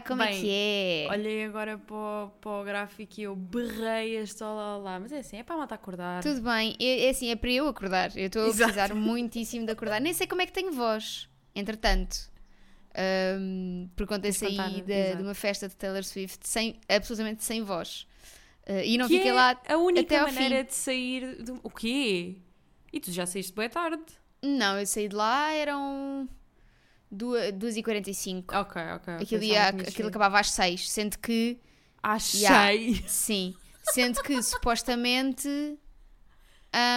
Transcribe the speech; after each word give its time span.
Como 0.00 0.22
é 0.22 0.28
Bem, 0.28 0.40
que 0.40 0.50
é? 0.50 1.08
Olhei 1.10 1.44
agora 1.44 1.78
para 1.78 1.96
o, 1.96 2.30
para 2.40 2.50
o 2.50 2.64
gráfico 2.64 3.20
e 3.20 3.22
eu 3.24 3.36
berrei 3.36 4.16
este 4.16 4.42
olá, 4.42 4.76
olá. 4.76 5.00
Mas 5.00 5.12
é 5.12 5.18
assim, 5.18 5.38
é 5.38 5.42
para 5.42 5.54
a 5.54 5.58
malta 5.58 5.74
acordar. 5.74 6.22
Tudo 6.22 6.40
bem, 6.40 6.76
é, 6.80 7.06
é 7.06 7.10
assim, 7.10 7.30
é 7.30 7.36
para 7.36 7.50
eu 7.50 7.68
acordar. 7.68 8.16
Eu 8.16 8.26
estou 8.26 8.42
a 8.42 8.48
Exato. 8.48 8.72
precisar 8.72 8.94
muitíssimo 8.94 9.66
de 9.66 9.72
acordar. 9.72 10.00
Nem 10.00 10.12
sei 10.12 10.26
como 10.26 10.42
é 10.42 10.46
que 10.46 10.52
tenho 10.52 10.72
voz, 10.72 11.28
entretanto. 11.54 12.30
Porque 13.94 14.12
ontem 14.14 14.32
Tens 14.32 14.40
de 14.40 14.56
saí 14.56 14.82
de, 14.82 15.16
de 15.16 15.22
uma 15.22 15.34
festa 15.34 15.68
de 15.68 15.76
Taylor 15.76 16.02
Swift 16.04 16.48
sem, 16.48 16.80
absolutamente 16.88 17.44
sem 17.44 17.62
voz. 17.62 18.06
Ah, 18.66 18.84
e 18.84 18.98
não 18.98 19.06
que 19.08 19.16
fiquei 19.16 19.30
é 19.30 19.34
lá 19.34 19.60
a 19.68 19.76
única 19.76 20.00
até 20.02 20.18
ao 20.18 20.26
maneira 20.26 20.58
fim. 20.58 20.64
de 20.64 20.74
sair 20.74 21.42
do... 21.42 21.60
O 21.62 21.70
quê? 21.70 22.36
E 22.92 23.00
tu 23.00 23.10
já 23.12 23.26
saíste 23.26 23.52
boa 23.52 23.68
tarde? 23.68 24.02
Não, 24.42 24.78
eu 24.78 24.86
saí 24.86 25.08
de 25.08 25.14
lá, 25.14 25.52
eram 25.52 26.28
2h45. 27.12 28.44
Ok, 28.52 28.82
ok. 28.96 29.14
Aquilo, 29.14 29.42
ia, 29.42 29.68
aquilo 29.68 30.08
acabava 30.08 30.38
às 30.38 30.50
6, 30.50 30.90
sendo 30.90 31.18
que 31.18 31.58
Achei! 32.02 32.40
Yeah. 32.40 33.08
Sim, 33.08 33.54
sendo 33.92 34.22
que 34.22 34.42
supostamente 34.42 35.48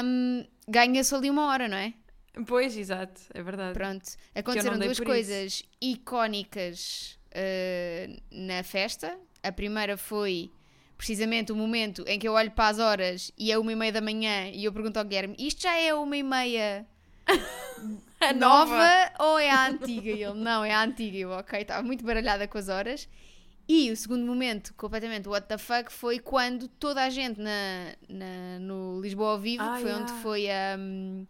hum, 0.04 0.46
ganha-se 0.68 1.14
ali 1.14 1.30
uma 1.30 1.48
hora, 1.48 1.68
não 1.68 1.78
é? 1.78 1.94
Pois, 2.48 2.76
exato, 2.76 3.22
é 3.34 3.44
verdade. 3.44 3.74
Pronto, 3.74 4.06
aconteceram 4.34 4.80
duas 4.80 5.00
coisas 5.00 5.64
icónicas 5.82 7.20
uh, 7.30 8.22
na 8.32 8.64
festa. 8.64 9.18
A 9.44 9.52
primeira 9.52 9.98
foi 9.98 10.50
precisamente 10.98 11.52
o 11.52 11.56
momento 11.56 12.04
em 12.08 12.18
que 12.18 12.28
eu 12.28 12.34
olho 12.34 12.50
para 12.52 12.70
as 12.70 12.80
horas 12.80 13.32
e 13.38 13.52
é 13.52 13.58
uma 13.58 13.72
e 13.72 13.76
meia 13.76 13.92
da 13.92 14.02
manhã 14.02 14.48
e 14.48 14.64
eu 14.64 14.72
pergunto 14.72 14.98
ao 14.98 15.06
Guilherme: 15.06 15.36
isto 15.38 15.62
já 15.62 15.78
é 15.78 15.94
uma 15.94 16.18
e 16.18 16.24
meia 16.24 16.88
A 18.30 18.34
nova 18.34 19.12
ou 19.20 19.38
é 19.40 19.50
a 19.50 19.68
antiga? 19.68 20.10
E 20.10 20.24
ele: 20.24 20.34
não, 20.34 20.64
é 20.64 20.72
a 20.74 20.84
antiga. 20.84 21.18
Eu, 21.18 21.30
ok, 21.32 21.62
estava 21.62 21.84
muito 21.84 22.04
baralhada 22.06 22.48
com 22.48 22.58
as 22.58 22.70
horas. 22.70 23.08
E 23.68 23.90
o 23.92 23.96
segundo 23.96 24.26
momento, 24.26 24.74
completamente 24.76 25.28
what 25.30 25.48
the 25.48 25.58
fuck, 25.58 25.92
foi 25.92 26.20
quando 26.20 26.68
toda 26.68 27.02
a 27.04 27.10
gente 27.10 27.40
na, 27.40 27.94
na- 28.10 28.60
no 28.60 29.00
Lisboa 29.02 29.32
ao 29.32 29.40
Vivo, 29.40 29.64
Ah, 29.64 29.76
que 29.76 29.82
foi 29.82 29.90
yeah. 29.90 30.04
onde 30.04 30.22
foi 30.22 30.52
a, 30.52 30.76
hum, 30.78 31.26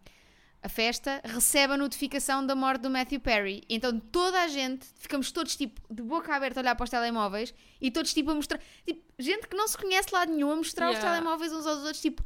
a 0.64 0.68
festa, 0.68 1.22
recebe 1.24 1.74
a 1.74 1.78
notificação 1.78 2.44
da 2.44 2.56
morte 2.56 2.82
do 2.82 2.90
Matthew 2.90 3.20
Perry. 3.20 3.62
Então 3.70 4.00
toda 4.00 4.42
a 4.42 4.48
gente, 4.48 4.88
ficamos 4.98 5.32
todos 5.32 5.56
tipo 5.56 5.80
de 5.94 6.02
boca 6.02 6.34
aberta 6.36 6.60
a 6.60 6.64
olhar 6.64 6.76
para 6.76 6.86
os 6.86 6.90
telemóveis 6.90 7.54
e 7.80 7.92
todos 7.92 8.12
tipo 8.12 8.32
a 8.32 8.34
mostrar, 8.34 8.60
tipo, 8.84 9.04
gente 9.20 9.48
que 9.48 9.56
não 9.56 9.68
se 9.68 9.78
conhece 9.78 10.08
lado 10.12 10.32
nenhum, 10.32 10.52
a 10.52 10.56
mostrar 10.56 10.90
os 10.90 10.96
Yeah. 10.98 11.14
telemóveis 11.16 11.54
uns 11.54 11.68
aos 11.68 11.80
outros, 11.84 12.02
tipo, 12.02 12.24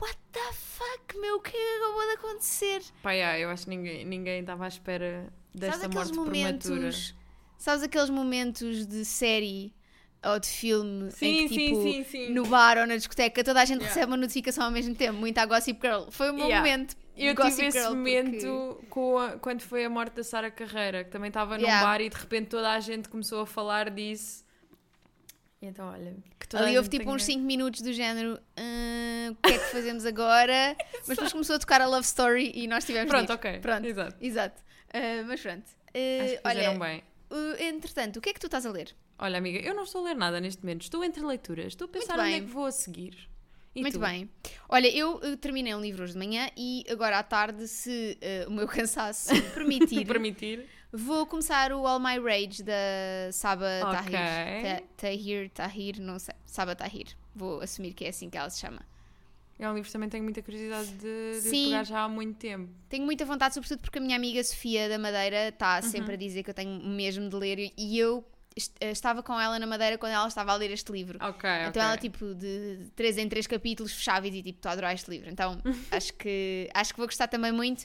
what 0.00 0.16
the 0.32 0.52
fuck, 0.52 1.18
meu, 1.20 1.36
o 1.36 1.40
que 1.40 1.56
é 1.56 1.76
acabou 1.78 2.06
de 2.06 2.12
acontecer? 2.14 2.82
Pá, 3.02 3.12
yeah, 3.12 3.38
eu 3.38 3.50
acho 3.50 3.64
que 3.64 3.70
ninguém 3.70 4.04
ninguém 4.04 4.40
estava 4.40 4.64
à 4.64 4.68
espera 4.68 5.32
desta 5.54 5.82
Sabes 5.82 5.94
morte 5.94 6.12
prematura. 6.12 6.74
momentos, 6.74 7.14
sabes 7.58 7.82
aqueles 7.82 8.10
momentos 8.10 8.86
de 8.86 9.04
série 9.04 9.74
ou 10.24 10.38
de 10.40 10.48
filme 10.48 11.10
Sim, 11.12 11.26
em 11.26 11.48
que 11.48 11.54
sim, 11.54 11.66
tipo 11.68 11.82
sim, 11.82 12.04
sim. 12.04 12.30
no 12.32 12.46
bar 12.46 12.78
ou 12.78 12.86
na 12.86 12.96
discoteca 12.96 13.44
toda 13.44 13.60
a 13.60 13.64
gente 13.64 13.80
Yeah. 13.80 13.94
recebe 13.94 14.10
uma 14.10 14.16
notificação 14.16 14.64
ao 14.64 14.70
mesmo 14.70 14.94
tempo, 14.94 15.18
muito 15.18 15.36
a 15.38 15.44
Gossip 15.46 15.78
Girl. 15.80 16.04
Foi 16.10 16.30
o 16.30 16.34
meu 16.34 16.46
Yeah. 16.46 16.64
momento. 16.64 16.96
Eu 17.16 17.34
Gossip 17.34 17.56
tive 17.56 17.68
esse 17.68 17.78
Girl, 17.78 17.94
momento 17.94 18.84
com 18.90 19.18
a- 19.18 19.32
quando 19.38 19.60
foi 19.60 19.84
a 19.84 19.90
morte 19.90 20.14
da 20.16 20.24
Sara 20.24 20.50
Carreira, 20.50 21.04
que 21.04 21.10
também 21.10 21.28
estava 21.28 21.56
num 21.56 21.62
Yeah. 21.64 21.86
bar 21.86 22.00
e 22.00 22.08
de 22.08 22.16
repente 22.16 22.48
toda 22.48 22.72
a 22.72 22.80
gente 22.80 23.08
começou 23.08 23.40
a 23.42 23.46
falar 23.46 23.90
disso. 23.90 24.43
E 25.64 25.66
então, 25.66 25.88
olha, 25.90 26.14
Ali 26.52 26.76
houve 26.76 26.90
tipo 26.90 27.10
uns 27.10 27.24
tenha- 27.24 27.38
5 27.38 27.46
minutos 27.46 27.80
do 27.80 27.90
género 27.92 28.38
"Ah, 28.56 29.30
o 29.30 29.34
que 29.36 29.52
é 29.54 29.58
que 29.58 29.64
fazemos 29.72 30.04
agora? 30.04 30.76
Mas 31.08 31.16
depois 31.16 31.32
começou 31.32 31.56
a 31.56 31.58
tocar 31.58 31.80
a 31.80 31.86
Love 31.86 32.04
Story 32.04 32.52
e 32.54 32.66
nós 32.66 32.84
tivemos 32.84 33.08
Pronto, 33.08 33.32
ok. 33.32 33.58
Pronto. 33.60 33.86
Exato. 33.86 34.16
Exato. 34.20 34.62
Ah, 34.92 35.24
mas 35.26 35.40
pronto. 35.40 35.64
Fizeram 35.92 36.72
olha, 36.74 36.78
bem. 36.78 37.02
uh, 37.30 37.62
entretanto, 37.62 38.18
o 38.18 38.20
que 38.20 38.28
é 38.28 38.32
que 38.34 38.38
tu 38.40 38.46
estás 38.46 38.64
a 38.66 38.70
ler? 38.70 38.94
Olha, 39.18 39.38
amiga, 39.38 39.58
eu 39.58 39.74
não 39.74 39.82
estou 39.84 40.02
a 40.02 40.04
ler 40.10 40.14
nada 40.16 40.40
neste 40.40 40.62
momento. 40.62 40.82
Estou 40.82 41.02
entre 41.02 41.24
leituras. 41.24 41.66
Estou 41.68 41.86
a 41.86 41.88
pensar 41.88 42.18
onde 42.20 42.32
é 42.34 42.40
que 42.40 42.46
vou 42.46 42.66
a 42.66 42.70
seguir. 42.72 43.28
E 43.74 43.80
Muito 43.80 43.94
tu? 43.94 44.00
bem. 44.00 44.30
Olha, 44.68 44.86
eu 44.94 45.16
uh, 45.16 45.36
terminei 45.36 45.74
um 45.74 45.80
livro 45.80 46.04
hoje 46.04 46.12
de 46.12 46.18
manhã 46.18 46.48
e 46.56 46.84
agora 46.88 47.18
à 47.18 47.22
tarde, 47.24 47.66
se 47.66 48.16
uh, 48.46 48.48
o 48.50 48.52
meu 48.52 48.68
cansaço 48.68 49.30
permitir, 49.52 50.04
Permitir. 50.06 50.68
Vou 50.96 51.26
começar 51.26 51.72
o 51.72 51.86
All 51.86 51.98
My 51.98 52.18
Rage 52.18 52.62
da 52.62 52.72
Saba 53.32 53.66
Ok. 53.82 54.12
Tahir. 54.12 54.62
Ta- 54.62 54.82
Tahir, 54.96 55.50
Tahir, 55.50 56.00
não 56.00 56.18
sei. 56.18 56.34
Saba 56.46 56.74
Tahir. 56.76 57.08
Vou 57.34 57.60
assumir 57.60 57.92
que 57.94 58.04
é 58.04 58.08
assim 58.08 58.30
que 58.30 58.38
ela 58.38 58.48
se 58.50 58.60
chama. 58.60 58.80
É 59.58 59.68
um 59.68 59.74
livro 59.74 59.86
que 59.86 59.92
também 59.92 60.08
tenho 60.08 60.24
muita 60.24 60.42
curiosidade 60.42 60.90
de, 60.94 61.40
de 61.42 61.48
Sim. 61.48 61.64
pegar 61.66 61.84
já 61.84 62.00
há 62.02 62.08
muito 62.08 62.36
tempo. 62.38 62.68
Tenho 62.88 63.04
muita 63.04 63.24
vontade, 63.24 63.54
sobretudo 63.54 63.80
porque 63.80 63.98
a 63.98 64.00
minha 64.00 64.16
amiga 64.16 64.42
Sofia 64.42 64.88
da 64.88 64.98
Madeira 64.98 65.48
está 65.48 65.76
Uhum. 65.82 65.90
sempre 65.90 66.14
a 66.14 66.16
dizer 66.16 66.42
que 66.42 66.50
eu 66.50 66.54
tenho 66.54 66.80
mesmo 66.84 67.28
de 67.28 67.36
ler 67.36 67.72
e 67.76 67.98
eu 67.98 68.18
uh, 68.18 68.24
estava 68.86 69.22
com 69.22 69.38
ela 69.40 69.56
na 69.58 69.66
Madeira 69.66 69.96
quando 69.96 70.12
ela 70.12 70.26
estava 70.26 70.50
a 70.52 70.56
ler 70.56 70.72
este 70.72 70.90
livro. 70.90 71.18
Ok, 71.22 71.48
Então 71.68 71.68
ok. 71.70 71.82
ela, 71.82 71.96
tipo, 71.96 72.34
de 72.34 72.90
3 72.96 73.18
em 73.18 73.28
3 73.28 73.46
capítulos 73.46 73.92
fechava 73.92 74.26
e 74.26 74.30
dizia, 74.30 74.42
tipo, 74.42 74.58
estou 74.58 74.70
a 74.70 74.72
adorar 74.72 74.92
este 74.94 75.08
livro. 75.08 75.30
Então, 75.30 75.56
acho 75.92 76.12
que, 76.14 76.68
acho 76.74 76.92
que 76.92 76.98
vou 76.98 77.06
gostar 77.06 77.28
também 77.28 77.52
muito. 77.52 77.84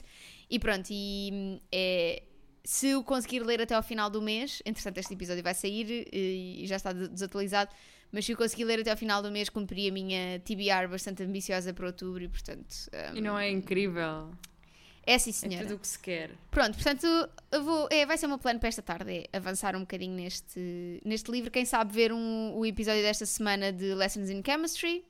E 0.50 0.58
pronto, 0.58 0.88
e 0.90 1.30
hum, 1.32 1.60
é, 1.70 2.22
se 2.64 2.88
eu 2.88 3.02
conseguir 3.04 3.40
ler 3.40 3.60
até 3.60 3.74
ao 3.74 3.82
final 3.82 4.08
do 4.10 4.20
mês, 4.22 4.62
entretanto 4.66 4.98
este 4.98 5.14
episódio 5.14 5.42
vai 5.42 5.54
sair 5.54 6.08
e, 6.12 6.62
e 6.62 6.66
já 6.66 6.76
está 6.76 6.92
de- 6.92 7.08
desatualizado, 7.08 7.70
mas 8.12 8.24
se 8.26 8.32
eu 8.32 8.36
conseguir 8.36 8.64
ler 8.64 8.80
até 8.80 8.90
ao 8.90 8.96
final 8.96 9.22
do 9.22 9.30
mês, 9.30 9.48
cumpri 9.48 9.88
a 9.88 9.92
minha 9.92 10.40
TBR 10.40 10.88
bastante 10.90 11.22
ambiciosa 11.22 11.72
para 11.72 11.86
outubro 11.86 12.22
e, 12.22 12.28
portanto... 12.28 12.74
hum, 12.92 13.16
E 13.16 13.20
não 13.20 13.38
é 13.38 13.50
incrível? 13.50 14.30
É 15.06 15.18
sim, 15.18 15.30
É 15.30 15.32
senhora. 15.32 15.64
tudo 15.66 15.76
o 15.76 15.78
que 15.78 15.88
se 15.88 15.98
quer. 15.98 16.30
Pronto, 16.50 16.74
portanto, 16.74 17.06
eu 17.50 17.64
vou, 17.64 17.88
é, 17.90 18.04
vai 18.04 18.18
ser 18.18 18.26
o 18.26 18.28
meu 18.28 18.38
plano 18.38 18.60
para 18.60 18.68
esta 18.68 18.82
tarde, 18.82 19.10
é 19.32 19.36
avançar 19.36 19.74
um 19.74 19.80
bocadinho 19.80 20.14
neste, 20.14 21.00
neste 21.04 21.30
livro. 21.32 21.50
Quem 21.50 21.64
sabe 21.64 21.92
ver 21.92 22.12
um, 22.12 22.52
o 22.54 22.66
episódio 22.66 23.02
desta 23.02 23.24
semana 23.26 23.72
de 23.72 23.94
Lessons 23.94 24.28
in 24.28 24.42
Chemistry. 24.44 25.04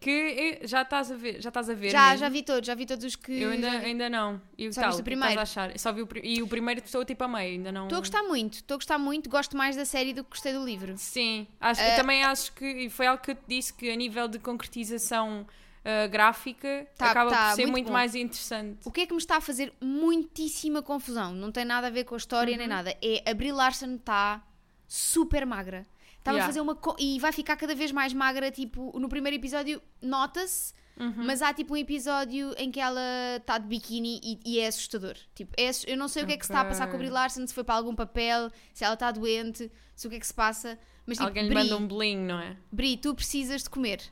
Que 0.00 0.58
eh, 0.62 0.66
já 0.66 0.80
estás 0.80 1.10
a 1.12 1.14
ver, 1.14 1.42
já 1.42 1.50
estás 1.50 1.68
a 1.68 1.74
ver 1.74 1.90
Já, 1.90 2.04
mesmo? 2.12 2.18
já 2.20 2.28
vi 2.30 2.42
todos, 2.42 2.66
já 2.66 2.74
vi 2.74 2.86
todos 2.86 3.04
os 3.04 3.14
que. 3.16 3.32
Eu 3.38 3.50
ainda, 3.50 3.68
ainda 3.70 4.08
não. 4.08 4.40
E 4.56 4.66
o 4.66 4.72
Só 4.72 4.80
tal, 4.80 4.90
viste 4.90 5.00
o 5.00 5.02
o 5.02 5.04
que 5.04 5.10
estás 5.12 5.20
primeiro? 5.20 5.40
a 5.40 5.42
achar? 5.42 5.78
Só 5.78 5.92
vi 5.92 6.02
o, 6.02 6.08
e 6.22 6.42
o 6.42 6.48
primeiro 6.48 6.80
estou 6.82 7.04
tipo 7.04 7.22
a 7.24 7.28
meio, 7.28 7.52
ainda 7.52 7.70
não... 7.70 7.82
Estou 7.84 7.98
a 7.98 8.00
gostar 8.00 8.22
muito, 8.22 8.54
estou 8.54 8.76
a 8.76 8.78
gostar 8.78 8.98
muito, 8.98 9.28
gosto 9.28 9.56
mais 9.58 9.76
da 9.76 9.84
série 9.84 10.14
do 10.14 10.24
que 10.24 10.30
gostei 10.30 10.54
do 10.54 10.64
livro. 10.64 10.94
Sim, 10.96 11.46
acho, 11.60 11.82
Eh, 11.82 11.92
eu 11.92 11.96
também 11.96 12.24
acho 12.24 12.50
que 12.54 12.64
e 12.64 12.88
foi 12.88 13.06
algo 13.08 13.22
que 13.22 13.32
eu 13.32 13.34
te 13.34 13.42
disse 13.46 13.74
que 13.74 13.90
a 13.90 13.94
nível 13.96 14.26
de 14.26 14.38
concretização 14.38 15.46
ah, 15.84 16.06
gráfica 16.06 16.86
Tá- 16.96 17.10
acaba 17.10 17.30
tá 17.30 17.48
por 17.50 17.56
ser 17.56 17.62
muito 17.66 17.72
muito 17.72 17.92
mais 17.92 18.14
interessante. 18.14 18.78
O 18.86 18.90
que 18.90 19.02
é 19.02 19.06
que 19.06 19.12
me 19.12 19.18
está 19.18 19.36
a 19.36 19.40
fazer 19.42 19.70
muitíssima 19.82 20.82
confusão? 20.82 21.34
Não 21.34 21.52
tem 21.52 21.64
nada 21.66 21.88
a 21.88 21.90
ver 21.90 22.04
com 22.04 22.14
a 22.14 22.18
história 22.18 22.52
Uhum. 22.52 22.58
nem 22.58 22.68
nada. 22.68 22.96
É 23.02 23.22
a 23.30 23.34
Brie 23.34 23.52
Larson 23.52 23.96
está 23.96 24.42
super 24.88 25.44
magra. 25.44 25.86
Estava 26.20 26.36
Yeah. 26.36 26.44
a 26.44 26.46
fazer 26.46 26.60
uma. 26.60 26.78
E 26.98 27.18
vai 27.18 27.32
ficar 27.32 27.56
cada 27.56 27.74
vez 27.74 27.90
mais 27.92 28.12
magra. 28.12 28.50
Tipo, 28.50 28.96
no 28.98 29.08
primeiro 29.08 29.36
episódio 29.36 29.80
nota-se, 30.00 30.72
Uhum. 30.98 31.24
mas 31.24 31.40
há 31.40 31.52
tipo 31.54 31.72
um 31.72 31.76
episódio 31.78 32.54
em 32.58 32.70
que 32.70 32.78
ela 32.78 33.00
está 33.38 33.56
de 33.56 33.66
biquíni 33.66 34.20
e, 34.22 34.38
e 34.44 34.60
é 34.60 34.66
assustador. 34.66 35.14
Tipo, 35.34 35.52
é 35.58 35.70
eu 35.86 35.96
não 35.96 36.08
sei 36.08 36.22
o 36.22 36.26
que 36.26 36.32
é 36.34 36.36
que 36.36 36.44
se 36.44 36.52
está 36.52 36.60
a 36.60 36.64
passar 36.66 36.86
com 36.88 36.94
a 36.96 36.98
Brie. 36.98 37.08
Larson, 37.08 37.46
se 37.46 37.54
foi 37.54 37.64
para 37.64 37.74
algum 37.74 37.94
papel, 37.94 38.50
se 38.74 38.84
ela 38.84 38.92
está 38.94 39.10
doente, 39.10 39.70
se 39.96 40.06
o 40.06 40.10
que 40.10 40.16
é 40.16 40.20
que 40.20 40.26
se 40.26 40.34
passa. 40.34 40.78
Mas 41.06 41.16
tipo, 41.16 41.26
Alguém 41.28 41.44
lhe 41.44 41.48
Brie, 41.54 41.62
manda 41.70 41.76
um 41.78 41.88
bling, 41.88 42.18
não 42.18 42.38
é? 42.38 42.54
Brie, 42.70 42.98
tu 42.98 43.14
precisas 43.14 43.62
de 43.62 43.70
comer. 43.70 44.02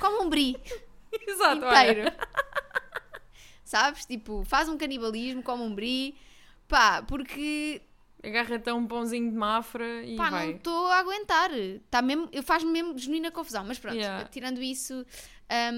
Come 0.00 0.24
um 0.26 0.28
Brie 0.28 0.56
Exato, 1.28 1.64
inteiro. 1.64 2.10
Sabes? 3.64 4.04
Tipo, 4.04 4.44
faz 4.44 4.68
um 4.68 4.76
canibalismo, 4.76 5.42
come 5.42 5.62
um 5.62 5.74
brie. 5.74 6.14
Pá, 6.68 7.02
porque 7.02 7.82
Agarra-te 8.24 8.70
a 8.70 8.74
um 8.74 8.86
pãozinho 8.86 9.30
de 9.30 9.36
mafra 9.36 10.04
e 10.04 10.16
pá, 10.16 10.24
não 10.24 10.30
vai. 10.38 10.50
estou 10.52 10.86
a 10.86 10.98
aguentar. 10.98 11.50
Tá 11.90 12.00
mesmo, 12.00 12.28
faz-me 12.44 12.70
mesmo 12.70 12.96
genuína 12.96 13.30
confusão. 13.32 13.64
Mas 13.64 13.78
pronto, 13.78 13.96
Yeah. 13.96 14.28
tirando 14.28 14.62
isso, 14.62 14.94
hum, 14.94 15.04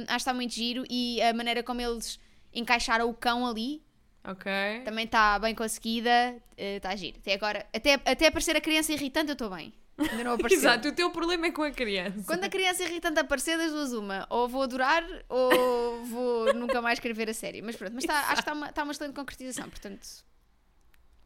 acho 0.03 0.07
que 0.09 0.15
está 0.17 0.35
muito 0.35 0.53
giro. 0.53 0.85
E 0.91 1.23
a 1.23 1.33
maneira 1.33 1.63
como 1.63 1.81
eles 1.81 2.19
encaixaram 2.53 3.09
o 3.09 3.15
cão 3.15 3.47
ali 3.47 3.83
Ok. 4.27 4.51
também 4.85 5.07
está 5.07 5.39
bem 5.39 5.55
conseguida. 5.55 6.37
Está 6.57 6.95
giro. 6.97 7.17
Até 7.19 7.33
agora, 7.35 7.67
até, 7.75 7.95
até 7.95 8.27
aparecer 8.27 8.57
a 8.57 8.61
criança 8.61 8.93
irritante, 8.93 9.29
eu 9.31 9.33
estou 9.35 9.49
bem. 9.49 9.73
Ainda 9.97 10.25
não 10.25 10.33
apareceu. 10.35 10.59
Exato, 10.59 10.89
o 10.89 10.93
teu 10.93 11.11
problema 11.11 11.47
é 11.47 11.51
com 11.51 11.63
a 11.63 11.71
criança. 11.71 12.25
Quando 12.27 12.45
a 12.45 12.49
criança 12.51 12.83
irritante 12.83 13.21
aparecer, 13.21 13.57
das 13.57 13.73
duas, 13.73 13.93
uma. 13.95 14.27
Ou 14.29 14.49
vou 14.49 14.63
adorar, 14.63 15.03
ou 15.31 16.05
vou 16.05 16.53
nunca 16.53 16.83
mais 16.83 16.99
querer 16.99 17.15
ver 17.15 17.31
a 17.31 17.35
série. 17.35 17.63
Mas 17.63 17.75
pronto, 17.77 17.95
mas 17.95 18.05
tá- 18.05 18.19
acho 18.19 18.35
que 18.35 18.41
está 18.41 18.53
uma, 18.53 18.73
tá 18.73 18.83
uma 18.83 18.93
excelente 18.93 19.15
concretização, 19.15 19.69
portanto. 19.71 20.07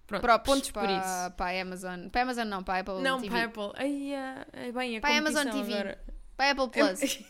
Pronto, 0.08 0.22
Props 0.22 0.44
pontos 0.46 0.70
por 0.70 0.82
para, 0.82 0.92
isso. 0.92 1.36
Para 1.36 1.58
a 1.58 1.62
Amazon. 1.62 2.08
Para 2.08 2.20
a 2.20 2.24
Amazon 2.24 2.46
não, 2.48 2.64
para 2.64 2.74
a 2.74 2.80
Apple 2.80 3.02
Não, 3.02 3.20
TV. 3.20 3.28
para 3.28 3.44
Apple. 3.44 3.72
Ai, 3.76 4.14
ah, 4.14 4.46
é 4.54 4.72
bem, 4.72 4.96
a 4.96 5.00
Para 5.02 5.10
a 5.14 5.18
Amazon 5.18 5.48
TV. 5.50 5.74
agora. 5.74 6.04
Para 6.34 6.46
a 6.46 6.50
Apple 6.52 6.68
Plus. 6.70 7.18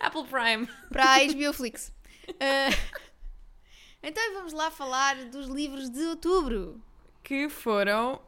Apple 0.00 0.24
Prime. 0.24 0.68
para 0.90 1.04
a 1.04 1.18
HBO 1.26 1.52
Flix. 1.52 1.92
Ah, 2.40 2.68
então 4.02 4.34
vamos 4.34 4.52
lá 4.52 4.70
falar 4.70 5.16
dos 5.26 5.48
livros 5.48 5.90
de 5.90 6.00
outubro. 6.06 6.80
Que 7.24 7.48
foram... 7.48 8.20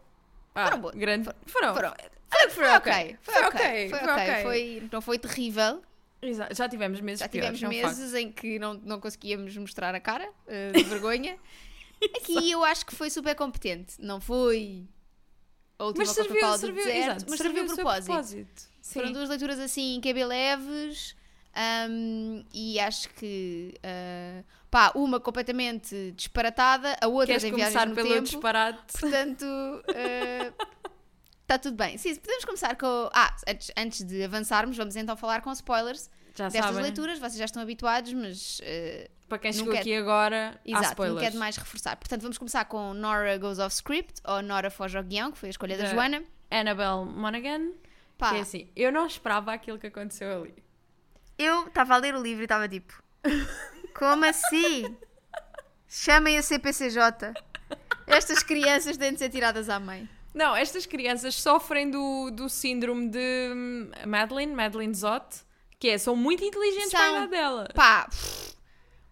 Ah, 0.55 0.67
Foram 0.67 0.81
bons. 0.81 0.91
grande... 0.95 1.29
Foram. 1.47 1.75
Foram, 1.75 1.95
Foi, 2.29 2.51
foi 2.51 2.69
ok. 2.69 3.17
Foi 3.23 3.35
Foi 3.35 3.45
ok. 3.45 3.61
ok, 3.61 3.89
Foi 3.91 3.99
foi 4.01 4.09
ok. 4.09 4.23
ok. 4.23 4.43
Foi- 4.43 4.89
não 4.93 5.01
foi 5.01 5.19
terrível. 5.19 5.83
Exato, 6.23 6.55
Já 6.55 6.69
tivemos 6.69 7.01
meses 7.01 7.21
Já 7.21 7.29
piores, 7.29 7.59
tivemos 7.59 7.77
é 7.79 7.83
facto. 7.83 7.97
meses 7.99 8.15
em 8.15 8.33
que 8.33 8.59
não, 8.59 8.75
não 8.75 8.99
conseguíamos 9.01 9.57
mostrar 9.57 9.95
a 9.95 10.01
cara, 10.01 10.29
ah, 10.49 10.73
de 10.77 10.83
vergonha. 10.85 11.37
Aqui 12.17 12.51
eu 12.51 12.65
acho 12.65 12.85
que 12.87 12.95
foi 12.95 13.11
super 13.11 13.35
competente. 13.35 13.95
Não 13.99 14.21
foi 14.21 14.87
a 15.79 15.85
última 15.85 16.05
Mas 16.05 16.15
serviu, 16.15 16.35
Coca-Cola 16.35 16.57
do 16.57 16.61
serviu, 16.61 16.85
deserto, 16.85 16.99
exato, 17.03 17.25
mas 17.29 17.39
serviu 17.39 17.57
serviu 17.59 17.73
o 17.73 17.77
propósito. 17.77 18.05
propósito. 18.07 18.63
Foram 18.83 19.07
Sim. 19.09 19.13
duas 19.15 19.29
leituras 19.29 19.59
assim, 19.59 20.01
que 20.01 20.09
é 20.09 20.13
bem 20.13 20.25
leves. 20.25 21.17
hum, 21.91 22.45
e 22.53 22.79
acho 22.81 23.09
que 23.11 23.75
ah, 23.83 24.43
pá, 24.71 24.93
uma 24.95 25.19
completamente 25.21 26.13
disparatada, 26.13 26.97
a 27.01 27.07
outra 27.07 27.27
Queres 27.27 27.43
tem 27.43 27.53
começar 27.53 27.71
viagens 27.71 27.89
no 27.91 27.95
pelo 27.95 28.09
tempo. 28.09 28.23
disparate? 28.23 28.93
Portanto, 29.01 29.45
está 31.43 31.59
tudo 31.63 31.77
bem. 31.77 31.97
Sim, 31.99 32.15
podemos 32.17 32.45
começar 32.45 32.77
com. 32.77 33.09
Ah, 33.13 33.35
antes, 33.49 33.71
antes 33.77 34.05
de 34.05 34.23
avançarmos, 34.23 34.77
vamos 34.77 34.97
então 34.97 35.17
falar 35.17 35.41
com 35.43 35.51
spoilers 35.53 36.11
Já 36.35 36.49
destas 36.49 36.65
sabem. 36.67 36.83
leituras. 36.83 37.19
Vocês 37.19 37.37
já 37.37 37.45
estão 37.45 37.63
habituados, 37.63 38.13
mas. 38.13 38.61
ah, 38.63 39.09
Para 39.29 39.39
quem 39.39 39.51
Não 39.53 39.59
chegou 39.59 39.73
quer- 39.73 39.81
aqui 39.81 39.95
agora, 39.97 40.61
há 40.65 40.69
exato, 40.69 40.83
não 40.85 40.91
spoilers. 40.91 41.21
quero 41.23 41.39
mais 41.39 41.57
reforçar. 41.57 41.97
Portanto, 41.97 42.21
vamos 42.23 42.37
começar 42.39 42.65
com 42.67 42.93
Nora 42.93 43.37
Goes 43.39 43.59
Off 43.59 43.75
Script 43.75 44.21
ou 44.25 44.43
Nora 44.43 44.71
Foge 44.71 44.97
ao 44.99 45.03
Guião, 45.05 45.33
que 45.33 45.39
foi 45.39 45.49
a 45.49 45.51
escolha 45.51 45.77
da 45.79 45.85
Da- 45.85 45.91
Joana. 45.91 46.23
Annabelle 46.51 47.05
Monaghan. 47.07 47.73
Pá, 48.19 48.31
Que 48.31 48.37
é 48.37 48.41
assim, 48.41 48.69
eu 48.77 48.93
não 48.93 49.07
esperava 49.07 49.53
aquilo 49.53 49.79
que 49.79 49.87
aconteceu 49.89 50.43
ali. 50.43 50.55
eu 51.39 51.67
estava 51.67 51.95
a 51.95 51.97
ler 51.97 52.15
o 52.15 52.23
livro 52.23 52.43
e 52.43 52.45
estava 52.45 52.69
tipo: 52.69 53.03
Como 53.97 54.25
assim? 54.25 54.97
Chamem 55.89 56.37
a 56.39 56.43
CPCJ. 56.43 57.33
Estas 58.07 58.43
crianças 58.43 58.97
têm 58.97 59.13
de 59.13 59.19
ser 59.19 59.31
tiradas 59.31 59.69
à 59.69 59.81
mãe. 59.81 60.09
Não, 60.35 60.55
estas 60.55 60.85
crianças 60.85 61.35
sofrem 61.37 61.91
do, 61.91 62.31
do 62.31 62.49
síndrome 62.49 63.09
de 63.09 63.53
hum, 63.55 63.91
Madeline, 64.07 64.53
Madeline 64.53 64.95
Zott, 64.95 65.43
que 65.85 65.91
é, 65.91 65.99
são 65.99 66.17
muito 66.17 66.43
inteligentes 66.43 66.93
São. 66.93 66.99
para 66.99 67.25
a 67.25 67.27
dela. 67.27 67.69
Pá, 67.75 68.09
pff, 68.09 68.55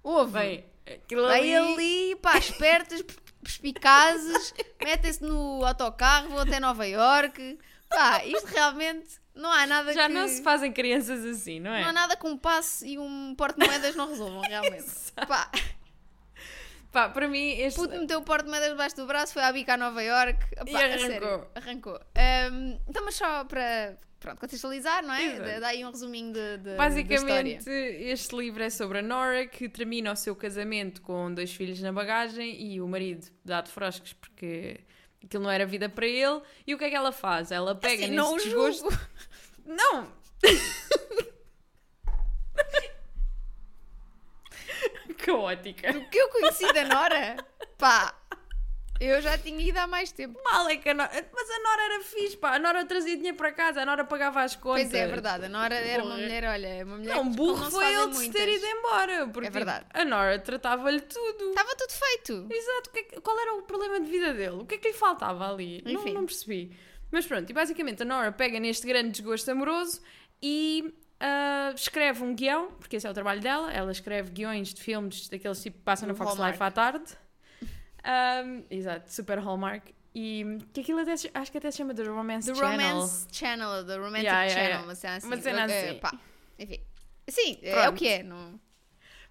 ouve. 0.03 0.33
Bem, 0.33 0.65
Vai 1.11 1.55
ali... 1.55 1.75
ali, 1.75 2.17
pá, 2.17 2.39
espertas, 2.39 3.05
perspicazes, 3.43 4.55
metem-se 4.83 5.23
no 5.23 5.63
autocarro, 5.67 6.31
vão 6.31 6.39
até 6.39 6.59
Nova 6.59 6.87
York. 6.89 7.59
Pá, 7.91 8.25
isto 8.25 8.47
realmente 8.47 9.21
não 9.35 9.53
há 9.53 9.67
nada 9.67 9.93
Já 9.93 10.07
que... 10.07 10.15
não 10.15 10.27
se 10.27 10.43
fazem 10.43 10.73
crianças 10.73 11.23
assim, 11.27 11.61
não 11.61 11.75
é? 11.75 11.83
Não 11.83 11.91
há 11.91 11.93
nada 11.93 12.17
que 12.17 12.27
um 12.27 12.39
passe 12.39 12.89
e 12.89 12.99
um 12.99 13.35
porte-moedas 13.37 13.95
não 13.95 14.09
resolvam, 14.09 14.41
realmente. 14.41 14.87
Pá, 15.29 15.51
Pá, 16.93 17.09
para 17.09 17.27
mim, 17.27 17.53
este... 17.53 17.81
puto 17.81 17.99
meteu 17.99 18.19
o 18.19 18.23
porte-moedas 18.23 18.69
debaixo 18.71 18.97
do 18.97 19.07
braço, 19.07 19.33
foi 19.33 19.43
à 19.43 19.51
bica 19.51 19.75
a 19.75 19.77
Nova 19.79 20.03
York. 20.03 20.39
E 20.67 20.77
arrancou. 20.77 20.99
sério, 20.99 21.47
arrancou. 21.55 22.01
Ahm, 22.15 22.79
então, 22.87 23.03
mas 23.03 23.15
só 23.15 23.45
para 23.47 23.97
pronto, 24.21 24.39
contextualizar, 24.39 25.03
não 25.03 25.15
é? 25.15 25.25
Exato. 25.25 25.61
Dá 25.61 25.69
aí 25.69 25.85
um 25.87 25.91
resuminho 25.91 26.35
de, 26.35 26.59
de, 26.59 26.77
Basicamente, 26.77 27.69
este 27.69 28.37
livro 28.37 28.63
é 28.63 28.69
sobre 28.69 28.99
a 28.99 29.03
Nora 29.03 29.47
que 29.47 29.71
termina 29.71 30.13
o 30.13 30.17
seu 30.17 30.37
casamento 30.37 31.01
com 31.01 31.33
dois 31.33 31.53
filhos 31.55 31.81
na 31.81 31.93
bagagem 31.93 32.63
e 32.63 32.79
o 32.81 32.87
marido 32.87 33.27
dá 33.43 33.63
de 33.63 33.71
froscos 33.71 34.13
porque 34.13 34.81
aquilo 35.25 35.45
não 35.45 35.51
era 35.51 35.65
vida 35.65 35.89
para 35.89 36.07
ele. 36.07 36.43
E 36.67 36.75
o 36.75 36.79
que 36.79 36.85
é 36.85 36.91
que 36.91 36.97
ela 36.97 37.11
faz? 37.11 37.51
Ela 37.51 37.75
pega 37.75 38.05
Assim, 38.05 38.15
nesse 38.15 38.17
não 38.17 38.37
desgosto. 38.37 38.91
julgo. 38.91 38.99
Não! 39.65 40.13
Caótica. 45.25 45.93
Do 45.93 46.05
que 46.09 46.19
eu 46.19 46.29
conheci 46.29 46.73
da 46.73 46.85
Nora, 46.85 47.37
pá, 47.79 48.15
eu 49.01 49.21
já 49.21 49.37
tinha 49.37 49.61
ido 49.61 49.77
há 49.79 49.87
mais 49.87 50.13
tempo. 50.13 50.41
Mal 50.45 50.69
é 50.69 50.77
que 50.77 50.89
a 50.89 50.95
Nora. 50.95 51.11
Mas 51.35 51.51
a 51.51 51.59
Nora 51.59 51.83
era 51.83 52.05
fixe, 52.05 52.37
pá. 52.37 52.55
A 52.55 52.59
Nora 52.59 52.85
trazia 52.85 53.17
dinheiro 53.17 53.37
para 53.37 53.51
casa, 53.53 53.83
a 53.83 53.87
Nora 53.87 54.05
pagava 54.05 54.43
as 54.43 54.55
contas. 54.55 54.83
Pois 54.85 54.95
é, 54.95 55.01
é 55.01 55.07
verdade. 55.09 55.47
A 55.47 55.49
Nora 55.49 55.75
era 55.75 56.05
uma 56.05 56.15
mulher, 56.15 56.45
olha, 56.45 56.85
uma 56.87 56.97
mulher 56.99 57.17
Não, 57.17 57.29
burro 57.29 57.65
não 57.65 57.71
foi 57.71 57.93
ele 57.93 58.07
de 58.09 58.17
se 58.17 58.31
ter 58.31 58.49
ido 58.49 58.65
embora. 58.65 59.27
Porque 59.29 59.49
É 59.49 59.51
verdade. 59.51 59.87
a 59.93 60.05
Nora 60.05 60.39
tratava-lhe 60.39 61.01
tudo. 61.01 61.51
Estava 61.51 61.75
tudo 61.75 61.93
feito. 61.93 62.47
Exato, 62.49 62.91
é 62.95 63.21
qual 63.21 63.39
era 63.41 63.55
o 63.55 63.63
problema 63.63 64.01
de 64.01 64.09
vida 64.11 64.33
dele? 64.33 64.57
O 64.63 64.67
que 64.67 64.77
é 64.77 64.79
que 64.79 64.89
lhe 64.89 64.95
faltava 64.95 65.51
ali? 65.53 65.83
Não, 65.85 65.93
Enfim. 65.95 66.13
não 66.13 66.25
percebi. 66.25 66.77
Mas 67.11 67.27
pronto, 67.27 67.51
e 67.51 67.53
basicamente 67.53 68.03
a 68.03 68.07
Nora 68.07 68.31
pega 68.31 68.61
neste 68.61 68.87
grande 68.87 69.11
desgosto 69.11 69.51
amoroso 69.51 70.01
e 70.41 70.95
ah, 71.25 71.73
escreve 71.73 72.25
um 72.25 72.35
guião, 72.35 72.73
porque 72.73 72.97
esse 72.97 73.07
é 73.07 73.11
o 73.11 73.15
trabalho 73.15 73.41
dela. 73.41 73.73
Ela 73.73 73.93
escreve 73.93 74.31
guiões 74.33 74.75
de 74.75 74.83
filmes 74.83 75.29
daqueles 75.29 75.63
tipo 75.63 75.79
que 75.79 75.85
passam 75.85 76.09
na 76.09 76.15
Do 76.15 76.19
Fox 76.19 76.33
Hallmark. 76.33 76.55
Life 76.55 76.63
à 76.65 76.71
tarde. 76.73 77.05
Ahm, 78.03 78.65
exato, 78.69 79.13
super 79.13 79.39
Hallmark. 79.39 79.95
E 80.13 80.59
que 80.73 80.81
aquilo 80.81 80.99
até 80.99 81.13
acho 81.13 81.53
que 81.53 81.59
até 81.59 81.71
se 81.71 81.79
chama 81.79 81.95
The 81.95 82.03
Romance 82.03 82.53
The 82.53 82.59
Channel. 82.59 82.95
Romance 82.95 83.29
Channel, 83.31 83.87
The 83.87 83.97
Romantic 83.97 84.25
Yeah, 84.25 84.43
yeah, 84.43 84.55
Channel, 84.55 84.69
yeah. 84.69 84.85
uma 84.85 84.95
cena 84.97 85.17
assim. 85.17 85.27
Uma 85.27 85.37
cena 85.41 85.65
assim. 85.65 85.99
pá, 86.01 86.13
enfim. 86.59 86.81
Sim, 87.29 87.59
é 87.63 87.73
Pronto. 87.73 87.91
o 87.91 87.99
que 87.99 88.09
é. 88.09 88.23
Não... 88.25 88.61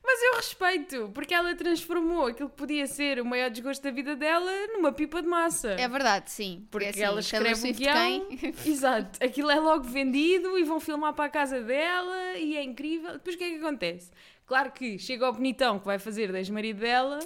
Mas 0.04 0.22
eu 0.24 0.36
respeito, 0.36 1.12
porque 1.14 1.34
ela 1.34 1.54
transformou 1.56 2.28
aquilo 2.28 2.50
que 2.50 2.56
podia 2.56 2.88
ser 2.88 3.20
o 3.20 3.26
maior 3.26 3.50
desgosto 3.50 3.84
da 3.84 3.92
vida 3.92 4.16
dela 4.16 4.52
numa 4.74 4.92
pipa 4.92 5.22
de 5.22 5.28
massa. 5.28 5.72
É 5.72 5.88
verdade, 5.88 6.32
sim. 6.32 6.68
Porque 6.72 6.88
assim, 6.88 7.02
ela 7.02 7.20
escreve 7.20 7.52
um 7.52 7.56
Swift 7.56 7.84
guião. 7.84 8.28
Exato, 8.66 9.24
aquilo 9.24 9.52
é 9.52 9.60
logo 9.60 9.84
vendido 9.84 10.58
e 10.58 10.64
vão 10.64 10.80
filmar 10.80 11.14
para 11.14 11.26
a 11.26 11.30
casa 11.30 11.62
dela 11.62 12.36
e 12.38 12.58
é 12.58 12.64
incrível. 12.64 13.14
Depois 13.14 13.36
o 13.36 13.38
que 13.38 13.44
é 13.44 13.50
que 13.52 13.58
acontece? 13.58 14.12
Claro 14.46 14.72
que 14.72 14.98
chega 14.98 15.26
ao 15.26 15.34
bonitão 15.34 15.80
que 15.80 15.86
vai 15.86 16.00
fazer 16.00 16.32
da 16.32 16.40
ex-marido 16.40 16.80
dela 16.80 17.20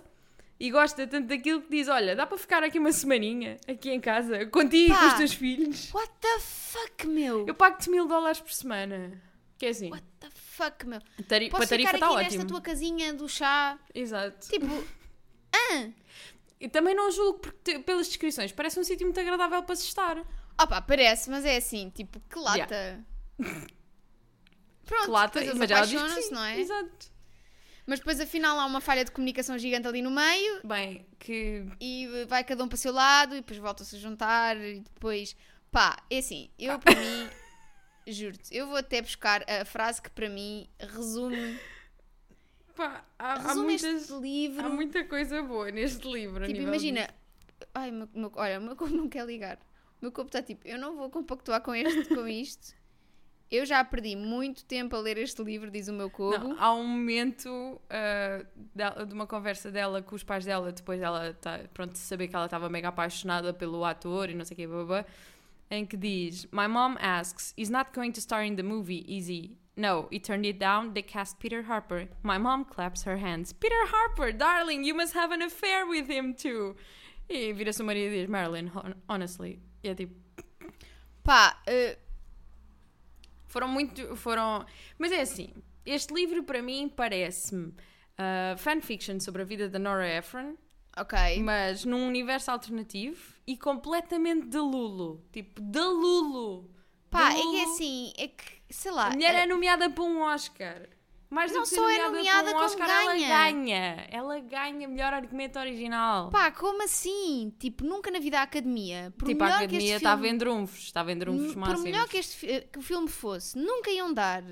e 0.60 0.70
gosta 0.70 1.08
tanto 1.08 1.28
daquilo 1.28 1.62
que 1.62 1.70
diz: 1.70 1.88
Olha, 1.88 2.16
dá 2.16 2.26
para 2.26 2.38
ficar 2.38 2.64
aqui 2.64 2.78
uma 2.78 2.92
semaninha, 2.92 3.58
aqui 3.68 3.90
em 3.90 4.00
casa, 4.00 4.46
contigo 4.48 4.94
e 4.94 4.98
com 4.98 5.08
os 5.08 5.14
teus 5.14 5.34
filhos. 5.34 5.92
What 5.94 6.12
the 6.22 6.40
fuck, 6.40 7.08
meu? 7.08 7.46
Eu 7.48 7.56
pago-te 7.56 7.90
mil 7.90 8.08
dólares 8.08 8.40
por 8.40 8.52
semana. 8.52 9.22
Que 9.66 9.70
é 9.70 9.72
assim, 9.72 9.90
What 9.90 10.06
the 10.20 10.30
fuck, 10.30 10.86
meu? 10.86 11.02
tari 11.28 11.50
Posso 11.50 11.62
para 11.62 11.70
tarifa 11.70 11.94
ficar 11.94 11.98
está 11.98 12.06
aqui 12.06 12.16
ótimo. 12.16 12.38
nesta 12.38 12.46
tua 12.48 12.62
casinha 12.62 13.14
do 13.16 13.28
chá? 13.28 13.80
Exato. 13.96 14.48
Tipo, 14.48 14.68
ah, 15.52 15.90
E 16.60 16.70
também 16.70 16.94
não 16.94 17.10
julgo 17.10 17.40
porque, 17.40 17.80
pelas 17.80 18.06
descrições, 18.08 18.52
parece 18.52 18.80
um 18.80 18.84
sítio 18.84 19.08
muito 19.08 19.20
agradável 19.20 19.64
para 19.64 19.76
se 19.76 19.86
estar. 19.88 20.20
opa, 20.62 20.82
parece, 20.84 21.32
mas 21.32 21.44
é 21.46 21.58
assim, 21.58 21.90
tipo, 21.90 22.20
que 22.30 22.38
lata. 22.38 23.04
Pronto, 24.86 25.06
Que 25.06 25.10
lata, 25.12 25.40
depois 25.40 25.58
mas 25.58 25.72
ela 25.72 25.86
diz 25.88 26.30
não 26.30 26.44
é? 26.44 26.60
Exato. 26.60 27.16
Mas 27.88 27.98
depois 27.98 28.20
afinal 28.20 28.60
há 28.60 28.66
uma 28.68 28.82
falha 28.82 29.04
de 29.04 29.10
comunicação 29.10 29.58
gigante 29.58 29.88
ali 29.88 30.02
no 30.02 30.12
meio 30.12 30.62
Bem, 30.64 31.08
que 31.18 31.66
e 31.82 32.08
vai 32.28 32.44
cada 32.44 32.64
um 32.64 32.68
para 32.68 32.76
o 32.76 32.78
seu 32.80 32.92
lado 32.94 33.34
e 33.36 33.42
depois 33.42 33.60
voltam-se 33.60 33.96
a 33.96 34.00
juntar 34.00 34.58
e 34.58 34.82
depois 34.82 35.36
pá, 35.72 35.98
é 36.10 36.20
assim, 36.20 36.52
eu 36.58 36.78
para 36.80 36.94
mim 37.00 37.30
juro-te, 38.08 38.56
eu 38.56 38.68
vou 38.68 38.78
até 38.78 39.02
buscar 39.02 39.44
a 39.50 39.66
frase 39.66 40.02
que 40.02 40.10
para 40.10 40.30
mim 40.30 40.68
resume, 40.80 41.58
pá, 42.76 43.04
há, 43.18 43.34
há 43.34 43.38
resume 43.48 43.64
muitas. 43.66 44.02
este 44.02 44.14
livro. 44.20 44.66
Há 44.66 44.70
muita 44.70 45.04
coisa 45.06 45.42
boa 45.44 45.72
neste 45.72 46.08
livro. 46.12 46.46
tipo, 46.46 46.60
imagina, 46.62 47.10
ai, 47.74 47.92
meu, 47.92 48.08
meu- 48.14 48.32
olha, 48.36 48.60
o 48.60 48.64
meu 48.64 48.76
corpo 48.76 48.94
não 48.96 49.10
quer 49.10 49.26
ligar. 49.26 49.58
O 50.02 50.06
meu 50.06 50.12
corpo 50.12 50.30
está 50.30 50.42
tipo, 50.42 50.68
eu 50.68 50.78
não 50.78 50.96
vou 50.96 51.10
compactuar 51.10 51.62
com, 51.62 51.74
este, 51.74 52.14
com 52.14 52.28
isto. 52.28 52.74
Eu 53.50 53.64
já 53.66 53.84
perdi 53.86 54.16
muito 54.16 54.66
tempo 54.66 54.96
a 54.96 55.00
ler 55.00 55.18
este 55.20 55.42
livro, 55.44 55.70
diz 55.70 55.88
o 55.88 55.94
meu 55.94 56.10
corpo. 56.10 56.48
Não, 56.50 56.60
há 56.60 56.74
um 56.74 56.84
momento 56.86 57.80
ah, 57.90 58.44
dela- 58.74 59.06
de 59.06 59.14
uma 59.14 59.28
conversa 59.28 59.72
dela 59.72 60.02
com 60.02 60.16
os 60.16 60.24
pais 60.24 60.44
dela, 60.44 60.72
depois 60.72 61.00
dela 61.00 61.34
tá, 61.40 61.60
pronto, 61.74 61.92
de 61.94 62.00
saber 62.00 62.28
que 62.28 62.36
ela 62.36 62.46
estava 62.46 62.68
mega 62.70 62.88
apaixonada 62.90 63.54
pelo 63.54 63.86
ator 63.86 64.30
e 64.30 64.34
não 64.34 64.44
sei 64.44 64.56
o 64.56 64.58
que, 64.58 64.68
babá, 64.68 65.06
em 65.72 65.86
que 65.86 65.98
diz: 65.98 66.46
My 66.52 66.68
mom 66.68 66.98
asks, 67.00 67.54
is 67.58 67.70
not 67.70 67.94
going 67.94 68.12
to 68.14 68.22
star 68.22 68.44
in 68.44 68.56
the 68.56 68.64
movie, 68.64 69.06
is 69.08 69.28
he? 69.28 69.58
No, 69.78 70.08
he 70.10 70.20
turned 70.20 70.46
it 70.46 70.58
down. 70.58 70.94
They 70.94 71.02
cast 71.02 71.38
Peter 71.40 71.64
Harper. 71.64 72.08
My 72.24 72.38
mom 72.38 72.64
claps 72.66 73.04
her 73.04 73.18
hands. 73.18 73.52
Peter 73.54 73.86
Harper, 73.88 74.32
darling, 74.32 74.86
you 74.86 74.94
must 74.96 75.14
have 75.14 75.32
an 75.34 75.42
affair 75.42 75.86
with 75.86 76.08
him 76.08 76.34
too. 76.34 76.76
E 77.30 77.52
vira-se 77.54 77.82
o 77.82 77.86
marido 77.86 78.14
e 78.14 78.20
diz: 78.22 78.30
Marilyn, 78.30 78.68
hon- 78.74 78.96
honestly. 79.10 79.60
E 79.84 79.90
é 79.90 79.96
tipo. 79.96 80.14
Pá, 81.24 81.58
eh, 81.68 81.98
Foram 83.48 83.68
muito. 83.68 84.16
Foram. 84.16 84.66
Mas 84.98 85.12
é 85.12 85.22
assim, 85.22 85.50
este 85.86 86.14
livro 86.14 86.44
para 86.44 86.62
mim 86.62 86.90
parece-me 86.90 87.68
uh, 87.70 88.58
fanfiction 88.58 89.20
sobre 89.20 89.42
a 89.42 89.46
vida 89.46 89.68
da 89.70 89.80
Nora 89.80 90.08
Ephron, 90.08 90.56
ok. 90.98 91.42
mas 91.44 91.86
num 91.86 92.08
universo 92.08 92.52
alternativo 92.52 93.34
e 93.48 93.58
completamente 93.58 94.48
de 94.48 94.58
Lulu. 94.58 95.24
Tipo, 95.32 95.62
de 95.62 95.80
Lulu. 95.80 96.70
Pá, 97.10 97.30
De 97.30 97.36
é 97.36 97.42
que 97.42 97.42
é 97.42 97.44
Lulu. 97.62 97.74
assim, 97.74 98.14
é 98.18 98.28
que, 98.28 98.44
sei 98.70 98.92
lá. 98.92 99.08
A 99.08 99.12
mulher 99.12 99.36
eh, 99.36 99.40
é 99.44 99.46
nomeada 99.46 99.90
para 99.90 100.04
um 100.04 100.22
Oscar. 100.22 100.90
Mais 101.28 101.52
do 101.52 101.56
Não 101.58 101.64
que 101.64 101.70
ser 101.70 101.76
só 101.78 101.90
é 101.90 101.98
nomeada, 101.98 102.12
nomeada, 102.18 102.50
para 102.52 102.60
um 102.62 102.66
Oscar, 102.66 102.88
ganha. 102.88 103.28
ela 103.28 103.52
ganha. 103.52 104.08
Ela 104.12 104.40
ganha 104.40 104.88
melhor 104.88 105.12
argumento 105.14 105.58
original. 105.60 106.30
Pá, 106.30 106.52
como 106.52 106.84
assim? 106.84 107.52
Tipo, 107.60 107.84
nunca 107.84 108.12
na 108.12 108.20
vida 108.20 108.40
a 108.40 108.44
academia. 108.44 109.12
Por 109.18 109.28
tipo, 109.28 109.44
a 109.44 109.48
que 109.48 109.54
academia 109.54 109.78
este 109.80 109.96
está 109.98 110.14
a 110.14 110.16
filme, 110.18 110.30
vender 110.32 110.46
trunfos. 110.46 110.80
Está 110.84 111.02
a 111.02 111.04
vender 111.04 111.26
trunfos 111.26 111.54
por 111.54 111.60
máximos. 111.60 111.84
melhor 111.84 112.08
que, 112.08 112.18
este, 112.18 112.36
fi- 112.38 112.62
que 112.72 112.80
o 112.80 112.82
filme 112.82 113.08
fosse, 113.08 113.58
nunca 113.58 113.90
iam 113.92 114.14
dar 114.14 114.44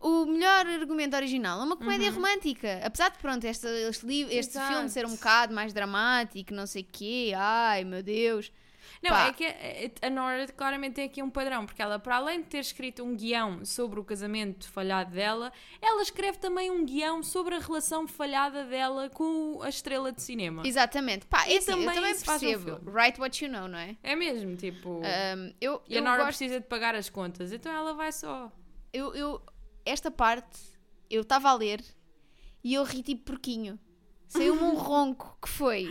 o 0.00 0.26
melhor 0.26 0.66
argumento 0.66 1.16
original. 1.16 1.60
É 1.60 1.64
uma 1.64 1.76
comédia 1.76 2.10
romântica. 2.10 2.80
Apesar 2.84 3.10
de, 3.10 3.18
pronto, 3.18 3.44
este, 3.44 3.66
este, 3.66 4.06
este 4.06 4.24
Uhum. 4.24 4.30
Exato. 4.30 4.72
filme 4.72 4.88
ser 4.90 5.06
um 5.06 5.12
bocado 5.12 5.54
mais 5.54 5.72
dramático, 5.72 6.52
não 6.54 6.66
sei 6.66 6.82
o 6.82 6.86
quê. 6.90 7.32
Ai, 7.36 7.84
meu 7.84 8.02
Deus. 8.02 8.52
Não, 9.02 9.10
Pá. 9.10 9.26
é 9.26 9.32
que 9.32 9.44
a 9.44 10.06
a 10.06 10.10
Nora 10.10 10.46
claramente 10.48 10.94
tem 10.94 11.04
aqui 11.04 11.22
um 11.22 11.28
padrão, 11.28 11.66
porque 11.66 11.82
ela, 11.82 11.98
para 11.98 12.16
além 12.16 12.40
de 12.40 12.46
ter 12.46 12.58
escrito 12.60 13.02
um 13.04 13.14
guião 13.16 13.64
sobre 13.64 13.98
o 14.00 14.04
casamento 14.04 14.70
falhado 14.70 15.10
dela, 15.10 15.52
ela 15.82 16.00
escreve 16.02 16.38
também 16.38 16.70
um 16.70 16.84
guião 16.84 17.22
sobre 17.22 17.56
a 17.56 17.58
relação 17.58 18.06
falhada 18.06 18.64
dela 18.64 19.10
com 19.10 19.60
a 19.62 19.68
estrela 19.68 20.12
de 20.12 20.22
cinema. 20.22 20.62
Exatamente. 20.64 21.26
Pá, 21.26 21.46
E 21.48 21.54
é 21.54 21.58
assim, 21.58 21.72
eu 21.72 21.78
também 21.78 21.94
também 21.94 22.14
faz 22.14 22.42
um 22.42 22.46
percebo. 22.46 22.64
filme. 22.76 22.90
Write 22.90 23.20
what 23.20 23.44
you 23.44 23.50
know, 23.50 23.68
não 23.68 23.78
é? 23.78 23.96
É 24.02 24.14
mesmo, 24.16 24.56
tipo. 24.56 24.88
Um, 25.00 25.52
eu, 25.60 25.82
e 25.88 25.94
a 25.96 25.98
eu 25.98 26.04
Nora 26.04 26.16
gosto- 26.24 26.38
precisa 26.38 26.60
de 26.60 26.66
pagar 26.66 26.94
as 26.94 27.10
contas, 27.10 27.52
então 27.52 27.70
ela 27.72 27.92
vai 27.92 28.12
só. 28.12 28.50
eu, 28.92 29.14
eu- 29.14 29.42
esta 29.86 30.10
parte 30.10 30.60
eu 31.08 31.22
estava 31.22 31.48
a 31.48 31.54
ler 31.54 31.82
e 32.62 32.74
eu 32.74 32.82
ri 32.82 33.02
tipo 33.02 33.24
porquinho. 33.24 33.78
Saiu-me 34.28 34.62
um 34.62 34.74
ronco 34.76 35.38
que 35.40 35.48
foi 35.48 35.88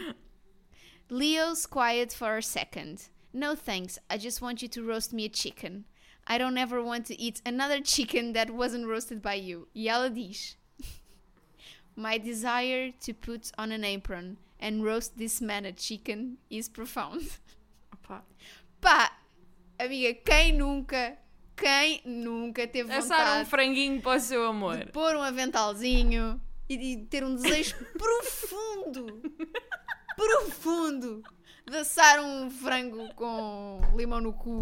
Leo's 1.09 1.65
quiet 1.65 2.13
for 2.13 2.37
a 2.37 2.41
second. 2.41 3.09
No 3.33 3.55
thanks, 3.55 3.97
I 4.09 4.17
just 4.17 4.41
want 4.41 4.61
you 4.61 4.69
to 4.69 4.83
roast 4.83 5.13
me 5.13 5.25
a 5.25 5.29
chicken. 5.29 5.85
I 6.27 6.37
don't 6.37 6.57
ever 6.57 6.81
want 6.81 7.05
to 7.07 7.21
eat 7.21 7.41
another 7.45 7.79
chicken 7.81 8.33
that 8.33 8.49
wasn't 8.49 8.87
roasted 8.87 9.21
by 9.21 9.35
you. 9.35 9.67
E 9.75 9.87
ela 9.87 10.09
diz: 10.09 10.57
My 11.95 12.17
desire 12.17 12.91
to 13.01 13.13
put 13.13 13.51
on 13.57 13.71
an 13.71 13.83
apron 13.83 14.37
and 14.59 14.83
roast 14.83 15.17
this 15.17 15.41
man 15.41 15.65
a 15.65 15.71
chicken 15.71 16.37
is 16.49 16.67
profound. 16.67 17.39
Opá. 17.93 18.23
Pá, 18.81 19.11
amiga, 19.79 20.13
quem 20.25 20.53
nunca, 20.57 21.17
quem 21.55 22.01
nunca 22.05 22.67
teve 22.67 22.91
Assar 22.93 23.17
vontade 23.19 23.41
um 23.41 23.45
franguinho 23.49 24.01
para 24.01 24.17
o 24.17 24.19
seu 24.19 24.45
amor. 24.45 24.77
de 24.77 24.85
pôr 24.91 25.15
um 25.15 25.21
aventalzinho 25.21 26.39
e 26.69 26.97
ter 27.09 27.23
um 27.23 27.35
desejo 27.35 27.75
profundo, 27.97 29.21
profundo, 30.15 31.23
de 31.69 31.77
assar 31.77 32.19
um 32.23 32.49
frango 32.49 33.13
com 33.15 33.79
limão 33.95 34.19
no 34.21 34.33
cu 34.33 34.61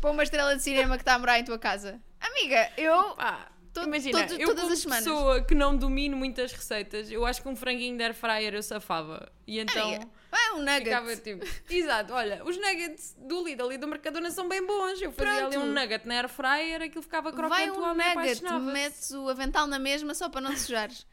para 0.00 0.10
uma 0.10 0.22
estrela 0.22 0.56
de 0.56 0.62
cinema 0.62 0.96
que 0.96 1.02
está 1.02 1.14
a 1.14 1.18
morar 1.18 1.38
em 1.38 1.44
tua 1.44 1.58
casa. 1.58 2.00
Amiga, 2.20 2.70
eu. 2.76 3.14
Pá, 3.14 3.48
To- 3.72 3.82
imagina, 3.84 4.26
eu 4.38 4.46
todas 4.48 4.70
as 4.70 4.78
semanas. 4.80 5.04
pessoa 5.04 5.42
que 5.42 5.54
não 5.54 5.76
domino 5.76 6.16
muitas 6.16 6.52
receitas, 6.52 7.10
eu 7.10 7.24
acho 7.26 7.42
que 7.42 7.48
um 7.48 7.54
franguinho 7.56 7.96
de 7.96 8.02
air 8.02 8.14
fryer 8.14 8.54
eu 8.54 8.62
safava. 8.62 9.30
E 9.46 9.58
então 9.60 9.88
Amiga, 9.88 10.08
é 10.36 10.52
um 10.52 10.58
nugget. 10.58 10.84
ficava 10.84 11.16
tipo... 11.16 11.46
Exato, 11.70 12.12
olha, 12.12 12.44
os 12.44 12.56
nuggets 12.56 13.14
do 13.18 13.44
Lidl 13.44 13.72
e 13.72 13.78
do 13.78 13.86
Mercadona 13.88 14.30
são 14.30 14.48
bem 14.48 14.64
bons. 14.66 15.00
Eu 15.00 15.12
fazia 15.12 15.46
ali 15.46 15.56
Pronto. 15.56 15.66
um 15.66 15.72
nugget 15.72 16.06
na 16.06 16.14
air 16.16 16.28
fryer, 16.28 16.82
aquilo 16.82 17.02
ficava 17.02 17.30
Vai 17.30 17.66
crocante, 17.66 17.70
o 17.78 17.82
um 17.82 17.94
nugget, 17.94 18.42
metes 18.72 19.10
o 19.12 19.28
avental 19.28 19.66
na 19.66 19.78
mesma 19.78 20.14
só 20.14 20.28
para 20.28 20.40
não 20.40 20.56
sujares. 20.56 21.06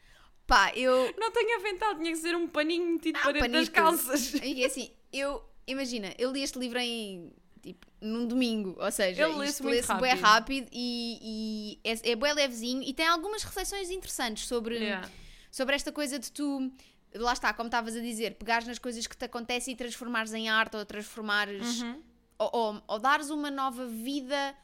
Pá, 0.46 0.72
eu. 0.76 1.12
Não 1.18 1.32
tenho 1.32 1.58
avental, 1.58 1.94
tinha 1.96 2.10
que 2.12 2.18
ser 2.18 2.36
um 2.36 2.46
paninho 2.46 2.86
metido 2.92 3.16
Ah, 3.18 3.22
para 3.22 3.32
dentro 3.32 3.50
das 3.52 3.68
calças. 3.68 4.34
E 4.34 4.64
assim, 4.64 4.92
eu. 5.12 5.42
Imagina, 5.66 6.14
eu 6.18 6.30
li 6.30 6.42
este 6.42 6.58
livro 6.58 6.78
em. 6.78 7.32
Tipo, 7.60 7.84
num 8.00 8.24
domingo, 8.28 8.76
ou 8.78 8.92
seja, 8.92 9.26
lê-se 9.26 9.50
isto 9.54 9.66
lê-se 9.66 9.92
bué 9.94 10.10
rápido. 10.10 10.22
rápido 10.22 10.68
e, 10.72 11.78
e 11.82 11.90
é, 11.90 12.12
é 12.12 12.14
bué 12.14 12.32
levezinho 12.32 12.80
e 12.80 12.94
tem 12.94 13.08
algumas 13.08 13.42
reflexões 13.42 13.90
interessantes 13.90 14.46
sobre, 14.46 14.76
Yeah. 14.76 15.10
sobre 15.50 15.74
esta 15.74 15.90
coisa 15.90 16.16
de 16.16 16.30
tu, 16.30 16.70
lá 17.14 17.32
está, 17.32 17.52
como 17.52 17.68
estavas 17.68 17.96
a 17.96 18.00
dizer, 18.00 18.34
pegares 18.36 18.66
nas 18.66 18.78
coisas 18.78 19.06
que 19.06 19.16
te 19.16 19.24
acontecem 19.24 19.74
e 19.74 19.76
transformares 19.76 20.32
em 20.34 20.48
arte 20.48 20.76
ou 20.76 20.84
transformares, 20.84 21.80
Uhum. 21.82 22.02
ou, 22.38 22.50
ou, 22.52 22.82
ou 22.88 22.98
dares 22.98 23.30
uma 23.30 23.50
nova 23.50 23.86
vida, 23.86 24.54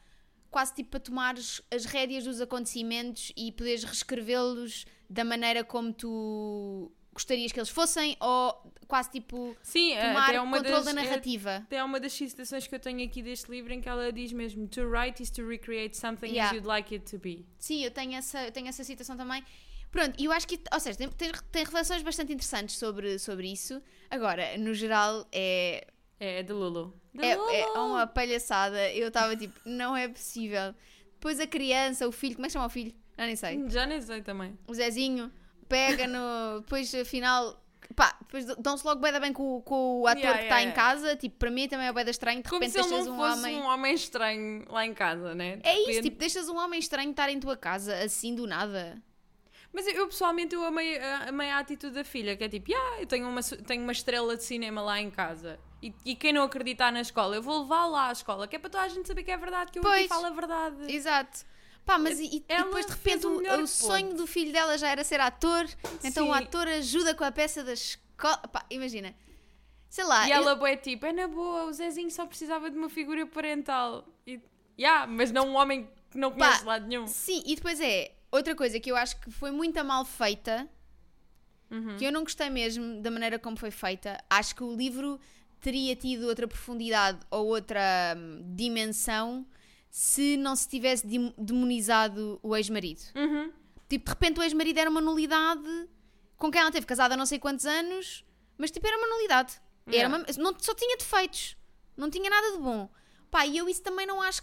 quase 0.51 0.73
tipo 0.75 0.91
para 0.91 0.99
tomares 0.99 1.61
as 1.71 1.85
rédeas 1.85 2.23
dos 2.25 2.39
acontecimentos 2.41 3.31
e 3.35 3.51
poderes 3.51 3.83
reescrevê-los 3.83 4.85
da 5.09 5.23
maneira 5.23 5.63
como 5.63 5.91
tu 5.93 6.91
gostarias 7.11 7.51
que 7.51 7.59
eles 7.59 7.69
fossem, 7.69 8.17
ou 8.19 8.71
quase 8.87 9.09
tipo 9.11 9.55
Sim, 9.61 9.95
tomar 9.99 10.29
até 10.29 10.41
uma 10.41 10.57
controle 10.57 10.83
da 10.85 10.91
é- 10.91 10.93
narrativa. 10.93 11.55
Até 11.57 11.77
há 11.79 11.85
uma 11.85 11.99
das 11.99 12.11
citações 12.13 12.65
que 12.67 12.73
eu 12.73 12.79
tenho 12.79 13.03
aqui 13.05 13.21
deste 13.21 13.49
livro 13.51 13.71
em 13.71 13.79
que 13.81 13.87
ela 13.87 14.11
diz 14.11 14.31
mesmo 14.33 14.67
To 14.67 14.81
write 14.89 15.21
is 15.21 15.29
to 15.31 15.47
recreate 15.47 15.95
something 15.95 16.27
Yeah. 16.31 16.49
as 16.49 16.55
you'd 16.55 16.67
like 16.67 16.93
it 16.93 17.05
to 17.11 17.19
be. 17.19 17.45
Sim, 17.59 17.83
eu 17.83 17.91
tenho 17.91 18.13
essa, 18.15 18.43
eu 18.45 18.51
tenho 18.51 18.67
essa 18.67 18.83
citação 18.83 19.15
também. 19.15 19.43
Pronto, 19.93 20.19
e 20.19 20.25
eu 20.25 20.31
acho 20.31 20.45
que, 20.47 20.59
ou 20.73 20.79
seja, 20.79 20.97
tem, 20.97 21.07
tem, 21.09 21.31
tem 21.51 21.63
reflexões 21.63 22.01
bastante 22.01 22.33
interessantes 22.33 22.77
sobre, 22.77 23.17
sobre 23.19 23.47
isso. 23.49 23.81
Agora, 24.09 24.57
no 24.57 24.73
geral, 24.73 25.25
é, 25.31 25.87
É, 26.19 26.39
é 26.39 26.43
de 26.43 26.51
Lulu. 26.51 26.93
De 27.13 27.23
é, 27.23 27.35
Lulu. 27.35 27.49
é 27.51 27.65
uma 27.79 28.07
palhaçada. 28.07 28.91
Eu 28.91 29.07
estava 29.09 29.35
tipo, 29.37 29.53
não 29.65 29.95
é 29.95 30.07
possível. 30.07 30.73
Depois 31.13 31.39
a 31.39 31.47
criança, 31.47 32.07
o 32.07 32.11
filho, 32.11 32.35
como 32.35 32.45
é 32.45 32.49
que 32.49 32.53
chama 32.53 32.65
o 32.65 32.69
filho? 32.69 32.93
Já 33.17 33.25
nem 33.27 33.35
sei. 33.35 33.69
Já 33.69 33.85
nem 33.85 34.01
sei 34.01 34.21
também. 34.23 34.57
O 34.67 34.73
Zezinho 34.73 35.31
pega 35.69 36.07
no. 36.07 36.61
Depois, 36.61 36.93
afinal. 36.95 37.61
Pá, 37.95 38.15
depois 38.21 38.45
dão-se 38.57 38.83
logo 38.87 38.99
bem, 39.01 39.19
bem 39.19 39.31
com, 39.33 39.61
com 39.61 40.01
o 40.01 40.07
ator 40.07 40.19
Yeah, 40.21 40.37
que 40.39 40.45
está 40.45 40.57
yeah, 40.59 40.71
em 40.71 40.73
casa. 40.73 41.15
Tipo, 41.15 41.35
para 41.37 41.51
mim 41.51 41.67
também 41.67 41.85
é 41.85 41.93
bem 41.93 42.09
estranho. 42.09 42.41
De 42.41 42.49
Como 42.49 42.61
repente 42.61 42.71
se 42.73 42.79
ele 42.79 42.87
deixas 42.89 43.05
não 43.07 43.13
um 43.13 43.17
fosse 43.19 43.39
homem. 43.39 43.55
um 43.57 43.65
homem 43.65 43.93
estranho 43.93 44.65
lá 44.69 44.85
em 44.85 44.93
casa, 44.93 45.35
né? 45.35 45.57
De 45.57 45.67
É 45.67 45.73
isso, 45.75 45.87
repente- 45.89 46.03
tipo, 46.03 46.17
deixas 46.17 46.49
um 46.49 46.57
homem 46.57 46.79
estranho 46.79 47.11
estar 47.11 47.29
em 47.29 47.39
tua 47.39 47.55
casa 47.55 47.95
assim 48.03 48.33
do 48.33 48.47
nada. 48.47 48.99
Mas 49.73 49.87
eu, 49.87 50.05
pessoalmente 50.07 50.53
eu 50.53 50.63
amei, 50.63 50.97
a- 50.99 51.29
amei 51.29 51.49
a 51.49 51.57
atitude 51.57 51.95
da 51.95 52.03
filha, 52.03 52.37
que 52.37 52.43
é 52.43 52.49
tipo, 52.49 52.69
yeah, 52.71 53.01
eu 53.01 53.07
tenho 53.07 53.27
uma, 53.27 53.41
tenho 53.41 53.81
uma 53.81 53.91
estrela 53.91 54.37
de 54.37 54.43
cinema 54.43 54.81
lá 54.81 55.01
em 55.01 55.09
casa. 55.09 55.59
E, 55.81 55.91
e 56.05 56.15
quem 56.15 56.31
não 56.31 56.43
acreditar 56.43 56.91
na 56.91 57.01
escola, 57.01 57.35
eu 57.35 57.41
vou 57.41 57.63
levar 57.63 57.87
lá 57.87 58.09
à 58.09 58.11
escola, 58.11 58.47
que 58.47 58.55
é 58.55 58.59
para 58.59 58.69
toda 58.69 58.83
a 58.83 58.87
gente 58.87 59.07
saber 59.07 59.23
que 59.23 59.31
é 59.31 59.37
verdade, 59.37 59.71
que 59.71 59.79
eu 59.79 59.81
aqui 59.81 59.91
Pois. 59.91 60.07
falo 60.07 60.27
a 60.27 60.29
verdade. 60.29 60.93
Exato. 60.95 61.39
Pá, 61.83 61.97
mas 61.97 62.19
e, 62.19 62.37
e 62.37 62.45
Ela 62.47 62.65
depois 62.65 62.85
de 62.85 62.91
repente 62.93 63.27
o 63.27 63.61
o, 63.63 63.67
sonho 63.67 64.13
do 64.13 64.25
filho 64.25 64.53
dela 64.53 64.77
já 64.77 64.87
era 64.87 65.03
ser 65.03 65.19
ator, 65.19 65.65
então 66.03 66.29
o 66.29 66.33
ator 66.33 66.65
ajuda 66.67 67.13
com 67.13 67.23
a 67.25 67.31
peça 67.31 67.61
da 67.63 67.73
escola. 67.73 68.37
Pá, 68.37 68.65
imagina. 68.69 69.13
Sei 69.89 70.03
lá. 70.05 70.25
E 70.27 70.31
eu- 70.31 70.37
ela 70.47 70.69
é 70.69 70.77
tipo, 70.77 71.05
é 71.05 71.11
na 71.11 71.27
boa, 71.27 71.65
o 71.65 71.73
Zezinho 71.73 72.09
só 72.09 72.25
precisava 72.25 72.69
de 72.69 72.77
uma 72.77 72.89
figura 72.89 73.25
parental. 73.25 74.07
E, 74.25 74.39
yeah, 74.79 75.05
mas 75.05 75.31
não 75.31 75.49
um 75.49 75.55
homem 75.55 75.89
que 76.09 76.17
não 76.17 76.31
Pá, 76.31 76.37
conhece 76.45 76.59
de 76.61 76.65
lado 76.67 76.87
nenhum. 76.87 77.07
Sim, 77.07 77.43
e 77.45 77.55
depois 77.55 77.81
é 77.81 78.11
outra 78.37 78.55
coisa 78.55 78.79
que 78.79 78.91
eu 78.91 78.95
acho 78.95 79.19
que 79.19 79.29
foi 79.31 79.51
muito 79.51 79.83
mal 79.83 80.03
feita, 80.05 80.67
Uhum. 81.71 81.97
que 81.97 82.05
eu 82.05 82.11
não 82.11 82.23
gostei 82.23 82.49
mesmo 82.49 83.01
da 83.01 83.09
maneira 83.09 83.39
como 83.39 83.57
foi 83.57 83.71
feita. 83.71 84.23
Acho 84.29 84.55
que 84.55 84.63
o 84.63 84.75
livro 84.75 85.19
teria 85.59 85.95
tido 85.95 86.27
outra 86.27 86.47
profundidade 86.47 87.19
ou 87.31 87.47
outra 87.47 87.81
hum, 88.17 88.43
dimensão 88.55 89.47
se 89.89 90.37
não 90.37 90.55
se 90.55 90.67
tivesse 90.67 91.05
demonizado 91.37 92.39
o 92.43 92.55
ex-marido. 92.55 93.01
Uhum. 93.15 93.51
Tipo, 93.89 94.05
de 94.05 94.09
repente 94.11 94.39
o 94.39 94.43
ex-marido 94.43 94.79
era 94.79 94.89
uma 94.89 95.01
nulidade 95.01 95.87
com 96.37 96.51
quem 96.51 96.61
ela 96.61 96.71
teve 96.71 96.85
casada 96.85 97.13
há 97.13 97.17
não 97.17 97.25
sei 97.25 97.39
quantos 97.39 97.65
anos, 97.65 98.23
mas 98.57 98.69
tipo, 98.71 98.85
era 98.87 98.97
uma 98.97 99.07
nulidade. 99.07 99.53
Era 99.87 99.95
Yeah. 99.95 100.17
uma- 100.17 100.25
não, 100.51 100.59
só 100.59 100.73
tinha 100.75 100.97
defeitos, 100.97 101.55
não 101.97 102.09
tinha 102.09 102.29
nada 102.29 102.51
de 102.53 102.57
bom. 102.57 102.89
Pá, 103.31 103.45
e 103.47 103.57
eu 103.57 103.67
isso 103.69 103.81
também 103.81 104.05
não 104.05 104.21
acho. 104.21 104.41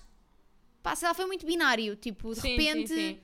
Pá, 0.82 0.97
sei 0.97 1.06
lá, 1.09 1.14
foi 1.14 1.26
muito 1.26 1.44
binário. 1.47 1.94
Tipo, 1.97 2.35
de 2.35 2.40
Sim, 2.40 2.49
repente, 2.56 2.88
sim, 2.88 2.94
sim. 2.97 3.20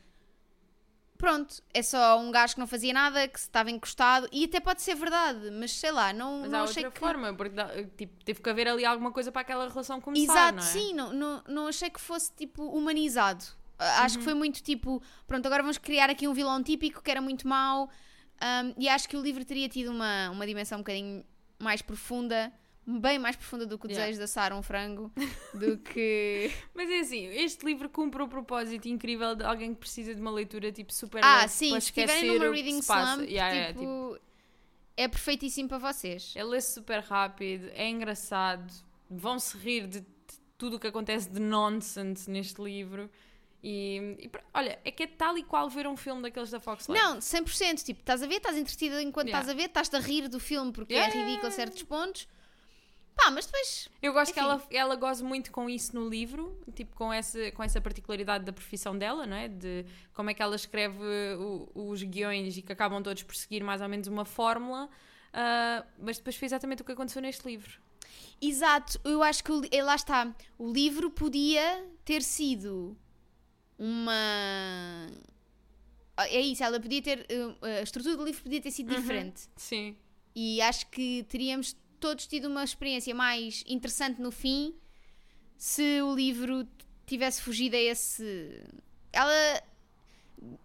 Pronto, 1.17 1.63
é 1.75 1.83
só 1.83 2.19
um 2.21 2.31
gajo 2.31 2.55
que 2.55 2.61
não 2.61 2.67
fazia 2.67 2.93
nada, 2.93 3.27
que 3.29 3.39
estava 3.39 3.71
encostado, 3.71 4.29
e 4.33 4.45
até 4.45 4.61
pode 4.61 4.83
ser 4.83 4.95
verdade, 4.95 5.51
mas 5.51 5.73
sei 5.73 5.91
lá, 5.91 6.13
não, 6.13 6.41
Mas 6.41 6.51
não 6.51 6.59
há 6.61 6.63
achei 6.63 6.85
outra 6.85 6.91
que. 6.91 6.99
forma, 7.01 7.35
porque 7.35 7.55
tipo, 7.97 8.25
teve 8.25 8.41
que 8.41 8.51
haver 8.51 8.69
ali 8.69 8.85
alguma 8.85 9.11
coisa 9.13 9.33
para 9.33 9.43
aquela 9.43 9.69
relação 9.69 10.01
começar, 10.01 10.33
Exato, 10.53 10.57
não 10.57 10.63
é? 10.63 10.67
sim, 10.67 10.93
não, 10.95 11.13
não, 11.13 11.43
não 11.49 11.67
achei 11.69 11.91
que 11.91 12.01
fosse 12.01 12.33
tipo 12.33 12.63
humanizado. 12.65 13.45
Acho 13.79 14.15
que 14.15 14.21
Uhum. 14.21 14.25
foi 14.25 14.35
muito 14.35 14.63
tipo, 14.63 15.03
pronto, 15.27 15.45
agora 15.47 15.63
vamos 15.63 15.77
criar 15.79 16.09
aqui 16.09 16.27
um 16.27 16.33
vilão 16.33 16.63
típico 16.63 17.03
que 17.03 17.11
era 17.11 17.21
muito 17.21 17.47
mau. 17.47 17.91
ahm, 18.41 18.73
e 18.79 18.89
acho 18.89 19.09
que 19.09 19.17
o 19.17 19.21
livro 19.23 19.45
teria 19.45 19.69
tido 19.69 19.91
uma, 19.91 20.31
uma 20.31 20.47
dimensão 20.47 20.79
um 20.79 20.83
bocadinho 20.83 21.25
mais 21.59 21.81
profunda, 21.83 22.53
bem 22.87 23.19
mais 23.19 23.35
profunda 23.37 23.67
do 23.67 23.79
que 23.79 23.87
o 23.87 23.89
Yeah. 23.89 24.05
desejo 24.07 24.19
de 24.19 24.25
assar 24.25 24.53
um 24.53 24.63
frango, 24.63 25.11
do 25.53 25.79
que. 25.79 26.51
Mas 26.75 26.89
é 26.89 27.01
assim, 27.01 27.27
este 27.27 27.67
livro 27.67 27.89
cumpre 27.89 28.23
o 28.23 28.29
propósito 28.29 28.87
incrível 28.89 29.35
de 29.35 29.45
alguém 29.45 29.75
que 29.75 29.81
precisa 29.81 30.15
de 30.15 30.21
uma 30.21 30.31
leitura 30.31 30.71
tipo 30.71 30.93
super 30.95 31.25
ah, 31.25 31.49
sim, 31.49 31.71
para 31.71 31.81
se 31.81 31.87
estiverem 31.89 32.39
numa 32.39 32.51
reading 32.51 32.79
slump, 32.81 33.23
Yeah, 33.29 33.55
yeah, 33.55 33.67
tipo, 33.73 33.81
tipo, 34.15 34.21
é 34.97 35.09
perfeitíssimo 35.09 35.69
para 35.69 35.79
vocês. 35.79 36.33
ele 36.37 36.45
lê 36.51 36.61
super 36.61 37.01
rápido, 37.01 37.69
é 37.75 37.89
engraçado, 37.89 38.73
vão 39.11 39.39
se 39.39 39.57
rir 39.59 39.87
de, 39.87 40.05
tudo 40.57 40.77
o 40.77 40.81
que 40.81 40.87
acontece 40.87 41.29
de 41.29 41.41
nonsense 41.41 42.31
neste 42.31 42.63
livro. 42.63 43.11
E, 43.63 44.17
e 44.21 44.31
olha, 44.55 44.79
é 44.85 44.91
que 44.93 45.03
é 45.03 45.07
tal 45.09 45.37
e 45.37 45.43
qual 45.43 45.69
ver 45.69 45.89
um 45.89 45.97
filme 45.97 46.23
daqueles 46.23 46.51
da 46.51 46.61
Fox 46.61 46.87
Life. 46.89 47.03
Não, 47.03 47.19
100%. 47.19 47.83
Tipo, 47.83 48.01
estás 48.01 48.23
a 48.23 48.27
ver, 48.27 48.37
estás 48.37 48.57
entretida 48.57 49.03
enquanto 49.03 49.27
Yeah. 49.27 49.41
estás 49.43 49.55
a 49.55 49.61
ver, 49.61 49.67
estás-te 49.69 49.97
a 49.97 49.99
rir 49.99 50.29
do 50.29 50.39
filme 50.39 50.71
porque 50.73 50.95
Yeah, 50.95 51.11
é 51.13 51.15
yeah, 51.17 51.29
ridículo 51.29 51.49
a 51.53 51.57
certos 51.57 51.83
pontos. 51.83 52.29
Pá, 53.17 53.31
mas 53.31 53.47
depois. 53.47 53.89
Eu 54.03 54.13
gosto 54.13 54.33
que 54.35 54.39
Enfim. 54.39 54.49
ela, 54.51 54.63
ela 54.71 54.95
goze 54.97 55.25
muito 55.25 55.51
com 55.51 55.71
isso 55.71 55.97
no 55.97 56.07
livro, 56.09 56.61
tipo 56.75 56.95
com 56.95 57.11
essa, 57.13 57.51
com 57.53 57.63
essa 57.63 57.81
particularidade 57.81 58.45
da 58.45 58.53
profissão 58.53 58.97
dela, 58.97 59.27
não 59.27 59.37
é? 59.37 59.49
De 59.49 59.87
como 60.13 60.29
é 60.31 60.35
que 60.35 60.43
ela 60.43 60.55
escreve 60.55 61.03
o- 61.39 61.71
os 61.75 62.03
guiões 62.03 62.57
e 62.59 62.63
que 62.63 62.71
acabam 62.73 63.03
todos 63.03 63.23
por 63.23 63.35
seguir 63.35 63.65
mais 63.65 63.81
ou 63.81 63.89
menos 63.89 64.07
uma 64.07 64.25
fórmula, 64.27 64.89
ah, 65.33 65.83
mas 65.99 66.19
depois 66.19 66.37
foi 66.37 66.45
exatamente 66.47 66.83
o 66.83 66.85
que 66.85 66.93
aconteceu 66.93 67.23
neste 67.23 67.47
livro. 67.49 67.81
Exato, 68.41 69.01
eu 69.03 69.23
acho 69.23 69.43
que 69.43 69.51
eh, 69.73 69.83
lá 69.83 69.95
está. 69.95 70.35
O 70.59 70.71
livro 70.71 71.11
podia 71.11 71.87
ter 72.05 72.23
sido 72.23 72.95
uma. 73.79 74.13
Ah, 76.19 76.29
É 76.29 76.41
isso, 76.41 76.63
ela 76.63 76.79
podia 76.81 77.01
ter. 77.03 77.27
eh, 77.29 77.79
A 77.81 77.83
estrutura 77.83 78.17
do 78.17 78.25
livro 78.25 78.43
podia 78.43 78.61
ter 78.61 78.71
sido 78.71 78.91
Uhum. 78.93 79.01
diferente. 79.01 79.49
Sim. 79.57 79.97
E 80.35 80.61
acho 80.61 80.87
que 80.91 81.25
teríamos 81.29 81.75
todos 82.07 82.27
tido 82.27 82.47
uma 82.47 82.63
experiência 82.63 83.13
mais 83.15 83.65
interessante 83.67 84.21
no 84.21 84.31
fim 84.31 84.75
se 85.57 86.01
o 86.03 86.15
livro 86.15 86.67
tivesse 87.05 87.43
fugido 87.43 87.75
a 87.75 87.81
esse. 87.81 88.63
Ela. 89.13 89.63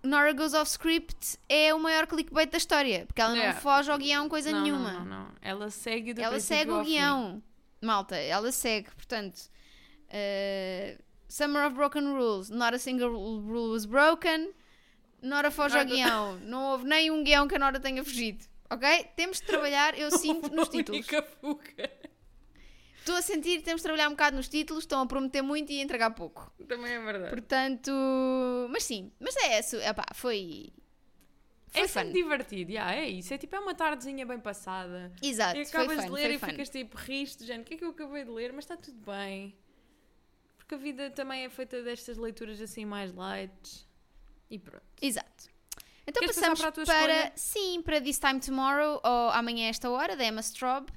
Nora 0.04 0.34
Goes 0.34 0.54
Off 0.54 0.70
Script 0.70 1.40
é 1.48 1.74
o 1.74 1.80
maior 1.80 2.06
clickbait 2.06 2.52
da 2.52 2.58
história, 2.58 3.06
porque 3.08 3.22
ela 3.22 3.34
não 3.34 3.54
foge 3.56 3.90
ao 3.90 3.98
guião 3.98 4.28
coisa 4.30 4.52
não, 4.52 4.62
nenhuma. 4.62 4.92
Não, 4.92 5.06
não, 5.06 5.24
não. 5.24 5.28
Ela 5.42 5.72
segue 5.72 6.14
do 6.14 6.22
ela 6.22 6.40
segue 6.40 6.70
o 6.70 6.76
ao 6.76 6.84
fim. 6.84 6.92
guião, 6.92 7.42
malta, 7.82 8.16
ela 8.18 8.52
segue, 8.52 8.92
portanto. 8.92 9.50
eh, 10.10 10.98
Summer 11.28 11.66
of 11.66 11.76
Broken 11.76 12.14
Rules, 12.14 12.50
not 12.50 12.76
a 12.76 12.80
single 12.80 13.10
rule 13.40 13.72
was 13.72 13.86
broken. 13.86 14.52
Nora 15.24 15.50
foge 15.50 15.78
ao 15.78 15.86
Nada. 15.86 15.96
guião, 15.96 16.40
não 16.42 16.72
houve 16.72 16.86
nem 16.86 17.10
um 17.10 17.24
guião 17.24 17.48
que 17.48 17.56
a 17.56 17.60
Nora 17.60 17.80
tenha 17.80 18.04
fugido, 18.04 18.44
ok? 18.72 19.10
Temos 19.16 19.38
de 19.38 19.44
trabalhar, 19.44 19.98
eu 20.00 20.10
sinto 20.18 20.50
nos 20.56 20.70
títulos. 20.70 21.06
fuga. 21.40 21.92
Estou 23.00 23.16
a 23.16 23.22
sentir 23.22 23.58
que 23.58 23.64
temos 23.64 23.82
de 23.82 23.84
trabalhar 23.84 24.08
um 24.08 24.12
bocado 24.12 24.38
nos 24.38 24.48
títulos, 24.48 24.84
estão 24.84 25.02
a 25.02 25.06
prometer 25.08 25.42
muito 25.42 25.72
e 25.72 25.80
a 25.80 25.84
entregar 25.84 26.12
pouco. 26.12 26.52
Também 26.68 26.94
é 26.94 27.00
verdade. 27.00 27.32
Portanto, 27.32 27.92
mas 28.70 28.84
sim, 28.84 29.12
mas 29.20 29.36
é 29.38 29.60
isso, 29.60 29.76
epá, 29.78 30.06
foi. 30.14 30.72
Foi 31.70 31.82
é 31.82 31.88
fun. 31.88 32.00
sempre 32.02 32.14
divertido, 32.14 32.72
yeah, 32.72 32.94
é 32.96 33.10
isso. 33.10 33.34
É 33.34 33.38
tipo, 33.38 33.56
é 33.56 33.60
uma 33.60 33.74
tardezinha 33.74 34.26
bem 34.26 34.40
passada. 34.40 35.12
Exato, 35.22 35.58
e 35.58 35.62
acabas 35.62 35.98
fun, 36.02 36.06
de 36.06 36.10
ler 36.12 36.32
e 36.32 36.38
fun. 36.38 36.48
ficas 36.48 36.70
tipo, 36.70 36.98
riste, 36.98 37.46
género, 37.46 37.64
o 37.64 37.66
que 37.66 37.74
é 37.74 37.78
que 37.78 37.84
eu 37.86 37.90
acabei 37.90 38.24
de 38.24 38.30
ler? 38.30 38.54
Mas 38.54 38.66
está 38.66 38.78
tudo 38.78 39.00
bem. 39.06 39.56
Porque 40.58 40.76
a 40.76 40.78
vida 40.78 41.10
também 41.10 41.44
é 41.44 41.50
feita 41.50 41.82
destas 41.82 42.18
leituras 42.18 42.62
assim 42.62 42.86
mais 42.86 43.14
light. 43.14 43.88
E 44.50 44.60
pronto. 44.60 44.84
Exato. 45.02 45.51
Então 46.08 46.20
Queres 46.20 46.36
passamos 46.36 46.60
para 46.60 46.72
para, 46.72 47.32
sim, 47.36 47.82
para 47.82 48.02
This 48.02 48.20
Time 48.20 48.40
Tomorrow, 48.40 49.00
ou 49.04 49.30
Amanhã 49.30 49.70
Esta 49.70 49.90
Hora, 49.90 50.16
da 50.16 50.26
Emma 50.26 50.42
Straub. 50.42 50.88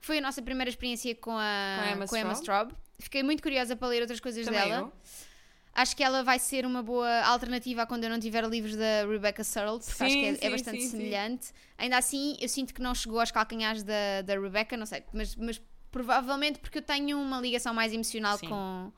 Foi 0.00 0.18
a 0.18 0.20
nossa 0.20 0.40
primeira 0.42 0.68
experiência 0.68 1.14
com 1.14 1.32
a, 1.32 1.78
Com 1.78 1.88
a 1.88 1.92
Emma 1.92 2.06
com 2.06 2.14
a 2.14 2.20
Emma 2.20 2.32
Straub. 2.32 2.72
Fiquei 2.98 3.22
muito 3.22 3.42
curiosa 3.42 3.74
para 3.76 3.88
ler 3.88 4.00
outras 4.00 4.20
coisas 4.20 4.44
Também 4.44 4.60
dela. 4.60 4.80
eu. 4.82 4.92
Acho 5.74 5.96
que 5.96 6.04
ela 6.04 6.22
vai 6.22 6.38
ser 6.38 6.66
uma 6.66 6.82
boa 6.82 7.22
alternativa 7.24 7.82
a 7.82 7.86
quando 7.86 8.04
eu 8.04 8.10
não 8.10 8.20
tiver 8.20 8.44
livros 8.44 8.76
da 8.76 9.06
Rebecca 9.08 9.42
Searle, 9.42 9.80
porque 9.80 10.02
acho 10.02 10.12
Sim, 10.12 10.20
que 10.20 10.26
é, 10.26 10.30
é 10.32 10.34
sim, 10.34 10.50
bastante 10.50 10.82
sim, 10.82 10.90
semelhante. 10.90 11.52
Ainda 11.78 11.96
assim, 11.96 12.36
eu 12.40 12.48
sinto 12.48 12.74
que 12.74 12.82
não 12.82 12.94
chegou 12.94 13.18
aos 13.18 13.30
calcanhares 13.30 13.82
da, 13.82 14.20
da 14.22 14.38
Rebecca, 14.38 14.76
não 14.76 14.84
sei, 14.84 15.02
mas, 15.14 15.34
mas 15.34 15.60
provavelmente 15.90 16.58
porque 16.58 16.78
eu 16.78 16.82
tenho 16.82 17.18
uma 17.18 17.40
ligação 17.40 17.72
mais 17.72 17.92
emocional 17.92 18.38
com, 18.38 18.92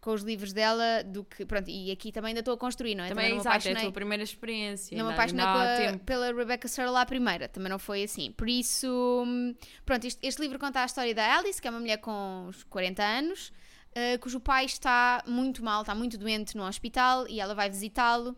com 0.00 0.12
os 0.12 0.22
livros 0.22 0.52
dela 0.52 1.02
do 1.04 1.24
que. 1.24 1.44
Pronto, 1.44 1.68
e 1.68 1.90
aqui 1.90 2.10
também 2.10 2.28
ainda 2.30 2.40
estou 2.40 2.54
a 2.54 2.58
construir, 2.58 2.94
não 2.94 3.04
é? 3.04 3.08
Também, 3.08 3.28
não 3.28 3.36
me 3.36 3.40
exato, 3.40 3.68
é 3.68 3.72
a 3.72 3.80
tua 3.80 3.92
primeira 3.92 4.22
experiência. 4.22 4.96
não 4.96 5.04
me 5.04 5.10
ainda- 5.10 5.22
apaixonei 5.22 5.44
há 5.88 5.98
pela, 5.98 6.32
Rebecca 6.32 6.66
Searle 6.68 6.96
à 6.96 7.04
primeira, 7.04 7.48
também 7.48 7.68
não 7.68 7.78
foi 7.78 8.04
assim. 8.04 8.32
Por 8.32 8.48
isso, 8.48 8.88
hum, 9.26 9.54
pronto, 9.84 10.06
este, 10.06 10.26
este 10.26 10.40
livro 10.40 10.58
conta 10.58 10.80
a 10.80 10.86
história 10.86 11.14
da 11.14 11.36
Alice, 11.38 11.60
que 11.60 11.68
é 11.68 11.70
uma 11.70 11.80
mulher 11.80 11.98
com 11.98 12.46
uns 12.48 12.64
40 12.64 13.02
anos, 13.02 13.52
eh, 13.94 14.16
cujo 14.18 14.40
pai 14.40 14.64
está 14.64 15.22
muito 15.26 15.62
mal, 15.62 15.82
está 15.82 15.94
muito 15.94 16.16
doente 16.16 16.56
no 16.56 16.64
hospital 16.66 17.28
e 17.28 17.38
ela 17.40 17.54
vai 17.54 17.68
visitá-lo. 17.68 18.36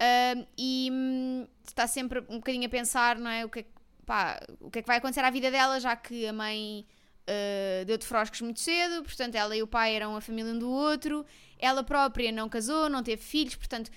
Hum, 0.00 0.46
e 0.56 0.88
hum, 0.92 1.46
está 1.66 1.86
sempre 1.86 2.20
um 2.28 2.36
bocadinho 2.36 2.66
a 2.66 2.68
pensar, 2.68 3.16
não 3.18 3.30
é? 3.30 3.44
O 3.44 3.48
que 3.48 3.60
é, 3.60 3.64
pá, 4.06 4.40
o 4.60 4.70
que 4.70 4.78
é 4.80 4.82
que 4.82 4.88
vai 4.88 4.98
acontecer 4.98 5.20
à 5.24 5.30
vida 5.30 5.50
dela, 5.50 5.78
já 5.80 5.94
que 5.96 6.26
a 6.26 6.32
mãe 6.32 6.84
eh, 7.26 7.84
deu 7.86 7.96
de 7.98 8.06
froscos 8.06 8.40
muito 8.40 8.60
cedo, 8.60 9.02
portanto, 9.02 9.34
ela 9.34 9.56
e 9.56 9.62
o 9.62 9.66
pai 9.66 9.94
eram 9.94 10.16
a 10.16 10.20
família 10.20 10.52
um 10.52 10.58
do 10.58 10.70
outro. 10.70 11.24
Ela 11.58 11.82
própria 11.82 12.30
não 12.32 12.48
casou, 12.48 12.88
não 12.88 13.02
teve 13.02 13.22
filhos, 13.22 13.54
portanto, 13.54 13.90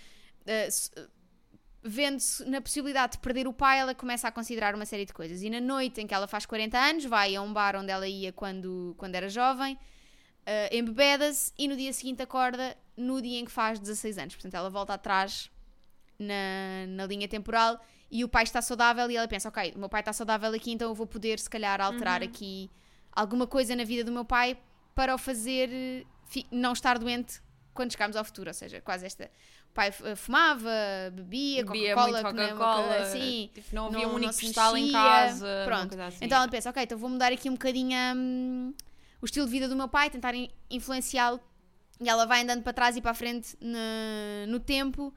se- 0.69 0.91
vendo-se 1.87 2.43
na 2.45 2.59
possibilidade 2.61 3.13
de 3.13 3.19
perder 3.19 3.47
o 3.47 3.53
pai, 3.53 3.79
ela 3.79 3.93
começa 3.93 4.27
a 4.27 4.31
considerar 4.31 4.73
uma 4.73 4.85
série 4.85 5.05
de 5.05 5.13
coisas. 5.13 5.43
E 5.43 5.49
na 5.49 5.61
noite 5.61 6.01
em 6.01 6.07
que 6.07 6.13
ela 6.13 6.27
faz 6.27 6.45
40 6.45 6.77
anos, 6.77 7.05
vai 7.05 7.35
a 7.35 7.41
um 7.41 7.53
bar 7.53 7.75
onde 7.75 7.91
ela 7.91 8.07
ia 8.07 8.33
quando, 8.33 8.95
quando 8.97 9.13
era 9.13 9.29
jovem, 9.29 9.75
uh, 9.75 10.75
embebeda-se 10.75 11.51
e 11.57 11.67
no 11.67 11.75
dia 11.75 11.93
seguinte 11.93 12.23
acorda 12.23 12.75
no 12.97 13.21
dia 13.21 13.39
em 13.39 13.45
que 13.45 13.51
faz 13.51 13.79
16 13.79 14.17
anos. 14.17 14.35
Portanto, 14.35 14.55
ela 14.55 14.69
volta 14.69 14.95
atrás 14.95 15.51
na, 16.17 16.87
na 16.87 17.05
linha 17.05 17.27
temporal 17.27 17.79
e 18.09 18.23
o 18.23 18.29
pai 18.29 18.43
está 18.43 18.61
saudável 18.63 19.09
e 19.11 19.15
ela 19.17 19.27
pensa, 19.27 19.49
ok, 19.49 19.73
o 19.75 19.79
meu 19.79 19.89
pai 19.89 20.01
está 20.01 20.11
saudável 20.13 20.51
aqui, 20.53 20.71
então 20.71 20.89
eu 20.89 20.95
vou 20.95 21.05
poder 21.05 21.37
se 21.37 21.49
calhar 21.49 21.79
alterar 21.81 22.21
aqui 22.23 22.71
alguma 23.15 23.47
coisa 23.47 23.75
na 23.75 23.83
vida 23.83 24.03
do 24.03 24.11
meu 24.11 24.25
pai 24.25 24.57
para 24.93 25.13
o 25.15 25.17
fazer 25.17 25.69
eh, 25.71 26.03
não 26.51 26.73
estar 26.73 26.97
doente 26.99 27.41
quando 27.73 27.91
chegarmos 27.91 28.15
ao 28.15 28.23
futuro. 28.23 28.49
Ou 28.49 28.53
seja, 28.53 28.81
quase 28.81 29.05
esta... 29.05 29.29
O 29.69 29.73
pai 29.75 29.93
eh, 30.03 30.15
fumava, 30.15 30.69
bebia, 31.11 31.65
Coca-Cola, 31.65 32.21
Coca-Cola. 32.23 32.95
assim. 32.97 33.49
tipo, 33.53 33.75
não 33.75 33.87
havia 33.87 33.99
não- 34.05 34.11
um 34.11 34.15
único 34.15 34.33
cristal 34.35 34.77
em 34.77 34.91
casa. 34.91 35.63
Pronto. 35.65 35.99
assim. 36.01 36.19
Então 36.25 36.37
ela 36.37 36.47
pensa, 36.47 36.69
ok, 36.69 36.83
então 36.83 36.97
vou 36.97 37.09
mudar 37.09 37.31
aqui 37.33 37.49
um 37.49 37.53
bocadinho 37.53 37.97
hum, 38.15 38.73
o 39.21 39.25
estilo 39.25 39.45
de 39.45 39.51
vida 39.51 39.67
do 39.67 39.75
meu 39.75 39.87
pai, 39.89 40.09
tentar 40.09 40.33
in- 40.33 40.49
influenciá-lo. 40.69 41.39
E 41.99 42.07
ela 42.09 42.25
vai 42.25 42.41
andando 42.43 42.61
para 42.63 42.71
trás 42.73 42.95
e 42.95 43.01
para 43.01 43.11
a 43.11 43.13
frente 43.13 43.57
no, 43.59 44.47
no 44.51 44.59
tempo, 44.61 45.13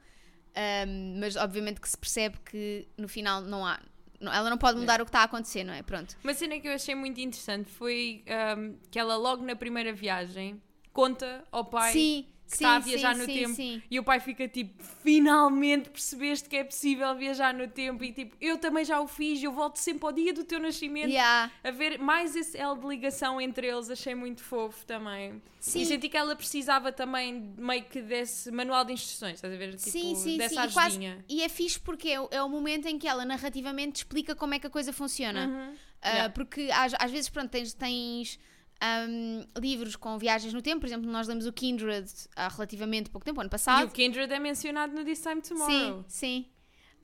hum, 0.87 1.17
mas 1.19 1.35
obviamente 1.37 1.79
que 1.79 1.87
se 1.89 1.97
percebe 1.97 2.37
que 2.43 2.85
no 2.97 3.07
final 3.07 3.41
não 3.41 3.65
há. 3.65 3.79
Ela 4.21 4.49
não 4.49 4.57
pode 4.57 4.79
mudar 4.79 5.01
o 5.01 5.05
que 5.05 5.09
está 5.09 5.21
a 5.21 5.23
acontecer, 5.23 5.63
não 5.63 5.73
é? 5.73 5.81
Pronto. 5.81 6.15
Uma 6.23 6.33
cena 6.33 6.59
que 6.59 6.67
eu 6.67 6.73
achei 6.73 6.95
muito 6.95 7.19
interessante 7.19 7.69
foi 7.69 8.23
ahm, 8.27 8.75
que 8.91 8.99
ela 8.99 9.15
logo 9.15 9.43
na 9.43 9.55
primeira 9.55 9.93
viagem 9.93 10.61
conta 10.91 11.45
ao 11.51 11.63
pai 11.65 11.93
sim, 11.93 12.27
que 12.49 12.57
sim, 12.57 12.63
está 12.63 12.75
a 12.77 12.79
viajar 12.79 13.13
sim, 13.15 13.19
no 13.21 13.25
sim, 13.25 13.33
tempo 13.79 13.83
e 13.91 13.99
o 13.99 14.03
pai 14.03 14.19
fica 14.19 14.47
tipo, 14.47 14.73
finalmente 15.03 15.89
percebeste 15.89 16.49
que 16.49 16.55
é 16.55 16.63
possível 16.63 17.13
viajar 17.15 17.53
no 17.53 17.67
tempo 17.67 18.03
e 18.03 18.11
tipo, 18.11 18.35
eu 18.41 18.57
também 18.57 18.83
já 18.83 18.99
o 18.99 19.07
fiz, 19.07 19.41
eu 19.43 19.51
volto 19.51 19.77
sempre 19.77 20.05
ao 20.05 20.11
dia 20.11 20.33
do 20.33 20.43
teu 20.43 20.59
nascimento 20.59 21.09
Yeah. 21.09 21.51
a 21.63 21.71
ver 21.71 21.99
mais 21.99 22.35
esse 22.35 22.57
elo 22.57 22.77
de 22.79 22.87
ligação 22.87 23.39
entre 23.39 23.67
eles, 23.67 23.89
achei 23.89 24.15
muito 24.15 24.43
fofo 24.43 24.85
também. 24.85 25.41
Sim. 25.59 25.81
E 25.81 25.85
senti 25.85 26.07
que 26.09 26.15
ela 26.17 26.35
precisava 26.35 26.91
também 26.91 27.53
meio 27.57 27.83
que 27.83 28.01
desse 28.01 28.49
manual 28.51 28.85
de 28.85 28.93
instruções, 28.93 29.35
estás 29.35 29.53
a 29.53 29.57
ver? 29.57 29.75
Tipo, 29.75 29.89
sim, 29.89 30.15
sim, 30.15 30.37
dessa 30.37 30.63
sim. 30.63 30.69
E, 30.69 30.73
quase- 30.73 30.99
e 31.27 31.41
é 31.43 31.49
fixe 31.49 31.79
porque 31.79 32.09
é, 32.09 32.19
o- 32.21 32.29
é 32.31 32.41
o 32.41 32.49
momento 32.49 32.87
em 32.87 32.97
que 32.97 33.07
ela 33.07 33.25
narrativamente 33.25 33.97
explica 33.97 34.33
como 34.35 34.53
é 34.53 34.59
que 34.59 34.67
a 34.67 34.69
coisa 34.69 34.91
funciona. 34.93 35.47
Uhum. 35.47 35.75
Ah, 36.01 36.09
Yeah. 36.09 36.29
Porque 36.33 36.69
às, 36.73 36.93
às 36.97 37.11
vezes, 37.11 37.29
pronto, 37.29 37.49
tens, 37.49 37.73
tens 37.73 38.39
ahm, 38.81 39.43
livros 39.57 39.95
com 39.95 40.17
viagens 40.17 40.53
no 40.53 40.61
tempo. 40.61 40.79
Por 40.81 40.87
exemplo, 40.87 41.09
nós 41.11 41.27
lemos 41.27 41.45
o 41.45 41.53
Kindred 41.53 42.09
há 42.35 42.47
relativamente 42.47 43.09
pouco 43.09 43.25
tempo, 43.25 43.39
ano 43.41 43.47
E 43.47 43.51
passado. 43.51 43.87
o 43.87 43.91
Kindred 43.91 44.31
é 44.33 44.39
mencionado 44.39 44.93
no 44.95 45.03
This 45.03 45.21
Time 45.21 45.41
Tomorrow. 45.41 46.03
Sim, 46.03 46.05
sim. 46.07 46.45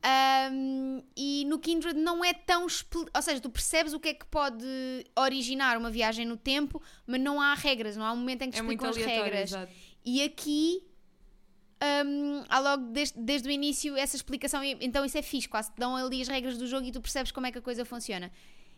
Ahm, 0.04 1.02
e 1.18 1.46
no 1.46 1.58
Kindred 1.58 1.98
não 2.00 2.24
é 2.24 2.32
tão. 2.34 2.64
Ou 2.64 3.22
seja, 3.22 3.40
tu 3.42 3.50
percebes 3.50 3.92
o 3.94 4.00
que 4.00 4.10
é 4.10 4.14
que 4.14 4.26
pode 4.28 4.64
originar 5.18 5.78
uma 5.78 5.90
viagem 5.90 6.26
no 6.26 6.38
tempo, 6.38 6.82
mas 7.08 7.20
não 7.20 7.42
há 7.42 7.54
regras, 7.56 7.98
não 7.98 8.06
há 8.06 8.12
um 8.12 8.18
momento 8.18 8.44
em 8.44 8.52
que 8.52 8.54
te 8.54 8.60
É 8.60 8.62
explicam 8.62 8.90
as 8.90 8.98
regras. 8.98 9.50
exato. 9.52 9.72
E 10.06 10.22
aqui. 10.24 10.84
hum, 12.06 12.44
há 12.50 12.60
logo 12.60 12.84
desde, 12.92 13.20
desde 13.20 13.48
o 13.48 13.52
início 13.52 13.96
essa 13.98 14.16
explicação, 14.16 14.64
e- 14.64 14.78
então 14.82 15.04
isso 15.06 15.18
é 15.18 15.22
fixe, 15.22 15.48
quase 15.48 15.72
te 15.72 15.78
dão 15.78 15.96
ali 15.96 16.22
as 16.22 16.28
regras 16.28 16.58
do 16.58 16.66
jogo 16.68 16.86
e 16.88 16.92
tu 16.92 17.02
percebes 17.02 17.32
como 17.32 17.48
é 17.48 17.52
que 17.52 17.58
a 17.58 17.62
coisa 17.62 17.84
funciona. 17.84 18.32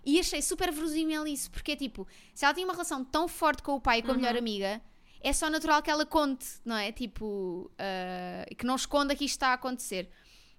E 0.06 0.20
achei 0.20 0.42
super 0.42 0.72
verosímil 0.72 1.28
isso, 1.28 1.52
porque 1.52 1.74
é 1.74 1.76
tipo, 1.76 2.08
se 2.34 2.46
ela 2.46 2.54
tinha 2.54 2.66
uma 2.66 2.74
relação 2.74 3.04
tão 3.04 3.28
forte 3.28 3.62
com 3.62 3.74
o 3.74 3.82
pai 3.82 4.00
e 4.00 4.02
com 4.02 4.12
a 4.12 4.16
melhor 4.16 4.38
amiga, 4.38 4.82
é 5.22 5.34
só 5.34 5.50
natural 5.50 5.82
que 5.82 5.90
ela 5.92 6.06
conte, 6.06 6.46
não 6.64 6.78
é? 6.78 6.92
Tipo, 6.92 7.70
ah, 7.78 8.46
que 8.58 8.66
não 8.66 8.76
esconda 8.76 9.16
que 9.16 9.26
isto 9.26 9.34
está 9.36 9.50
a 9.50 9.54
acontecer. 9.54 10.10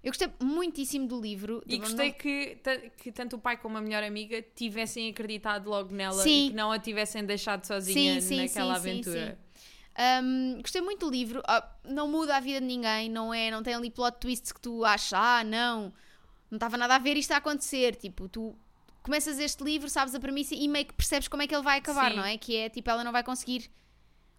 Eu 0.03 0.11
gostei 0.11 0.29
muitíssimo 0.41 1.07
do 1.07 1.19
livro. 1.19 1.61
E 1.65 1.71
Tipo, 1.71 1.81
gostei 1.85 2.09
não- 2.09 2.17
que, 2.17 2.57
que 2.97 3.11
tanto 3.11 3.35
o 3.35 3.39
pai 3.39 3.57
como 3.57 3.77
a 3.77 3.81
melhor 3.81 4.01
amiga 4.03 4.41
tivessem 4.55 5.09
acreditado 5.09 5.67
logo 5.69 5.93
nela 5.93 6.21
Sim. 6.23 6.45
e 6.45 6.49
que 6.51 6.55
não 6.55 6.71
a 6.71 6.79
tivessem 6.79 7.25
deixado 7.25 7.65
sozinha 7.65 8.21
Sim, 8.21 8.27
sim, 8.27 8.35
naquela 8.37 8.75
sim, 8.75 8.81
sim, 8.83 8.89
aventura. 8.89 9.39
Um, 10.23 10.61
gostei 10.61 10.81
muito 10.81 11.05
do 11.05 11.11
livro. 11.11 11.41
Ah, 11.45 11.67
não 11.83 12.07
muda 12.07 12.37
a 12.37 12.39
vida 12.39 12.61
de 12.61 12.67
ninguém, 12.67 13.09
não 13.09 13.33
é? 13.33 13.51
Não 13.51 13.61
tem 13.61 13.73
ali 13.73 13.89
plot 13.91 14.17
twists 14.19 14.51
que 14.53 14.61
tu 14.61 14.85
achas, 14.85 15.11
ah, 15.13 15.43
não, 15.43 15.91
não 16.49 16.55
estava 16.55 16.77
nada 16.77 16.95
a 16.95 16.99
ver 16.99 17.17
isto 17.17 17.31
a 17.33 17.37
acontecer. 17.37 17.95
Tipo, 17.97 18.29
tu 18.29 18.55
começas 19.03 19.39
este 19.39 19.63
livro, 19.63 19.89
sabes 19.89 20.13
a 20.15 20.19
premissa 20.19 20.53
e 20.55 20.67
meio 20.67 20.85
que 20.85 20.93
percebes 20.93 21.27
como 21.27 21.41
é 21.43 21.47
que 21.47 21.53
ele 21.55 21.63
vai 21.63 21.77
acabar, 21.79 22.11
Sim. 22.11 22.17
não 22.17 22.25
é? 22.25 22.37
Que 22.37 22.55
é 22.57 22.69
tipo, 22.69 22.89
ela 22.89 23.03
não 23.03 23.11
vai 23.11 23.23
conseguir 23.23 23.69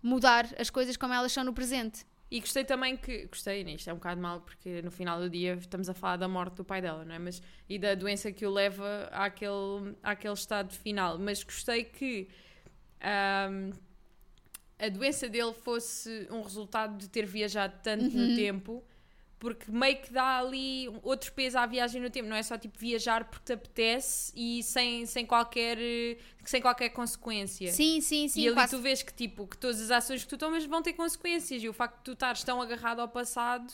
mudar 0.03 0.47
as 0.59 0.71
coisas 0.71 0.97
como 0.97 1.13
elas 1.15 1.33
são 1.33 1.45
no 1.45 1.53
presente. 1.53 2.05
E 2.31 2.39
gostei 2.39 2.63
também 2.65 2.97
que. 2.97 3.27
Gostei, 3.27 3.65
nisto 3.65 3.91
é 3.91 3.93
um 3.93 3.97
bocado 3.97 4.21
mal, 4.21 4.41
porque 4.41 4.81
no 4.83 4.91
final 4.93 5.19
do 5.21 5.29
dia 5.29 5.55
estamos 5.55 5.89
a 5.89 5.95
falar 5.95 6.17
da 6.17 6.29
morte 6.29 6.55
do 6.55 6.65
pai 6.65 6.81
dela, 6.81 7.05
não 7.05 7.13
é? 7.15 7.19
Mas, 7.19 7.43
e 7.69 7.77
da 7.77 7.95
doença 7.97 8.31
que 8.31 8.47
o 8.47 8.51
leva 8.53 9.09
àquele, 9.13 9.97
àquele 10.01 10.35
estado 10.35 10.73
final. 10.73 11.19
Mas 11.19 11.43
gostei 11.43 11.83
que 11.83 12.29
ahm, 13.01 13.73
a 14.79 14.89
doença 14.89 15.29
dele 15.29 15.53
fosse 15.53 16.29
um 16.31 16.41
resultado 16.43 16.97
de 16.99 17.09
ter 17.09 17.27
viajado 17.27 17.75
tanto 17.83 18.05
Uhum. 18.17 18.29
no 18.29 18.37
tempo, 18.37 18.85
porque 19.41 19.69
meio 19.73 19.97
que 20.01 20.13
dá 20.13 20.39
ali 20.39 20.87
outro 21.03 21.33
peso 21.33 21.59
à 21.59 21.67
viagem 21.67 22.01
no 22.01 22.09
tempo. 22.11 22.29
Não 22.29 22.37
é 22.37 22.43
só 22.45 22.57
tipo 22.57 22.79
viajar 22.79 23.25
porque 23.25 23.47
te 23.47 23.53
apetece 23.55 24.33
e 24.37 24.63
sem, 24.63 25.05
sem, 25.07 25.27
qualquer, 25.27 25.77
eh, 25.81 26.19
sem 26.45 26.61
qualquer 26.61 26.91
consequência. 26.91 27.73
Sim, 27.73 28.01
sim, 28.01 28.29
sim. 28.29 28.43
e 28.43 28.47
ali 28.47 28.55
quase- 28.55 28.77
tu 28.77 28.81
vês 28.83 29.03
que, 29.03 29.13
tipo, 29.13 29.47
que 29.49 29.57
todas 29.57 29.81
as 29.81 29.91
ações 29.91 30.23
que 30.23 30.29
tu 30.29 30.39
tomas 30.39 30.65
vão 30.67 30.83
ter 30.83 30.93
consequências 30.93 31.61
e 31.63 31.69
o 31.69 31.73
facto 31.73 31.97
de 31.97 32.05
tu 32.05 32.13
estares 32.13 32.45
tão 32.45 32.61
agarrado 32.63 33.01
ao 33.01 33.09
passado 33.09 33.73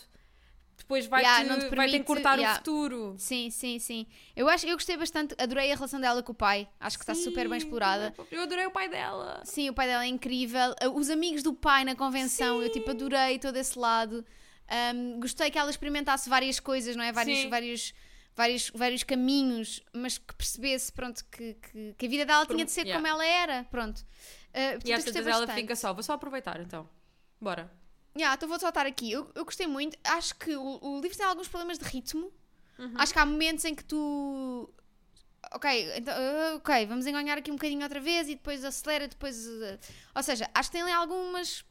depois 0.79 1.07
vai-te 1.07 1.27
Yeah, 1.27 1.43
te 1.45 1.49
vai-te 1.59 1.71
permite- 1.71 1.97
encurtar 1.97 2.35
yeah. 2.37 2.53
o 2.53 2.59
futuro. 2.59 3.15
Sim, 3.19 3.51
sim, 3.51 3.79
sim. 3.79 4.07
Eu 4.37 4.47
acho, 4.49 4.67
eu 4.67 4.75
gostei 4.77 4.97
bastante, 4.97 5.35
adorei 5.39 5.73
a 5.73 5.75
relação 5.75 5.99
dela 6.01 6.23
com 6.23 6.33
o 6.33 6.35
pai. 6.35 6.69
Acho 6.79 6.99
que 6.99 7.03
está 7.03 7.15
super 7.15 7.49
bem 7.49 7.59
Sim, 7.59 7.67
explorada. 7.67 8.15
Eu 8.31 8.43
adorei 8.43 8.67
o 8.67 8.71
pai 8.71 8.89
dela. 8.89 9.41
Sim, 9.45 9.71
o 9.71 9.75
pai 9.75 9.87
dela 9.89 10.05
é 10.05 10.07
incrível. 10.09 10.75
Uh, 10.85 10.91
Os 10.97 11.09
amigos 11.11 11.43
do 11.43 11.55
pai 11.55 11.83
na 11.85 11.97
convenção, 11.97 12.63
eu 12.63 12.71
tipo 12.71 12.91
adorei 12.91 13.39
todo 13.39 13.57
esse 13.57 13.77
lado. 13.79 14.25
Um, 14.95 15.21
gostei 15.21 15.51
que 15.51 15.59
ela 15.59 15.71
experimentasse 15.71 16.29
várias 16.29 16.59
coisas, 16.59 16.97
não 16.97 17.05
é? 17.05 17.13
Vários, 17.13 17.39
Sim. 17.39 17.49
vários, 17.49 17.95
vários, 18.35 18.71
vários 18.75 19.03
caminhos, 19.03 19.81
mas 19.93 20.19
que 20.19 20.35
percebesse, 20.35 20.93
pronto, 20.93 21.25
que, 21.31 21.55
que, 21.55 21.95
que 21.97 22.07
a 22.07 22.09
vida 22.09 22.27
dela 22.27 22.45
tinha 22.47 22.65
de 22.65 22.71
ser 22.71 22.83
yeah. 22.83 22.97
como 22.97 23.07
ela 23.07 23.25
era, 23.25 23.65
pronto. 23.65 24.01
Uh, 24.01 24.81
E 24.85 24.93
às 24.93 25.05
tantas 25.05 25.27
ela 25.27 25.47
fica 25.47 25.77
só. 25.77 25.93
Vou 25.93 26.03
só 26.03 26.15
aproveitar 26.15 26.61
então. 26.61 26.89
Bora. 27.41 27.71
Yeah, 28.17 28.35
então 28.35 28.49
vou 28.49 28.59
soltar 28.59 28.87
aqui. 28.87 29.13
Eu, 29.13 29.31
eu 29.35 29.45
gostei 29.45 29.67
muito. 29.67 29.99
Acho 30.03 30.35
que 30.37 30.57
o, 30.57 30.79
o 30.83 31.01
livro 31.01 31.17
tem 31.17 31.27
alguns 31.27 31.49
problemas 31.49 31.79
de 31.79 31.85
ritmo. 31.85 32.33
Uhum. 32.79 32.95
Acho 32.97 33.13
que 33.13 33.19
há 33.19 33.27
momentos 33.27 33.65
em 33.65 33.75
que 33.75 33.85
tu. 33.85 34.73
Ok, 35.53 35.97
então, 35.97 36.15
uh, 36.15 36.57
ok, 36.57 36.87
vamos 36.87 37.07
enganhar 37.07 37.39
aqui 37.39 37.51
um 37.51 37.55
bocadinho 37.55 37.83
outra 37.83 38.01
vez 38.01 38.29
e 38.29 38.35
depois 38.35 38.65
acelera, 38.65 39.07
depois. 39.07 39.47
uh, 39.47 39.79
Ou 40.15 40.23
seja, 40.23 40.51
acho 40.53 40.71
que 40.71 40.73
tem 40.73 40.83
ali 40.83 40.93
algumas. 40.93 41.65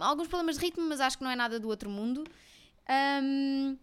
Alguns 0.00 0.28
problemas 0.28 0.56
de 0.58 0.62
ritmo, 0.64 0.84
mas 0.88 1.00
acho 1.00 1.18
que 1.18 1.24
não 1.24 1.30
é 1.30 1.36
nada 1.36 1.58
do 1.60 1.68
outro 1.68 1.88
mundo. 1.90 2.24
Um, 3.22 3.76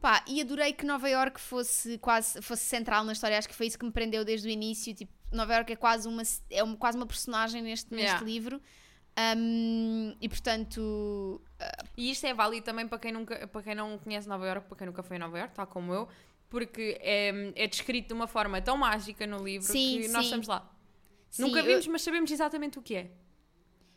pá, 0.00 0.24
e 0.28 0.40
adorei 0.40 0.72
que 0.72 0.86
Nova 0.86 1.08
York 1.08 1.40
fosse 1.40 1.98
quase 1.98 2.40
fosse 2.40 2.64
central 2.64 3.04
na 3.04 3.12
história. 3.12 3.36
Acho 3.36 3.48
que 3.48 3.54
foi 3.54 3.66
isso 3.66 3.78
que 3.78 3.84
me 3.84 3.90
prendeu 3.92 4.24
desde 4.24 4.46
o 4.48 4.50
início. 4.50 4.94
Tipo, 4.94 5.12
Nova 5.32 5.54
York 5.54 5.72
é 5.72 5.76
quase 5.76 6.06
uma, 6.08 6.22
é 6.50 6.62
uma, 6.62 6.76
quase 6.76 6.96
uma 6.96 7.06
personagem 7.06 7.62
neste, 7.62 7.90
neste 7.92 8.04
Yeah. 8.06 8.24
livro. 8.24 8.62
Um, 9.36 10.14
e 10.20 10.28
portanto, 10.28 11.40
E 11.96 12.10
isto 12.10 12.26
é 12.26 12.34
válido 12.34 12.64
também 12.64 12.86
para 12.88 12.98
quem, 12.98 13.12
nunca, 13.12 13.46
para 13.46 13.62
quem 13.62 13.74
não 13.74 13.96
conhece 13.98 14.28
Nova 14.28 14.44
York, 14.46 14.66
para 14.68 14.76
quem 14.78 14.86
nunca 14.88 15.02
foi 15.04 15.16
a 15.16 15.20
Nova 15.20 15.38
York, 15.38 15.54
tal 15.54 15.66
como 15.68 15.92
eu, 15.94 16.08
porque 16.48 16.98
é, 17.00 17.52
é 17.54 17.66
descrito 17.68 18.08
de 18.08 18.14
uma 18.14 18.26
forma 18.26 18.60
tão 18.60 18.76
mágica 18.76 19.24
no 19.26 19.38
livro 19.42 19.66
Sim, 19.70 20.00
que 20.02 20.08
nós 20.08 20.22
sim. 20.22 20.24
estamos 20.24 20.48
lá. 20.48 20.68
sim, 21.30 21.42
nunca 21.42 21.60
eu- 21.60 21.64
vimos, 21.64 21.86
mas 21.86 22.02
sabemos 22.02 22.30
exatamente 22.30 22.76
o 22.78 22.82
que 22.82 22.96
é. 22.96 23.10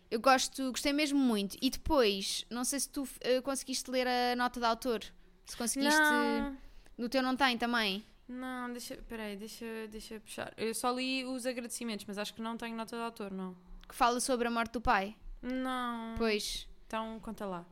Eu 0.10 0.20
gosto, 0.20 0.72
gostei 0.72 0.94
mesmo 0.94 1.20
muito. 1.20 1.58
E 1.62 1.70
depois, 1.70 2.46
não 2.50 2.64
sei 2.64 2.80
se 2.80 2.90
tu 2.90 3.08
eh, 3.22 3.42
conseguiste 3.42 3.90
ler 3.92 4.08
a 4.08 4.36
nota 4.36 4.60
de 4.60 4.66
autor. 4.66 5.04
Se 5.46 5.56
conseguiste. 5.58 5.98
Não, 6.00 6.58
No 6.98 7.10
teu 7.10 7.22
não 7.22 7.36
tem 7.36 7.58
também. 7.58 8.04
não, 8.28 8.72
deixa, 8.72 8.96
peraí, 9.10 9.36
deixa, 9.36 9.66
deixa 9.90 10.20
puxar. 10.20 10.54
Eu 10.58 10.74
só 10.74 10.92
li 10.92 11.26
os 11.26 11.46
agradecimentos, 11.46 12.06
mas 12.08 12.18
acho 12.18 12.34
que 12.34 12.42
não 12.42 12.58
tenho 12.58 12.76
nota 12.76 12.96
de 12.96 13.02
autor, 13.02 13.32
não. 13.32 13.56
Que 13.88 13.96
fala 13.96 14.20
sobre 14.20 14.48
a 14.48 14.52
morte 14.52 14.72
do 14.74 14.82
pai. 14.82 15.16
Não. 15.42 16.16
Pois. 16.18 16.68
Então, 16.88 17.20
conta 17.20 17.46
lá. 17.46 17.66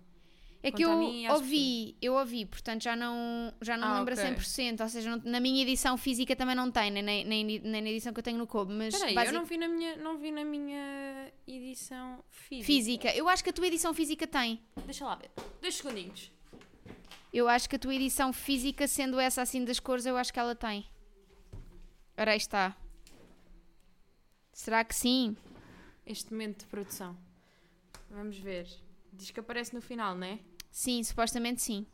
É 0.68 0.72
que 0.72 0.84
eu 0.84 0.98
mim, 0.98 1.28
ouvi, 1.30 1.96
eu 2.02 2.14
ouvi, 2.16 2.46
portanto 2.46 2.82
já 2.84 2.96
não, 2.96 3.54
já 3.62 3.78
não 3.78 3.88
Ah, 3.88 4.00
lembro 4.00 4.14
a 4.14 4.18
ok. 4.18 4.36
100%. 4.36 4.82
Ou 4.82 4.90
seja, 4.90 5.16
não- 5.16 5.22
na 5.32 5.40
minha 5.40 5.62
edição 5.62 5.96
física 5.98 6.36
também 6.36 6.56
não 6.56 6.72
tem, 6.72 6.90
nem, 6.90 7.04
nem, 7.04 7.24
nem, 7.26 7.44
nem 7.60 7.82
na 7.82 7.90
edição 7.90 8.12
que 8.12 8.20
eu 8.20 8.24
tenho 8.24 8.38
no 8.38 8.48
Kobo. 8.48 8.72
Mas 8.72 8.96
Peraí, 8.98 9.14
basic- 9.14 9.34
eu 9.34 9.40
não 9.40 9.46
vi, 9.46 9.58
na 9.58 9.68
minha, 9.68 9.96
não 9.98 10.18
vi 10.18 10.32
na 10.32 10.44
minha 10.44 11.32
edição 11.48 12.24
física. 12.32 12.66
física. 12.66 13.16
Eu 13.16 13.30
acho 13.30 13.44
que 13.44 13.50
a 13.52 13.54
tua 13.54 13.68
edição 13.68 13.94
física 13.94 14.26
tem. 14.26 14.60
Deixa 14.86 15.06
lá 15.06 15.16
ver. 15.16 15.30
Dois 15.62 15.76
segundinhos. 15.76 16.32
Eu 17.32 17.48
acho 17.50 17.70
que 17.70 17.76
a 17.76 17.80
tua 17.80 17.94
edição 17.94 18.32
física, 18.34 18.88
sendo 18.88 19.20
essa 19.20 19.42
assim 19.42 19.64
das 19.64 19.80
cores, 19.80 20.06
eu 20.06 20.18
acho 20.18 20.34
que 20.34 20.40
ela 20.40 20.56
tem. 20.56 20.86
Ora, 22.18 22.32
aí 22.32 22.38
está. 22.38 22.76
Será 24.54 24.84
que 24.84 24.96
sim? 24.96 25.36
Este 26.06 26.32
momento 26.32 26.60
de 26.60 26.66
produção. 26.68 27.16
Vamos 28.10 28.38
ver. 28.38 28.68
Diz 29.12 29.32
que 29.32 29.40
aparece 29.40 29.74
no 29.74 29.82
final, 29.82 30.16
não 30.16 30.28
é? 30.28 30.40
Sim, 30.76 31.02
supostamente 31.04 31.62
sim. 31.62 31.88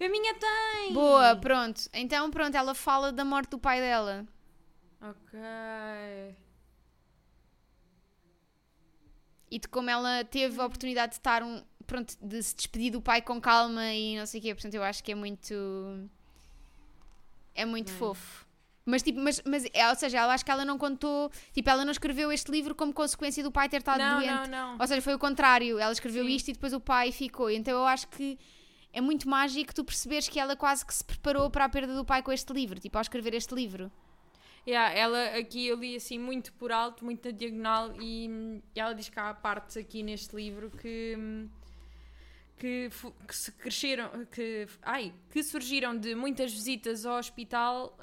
A 0.00 0.08
minha 0.08 0.34
tem! 0.34 0.92
Boa, 0.92 1.34
pronto. 1.34 1.82
Então, 1.92 2.30
pronto, 2.30 2.56
ela 2.56 2.76
fala 2.76 3.10
da 3.10 3.24
morte 3.24 3.50
do 3.50 3.58
pai 3.58 3.80
dela. 3.80 4.24
Ok. 5.00 5.40
E 9.50 9.58
de 9.58 9.66
como 9.66 9.90
ela 9.90 10.24
teve 10.24 10.60
a 10.60 10.64
oportunidade 10.64 11.10
de 11.10 11.18
estar 11.18 11.42
um. 11.42 11.60
Pronto, 11.88 12.16
de 12.24 12.40
se 12.40 12.54
despedir 12.54 12.92
do 12.92 13.02
pai 13.02 13.20
com 13.20 13.40
calma 13.40 13.92
e 13.92 14.16
não 14.16 14.26
sei 14.26 14.38
o 14.38 14.42
quê. 14.44 14.54
Portanto, 14.54 14.74
eu 14.74 14.84
acho 14.84 15.02
que 15.02 15.10
é 15.10 15.16
muito. 15.16 16.08
É 17.52 17.64
muito 17.64 17.88
Bem. 17.88 17.98
fofo. 17.98 18.46
Mas, 18.90 19.02
tipo, 19.02 19.20
mas, 19.20 19.40
mas 19.46 19.64
é, 19.72 19.88
ou 19.88 19.94
seja, 19.94 20.18
eu 20.18 20.30
acho 20.30 20.44
que 20.44 20.50
ela 20.50 20.64
não 20.64 20.76
contou. 20.76 21.30
Tipo, 21.52 21.70
ela 21.70 21.84
não 21.84 21.92
escreveu 21.92 22.30
este 22.32 22.50
livro 22.50 22.74
como 22.74 22.92
consequência 22.92 23.42
do 23.42 23.50
pai 23.50 23.68
ter 23.68 23.78
estado 23.78 23.98
Não, 23.98 24.18
doente. 24.18 24.50
não, 24.50 24.72
não. 24.72 24.78
Ou 24.78 24.86
seja, 24.86 25.00
foi 25.00 25.14
o 25.14 25.18
contrário. 25.18 25.78
Ela 25.78 25.92
escreveu 25.92 26.24
Sim. 26.24 26.34
isto 26.34 26.48
e 26.48 26.52
depois 26.52 26.72
o 26.72 26.80
pai 26.80 27.12
ficou. 27.12 27.50
Então 27.50 27.72
eu 27.74 27.86
acho 27.86 28.08
que 28.08 28.38
é 28.92 29.00
muito 29.00 29.28
mágico 29.28 29.74
tu 29.74 29.84
perceberes 29.84 30.28
que 30.28 30.38
ela 30.40 30.56
quase 30.56 30.84
que 30.84 30.92
se 30.92 31.04
preparou 31.04 31.48
para 31.48 31.64
a 31.64 31.68
perda 31.68 31.94
do 31.94 32.04
pai 32.04 32.22
com 32.22 32.32
este 32.32 32.52
livro, 32.52 32.78
tipo, 32.80 32.98
ao 32.98 33.02
escrever 33.02 33.34
este 33.34 33.54
livro. 33.54 33.90
Yeah, 34.66 34.94
ela 34.94 35.24
aqui 35.38 35.66
eu 35.68 35.76
li 35.76 35.96
assim 35.96 36.18
muito 36.18 36.52
por 36.52 36.70
alto, 36.70 37.04
muito 37.04 37.24
na 37.24 37.30
diagonal 37.30 37.92
e, 38.00 38.28
hum, 38.28 38.60
e 38.74 38.80
ela 38.80 38.92
diz 38.92 39.08
que 39.08 39.18
há 39.18 39.32
partes 39.32 39.76
aqui 39.76 40.02
neste 40.02 40.36
livro 40.36 40.70
que 40.70 41.14
hum, 41.18 41.48
que, 42.60 42.90
que 43.26 43.34
se 43.34 43.50
cresceram 43.52 44.26
que 44.26 44.66
ai 44.82 45.14
que 45.30 45.42
surgiram 45.42 45.96
de 45.96 46.14
muitas 46.14 46.52
visitas 46.52 47.06
ao 47.06 47.18
hospital 47.18 47.98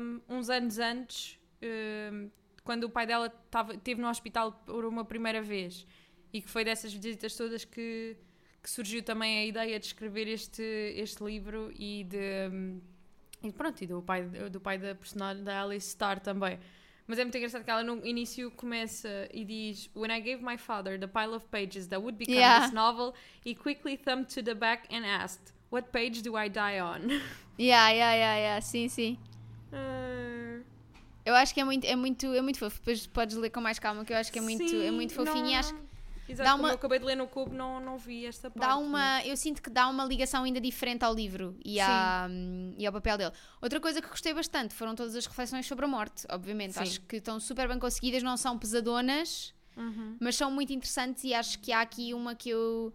hum, 0.00 0.20
uns 0.26 0.48
anos 0.48 0.78
antes 0.78 1.38
hum, 1.62 2.30
quando 2.64 2.84
o 2.84 2.90
pai 2.90 3.06
dela 3.06 3.28
tava, 3.50 3.76
teve 3.76 4.00
no 4.00 4.08
hospital 4.08 4.52
por 4.64 4.86
uma 4.86 5.04
primeira 5.04 5.42
vez 5.42 5.86
e 6.32 6.40
que 6.40 6.48
foi 6.48 6.64
dessas 6.64 6.92
visitas 6.92 7.36
todas 7.36 7.66
que, 7.66 8.16
que 8.62 8.70
surgiu 8.70 9.02
também 9.02 9.40
a 9.40 9.44
ideia 9.44 9.78
de 9.78 9.84
escrever 9.84 10.26
este, 10.26 10.62
este 10.96 11.22
livro 11.22 11.70
e 11.76 12.04
de 12.04 12.48
hum, 12.50 12.80
e 13.42 13.52
pronto, 13.52 13.82
e 13.82 13.86
do 13.86 14.02
pai, 14.02 14.24
do 14.24 14.60
pai 14.60 14.78
da 14.78 14.94
personagem 14.94 15.44
da 15.44 15.62
Alice 15.62 15.86
Starr 15.90 16.18
também. 16.18 16.58
Mas 17.08 17.18
é 17.18 17.24
muito 17.24 17.36
engraçado 17.38 17.64
que 17.64 17.70
ela 17.70 17.82
no 17.82 18.04
início 18.06 18.50
começa 18.50 19.08
e 19.32 19.42
diz 19.44 19.90
When 19.96 20.12
I 20.14 20.20
gave 20.20 20.44
my 20.44 20.58
father 20.58 21.00
the 21.00 21.06
pile 21.06 21.34
of 21.34 21.46
pages 21.48 21.86
that 21.88 22.00
would 22.02 22.18
become 22.18 22.36
Yeah. 22.38 22.60
this 22.66 22.72
novel, 22.74 23.14
he 23.44 23.54
quickly 23.54 23.96
thumbed 23.96 24.26
to 24.34 24.42
the 24.42 24.54
back 24.54 24.86
and 24.94 25.06
asked, 25.06 25.54
What 25.70 25.88
page 25.90 26.22
do 26.22 26.36
I 26.36 26.48
die 26.48 26.78
on? 26.80 27.08
Yeah, 27.58 27.90
yeah, 27.90 28.14
yeah, 28.14 28.36
yeah. 28.38 28.60
Sim, 28.60 28.88
sim. 28.88 29.18
Ah, 29.72 30.60
Eu 31.24 31.34
acho 31.34 31.52
que 31.52 31.60
é 31.60 31.64
muito, 31.64 31.84
é 31.86 31.96
muito, 31.96 32.26
é 32.32 32.40
muito 32.40 32.58
fofo. 32.58 32.78
Depois 32.78 33.06
podes 33.06 33.36
ler 33.36 33.50
com 33.50 33.60
mais 33.60 33.78
calma, 33.78 34.04
que 34.04 34.12
eu 34.12 34.16
acho 34.16 34.30
que 34.32 34.38
é 34.38 34.42
muito, 34.42 34.62
é 34.62 34.68
sim, 34.68 34.90
muito 34.92 35.12
fofinho 35.12 35.44
não- 35.44 35.50
e 35.50 35.54
acho 35.56 35.74
que 35.74 35.80
Exato, 36.28 36.48
dá 36.48 36.54
uma- 36.54 36.68
eu 36.68 36.74
acabei 36.74 36.98
de 36.98 37.04
ler 37.04 37.16
no 37.16 37.26
cubo, 37.26 37.54
não, 37.54 37.80
não 37.80 37.96
vi 37.98 38.26
esta 38.26 38.50
parte. 38.50 38.66
dá 38.68 38.76
uma, 38.76 39.24
eu 39.24 39.36
sinto 39.36 39.62
que 39.62 39.70
dá 39.70 39.88
uma 39.88 40.04
ligação 40.04 40.44
ainda 40.44 40.60
diferente 40.60 41.04
ao 41.04 41.14
livro 41.14 41.56
e, 41.64 41.80
à, 41.80 42.28
e 42.76 42.86
ao 42.86 42.92
papel 42.92 43.16
dele. 43.18 43.32
Outra 43.62 43.80
coisa 43.80 44.02
que 44.02 44.08
gostei 44.08 44.34
bastante 44.34 44.74
foram 44.74 44.94
todas 44.94 45.14
as 45.16 45.24
reflexões 45.26 45.66
sobre 45.66 45.84
a 45.84 45.88
morte, 45.88 46.26
obviamente. 46.30 46.74
Sim. 46.74 46.80
Acho 46.80 47.00
que 47.02 47.16
estão 47.16 47.40
super 47.40 47.66
bem 47.68 47.78
conseguidas, 47.78 48.22
não 48.22 48.36
são 48.36 48.58
pesadonas, 48.58 49.54
Uhum. 49.76 50.16
mas 50.20 50.34
são 50.36 50.50
muito 50.50 50.72
interessantes 50.72 51.22
e 51.24 51.32
acho 51.32 51.58
que 51.60 51.72
há 51.72 51.80
aqui 51.80 52.12
uma 52.12 52.34
que 52.34 52.50
eu 52.50 52.92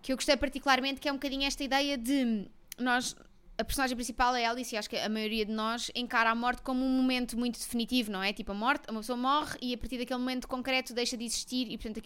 que 0.00 0.12
eu 0.12 0.16
gostei 0.16 0.36
particularmente, 0.36 1.00
que 1.00 1.08
é 1.08 1.12
um 1.12 1.16
bocadinho 1.16 1.44
esta 1.44 1.62
ideia 1.62 1.96
de 1.96 2.48
nós 2.78 3.14
a 3.62 3.64
personagem 3.64 3.96
principal 3.96 4.34
é 4.34 4.44
a 4.44 4.50
Alice 4.50 4.74
e 4.74 4.78
acho 4.78 4.90
que 4.90 4.96
a 4.96 5.08
maioria 5.08 5.46
de 5.46 5.52
nós 5.52 5.90
encara 5.94 6.30
a 6.30 6.34
morte 6.34 6.62
como 6.62 6.84
um 6.84 6.88
momento 6.90 7.38
muito 7.38 7.58
definitivo, 7.58 8.10
não 8.10 8.22
é? 8.22 8.32
Tipo, 8.32 8.52
a 8.52 8.54
morte, 8.54 8.90
uma 8.90 9.00
pessoa 9.00 9.16
morre 9.16 9.56
e 9.62 9.72
a 9.72 9.78
partir 9.78 9.98
daquele 9.98 10.18
momento 10.18 10.48
concreto 10.48 10.92
deixa 10.92 11.16
de 11.16 11.24
existir 11.24 11.70
e 11.70 11.78
portanto 11.78 12.02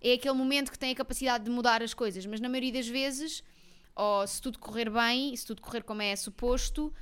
é 0.00 0.12
aquele 0.12 0.34
momento 0.34 0.70
que 0.70 0.78
tem 0.78 0.92
a 0.92 0.94
capacidade 0.94 1.44
de 1.44 1.50
mudar 1.50 1.82
as 1.82 1.94
coisas, 1.94 2.26
mas 2.26 2.40
na 2.40 2.48
maioria 2.48 2.72
das 2.72 2.88
vezes, 2.88 3.42
ou 3.96 4.26
se 4.26 4.40
tudo 4.42 4.58
correr 4.58 4.90
bem, 4.90 5.34
se 5.36 5.46
tudo 5.46 5.62
correr 5.62 5.82
como 5.82 6.02
é 6.02 6.14
suposto, 6.16 6.92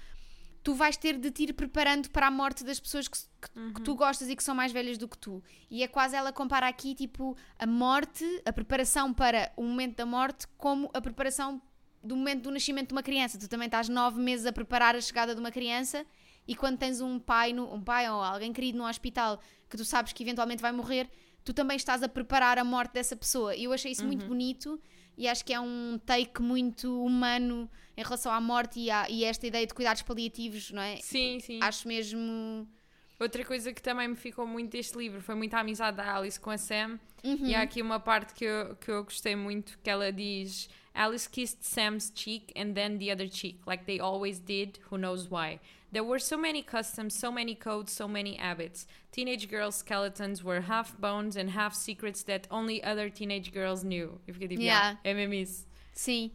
tu 0.62 0.74
vais 0.74 0.96
ter 0.96 1.16
de 1.16 1.31
te 1.31 1.44
ir 1.44 1.53
preparando 1.55 2.11
para 2.11 2.26
a 2.26 2.31
morte 2.31 2.62
das 2.62 2.79
pessoas 2.79 3.09
que, 3.09 3.18
que- 3.18 3.72
que 3.74 3.81
tu 3.83 3.94
gostas 3.94 4.29
e 4.29 4.37
que 4.37 4.44
são 4.44 4.55
mais 4.55 4.70
velhas 4.70 4.98
do 4.98 5.09
que 5.09 5.16
tu. 5.16 5.42
E 5.70 5.83
é 5.83 5.88
quase 5.88 6.14
ela 6.14 6.31
compara 6.33 6.68
aqui, 6.68 6.94
tipo, 6.94 7.35
a 7.59 7.66
morte, 7.66 8.24
a 8.44 8.53
preparação 8.53 9.12
para 9.14 9.50
o 9.57 9.62
momento 9.64 9.96
da 9.96 10.05
morte, 10.07 10.46
como 10.59 10.90
a 10.92 11.00
preparação 11.00 11.61
do 12.02 12.16
momento 12.16 12.42
do 12.42 12.50
nascimento 12.50 12.88
de 12.88 12.94
uma 12.94 13.02
criança. 13.02 13.38
Tu 13.38 13.48
também 13.48 13.66
estás 13.66 13.88
nove 13.88 14.20
meses 14.20 14.46
a 14.46 14.52
preparar 14.52 14.94
a 14.96 15.00
chegada 15.00 15.34
de 15.34 15.40
uma 15.40 15.50
criança 15.50 16.04
e 16.46 16.54
quando 16.54 16.78
tens 16.78 17.00
um 17.00 17.18
pai, 17.18 17.52
no, 17.52 17.72
um 17.72 17.82
pai 17.82 18.10
ou 18.10 18.22
alguém 18.22 18.52
querido 18.52 18.78
no 18.78 18.86
hospital 18.86 19.40
que 19.68 19.76
tu 19.76 19.84
sabes 19.84 20.12
que 20.12 20.22
eventualmente 20.22 20.62
vai 20.62 20.72
morrer, 20.72 21.08
tu 21.44 21.52
também 21.52 21.76
estás 21.76 22.02
a 22.02 22.08
preparar 22.08 22.58
a 22.58 22.64
morte 22.64 22.92
dessa 22.92 23.14
pessoa. 23.14 23.54
E 23.54 23.64
eu 23.64 23.72
achei 23.72 23.92
isso 23.92 24.04
muito 24.04 24.26
bonito 24.26 24.80
e 25.16 25.28
acho 25.28 25.44
que 25.44 25.52
é 25.52 25.60
um 25.60 26.00
take 26.04 26.40
muito 26.40 27.04
humano 27.04 27.70
em 27.96 28.02
relação 28.02 28.32
à 28.32 28.40
morte 28.40 28.80
e, 28.80 28.90
à, 28.90 29.08
e 29.08 29.24
esta 29.24 29.46
ideia 29.46 29.66
de 29.66 29.74
cuidados 29.74 30.02
paliativos, 30.02 30.70
não 30.70 30.82
é? 30.82 30.96
Sim, 30.96 31.38
sim. 31.40 31.58
Acho 31.62 31.86
mesmo. 31.86 32.66
Outra 33.18 33.44
coisa 33.44 33.70
que 33.72 33.82
também 33.82 34.08
me 34.08 34.16
ficou 34.16 34.46
muito 34.46 34.70
deste 34.70 34.96
livro 34.96 35.20
foi 35.20 35.34
muito 35.34 35.52
a 35.52 35.60
amizade 35.60 35.98
da 35.98 36.16
Alice 36.16 36.40
com 36.40 36.50
a 36.50 36.56
Sam. 36.56 36.98
Uhum. 37.22 37.46
E 37.46 37.54
há 37.54 37.60
aqui 37.60 37.82
uma 37.82 38.00
parte 38.00 38.32
que 38.32 38.46
eu, 38.46 38.74
que 38.76 38.90
eu 38.90 39.04
gostei 39.04 39.36
muito, 39.36 39.78
que 39.82 39.90
ela 39.90 40.10
diz 40.10 40.70
Alice 40.94 41.26
kissed 41.29 41.62
Sam's 41.64 42.11
cheek 42.11 42.53
and 42.57 42.74
then 42.74 42.98
the 42.98 43.11
other 43.11 43.29
cheek, 43.29 43.61
like 43.66 43.87
they 43.87 43.98
always 44.00 44.38
did, 44.40 44.79
who 44.90 44.98
knows 44.98 45.31
why. 45.31 45.61
There 45.92 46.05
were 46.05 46.18
so 46.20 46.37
many 46.37 46.62
customs, 46.62 47.14
so 47.14 47.33
many 47.33 47.55
codes, 47.55 47.90
so 47.92 48.07
many 48.07 48.37
habits. 48.37 48.87
Teenage 49.11 49.48
girls' 49.48 49.76
skeletons 49.76 50.42
were 50.44 50.61
half 50.62 50.96
bones 51.00 51.37
and 51.37 51.50
half 51.50 51.74
secrets 51.74 52.22
that 52.24 52.46
only 52.50 52.83
other 52.85 53.11
teenage 53.11 53.53
girls 53.53 53.83
knew. 53.83 54.20
Eu 54.26 54.35
fiquei 54.35 54.48
tipo, 54.48 54.62
Yeah. 54.62 54.98
é 55.05 55.14
mesmo 55.14 55.35
isso. 55.35 55.66
Sim. 55.92 56.31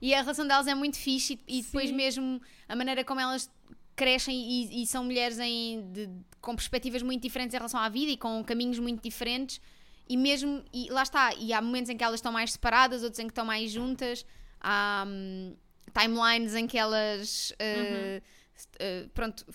E 0.00 0.14
a 0.14 0.20
relação 0.22 0.46
delas 0.46 0.66
é 0.66 0.74
muito 0.74 0.96
fixe 0.98 1.38
e, 1.46 1.58
e 1.58 1.62
depois 1.62 1.90
mesmo 1.90 2.40
a 2.68 2.74
maneira 2.76 3.04
como 3.04 3.20
elas 3.20 3.50
crescem 3.96 4.34
e, 4.36 4.82
e 4.82 4.86
são 4.86 5.04
mulheres 5.04 5.38
em, 5.38 5.82
de- 5.92 6.08
com 6.40 6.54
perspectivas 6.54 7.02
muito 7.02 7.22
diferentes 7.22 7.54
em 7.54 7.58
relação 7.58 7.78
à 7.80 7.88
vida 7.88 8.10
e 8.12 8.16
com 8.16 8.42
caminhos 8.44 8.78
muito 8.78 9.02
diferentes 9.02 9.60
e 10.08 10.16
mesmo, 10.16 10.62
e 10.72 10.90
lá 10.90 11.02
está, 11.02 11.34
e 11.34 11.52
há 11.52 11.62
momentos 11.62 11.90
em 11.90 11.96
que 11.96 12.04
elas 12.04 12.18
estão 12.18 12.32
mais 12.32 12.52
separadas, 12.52 13.02
outros 13.02 13.18
em 13.18 13.26
que 13.26 13.32
estão 13.32 13.44
mais 13.44 13.70
juntas, 13.70 14.24
há 14.60 15.04
hum, 15.06 15.56
timelines 15.98 16.54
em 16.54 16.66
que 16.66 16.76
elas 16.76 17.52
uh, 17.52 18.18
uh, 18.18 19.08
pronto, 19.10 19.46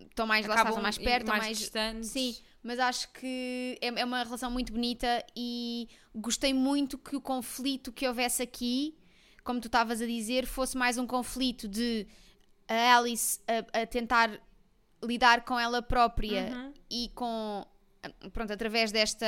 estão 0.00 0.26
mais, 0.26 0.46
lá 0.46 0.54
Acabam 0.54 0.70
estão 0.70 0.82
mais 0.82 0.98
perto, 0.98 1.28
mais 1.28 1.44
mais, 1.44 1.58
distantes. 1.58 2.10
Sim, 2.10 2.36
mas 2.62 2.78
acho 2.78 3.08
que 3.12 3.78
é, 3.80 3.88
é 3.88 4.04
uma 4.04 4.22
relação 4.22 4.50
muito 4.50 4.72
bonita 4.72 5.24
e 5.36 5.88
gostei 6.14 6.52
muito 6.52 6.98
que 6.98 7.16
o 7.16 7.20
conflito 7.20 7.92
que 7.92 8.06
houvesse 8.06 8.42
aqui, 8.42 8.96
como 9.42 9.60
tu 9.60 9.66
estavas 9.66 10.00
a 10.00 10.06
dizer, 10.06 10.46
fosse 10.46 10.76
mais 10.76 10.98
um 10.98 11.06
conflito 11.06 11.66
de 11.66 12.06
a 12.68 12.96
Alice 12.96 13.40
a, 13.48 13.82
a 13.82 13.86
tentar 13.86 14.40
lidar 15.02 15.44
com 15.44 15.58
ela 15.58 15.82
própria 15.82 16.44
Uhum. 16.44 16.72
e 16.90 17.10
com 17.14 17.66
pronto, 18.32 18.52
através 18.52 18.90
desta 18.92 19.26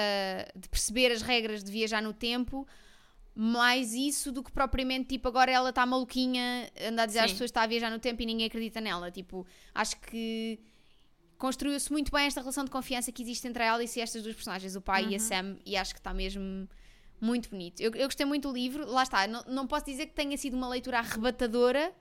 de 0.54 0.68
perceber 0.68 1.12
as 1.12 1.22
regras 1.22 1.62
de 1.62 1.70
viajar 1.70 2.02
no 2.02 2.12
tempo 2.12 2.66
mais 3.36 3.92
isso 3.94 4.30
do 4.30 4.42
que 4.44 4.52
propriamente 4.52 5.08
tipo 5.08 5.26
agora 5.28 5.50
ela 5.50 5.70
está 5.70 5.84
maluquinha 5.84 6.70
anda 6.88 7.02
a 7.02 7.06
dizer 7.06 7.18
às 7.20 7.30
Sim. 7.30 7.34
pessoas 7.34 7.50
que 7.50 7.52
está 7.52 7.62
a 7.62 7.66
viajar 7.66 7.90
no 7.90 7.98
tempo 7.98 8.22
e 8.22 8.26
ninguém 8.26 8.46
acredita 8.46 8.80
nela 8.80 9.10
tipo, 9.10 9.46
acho 9.74 9.98
que 10.00 10.58
construiu-se 11.36 11.90
muito 11.90 12.12
bem 12.12 12.26
esta 12.26 12.40
relação 12.40 12.64
de 12.64 12.70
confiança 12.70 13.10
que 13.10 13.22
existe 13.22 13.46
entre 13.48 13.62
a 13.64 13.74
Alice 13.74 13.98
e 13.98 14.02
estas 14.02 14.22
duas 14.22 14.34
personagens, 14.34 14.76
o 14.76 14.80
pai 14.80 15.04
Uhum. 15.04 15.10
e 15.10 15.16
a 15.16 15.20
Sam, 15.20 15.56
e 15.66 15.76
acho 15.76 15.92
que 15.92 15.98
está 16.00 16.14
mesmo 16.14 16.68
muito 17.20 17.50
bonito. 17.50 17.80
Eu, 17.80 17.90
eu 17.94 18.06
gostei 18.06 18.24
muito 18.24 18.48
do 18.48 18.54
livro, 18.54 18.86
lá 18.88 19.02
está, 19.02 19.26
não, 19.26 19.42
não 19.48 19.66
posso 19.66 19.84
dizer 19.86 20.06
que 20.06 20.14
tenha 20.14 20.36
sido 20.36 20.56
uma 20.56 20.68
leitura 20.68 20.98
arrebatadora, 21.00 21.92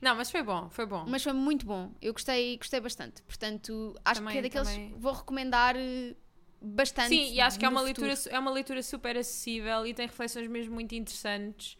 Não, 0.00 0.14
mas 0.14 0.30
foi 0.30 0.42
bom, 0.42 0.68
foi 0.70 0.86
bom. 0.86 1.04
mas 1.08 1.22
foi 1.22 1.32
muito 1.32 1.64
bom. 1.66 1.92
Eu 2.02 2.12
gostei, 2.12 2.56
gostei 2.58 2.80
bastante. 2.80 3.22
Portanto, 3.22 3.94
acho 4.04 4.20
Também- 4.20 4.32
que 4.32 4.38
é 4.38 4.42
daqueles 4.42 4.68
também. 4.68 4.94
vou 4.98 5.12
recomendar 5.12 5.74
eh, 5.76 6.14
bastante. 6.60 7.08
Sim, 7.08 7.32
e 7.32 7.40
acho 7.40 7.58
que 7.58 7.64
é 7.64 7.68
uma, 7.68 7.80
futuro. 7.86 8.06
leitura, 8.06 8.34
é 8.34 8.38
uma 8.38 8.50
leitura 8.50 8.82
super 8.82 9.16
acessível 9.16 9.86
e 9.86 9.94
tem 9.94 10.06
reflexões 10.06 10.46
mesmo 10.48 10.74
muito 10.74 10.94
interessantes. 10.94 11.76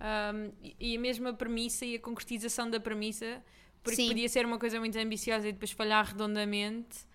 Um, 0.00 0.52
e- 0.80 0.96
a 0.96 1.00
mesma 1.00 1.32
premissa 1.34 1.84
e 1.84 1.96
a 1.96 1.98
concretização 2.00 2.70
da 2.70 2.78
premissa, 2.78 3.42
porque 3.82 3.96
Sim. 3.96 4.08
podia 4.08 4.28
ser 4.28 4.46
uma 4.46 4.58
coisa 4.58 4.78
muito 4.78 4.96
ambiciosa 4.98 5.48
e 5.48 5.52
depois 5.52 5.70
falhar 5.72 6.06
redondamente. 6.06 7.06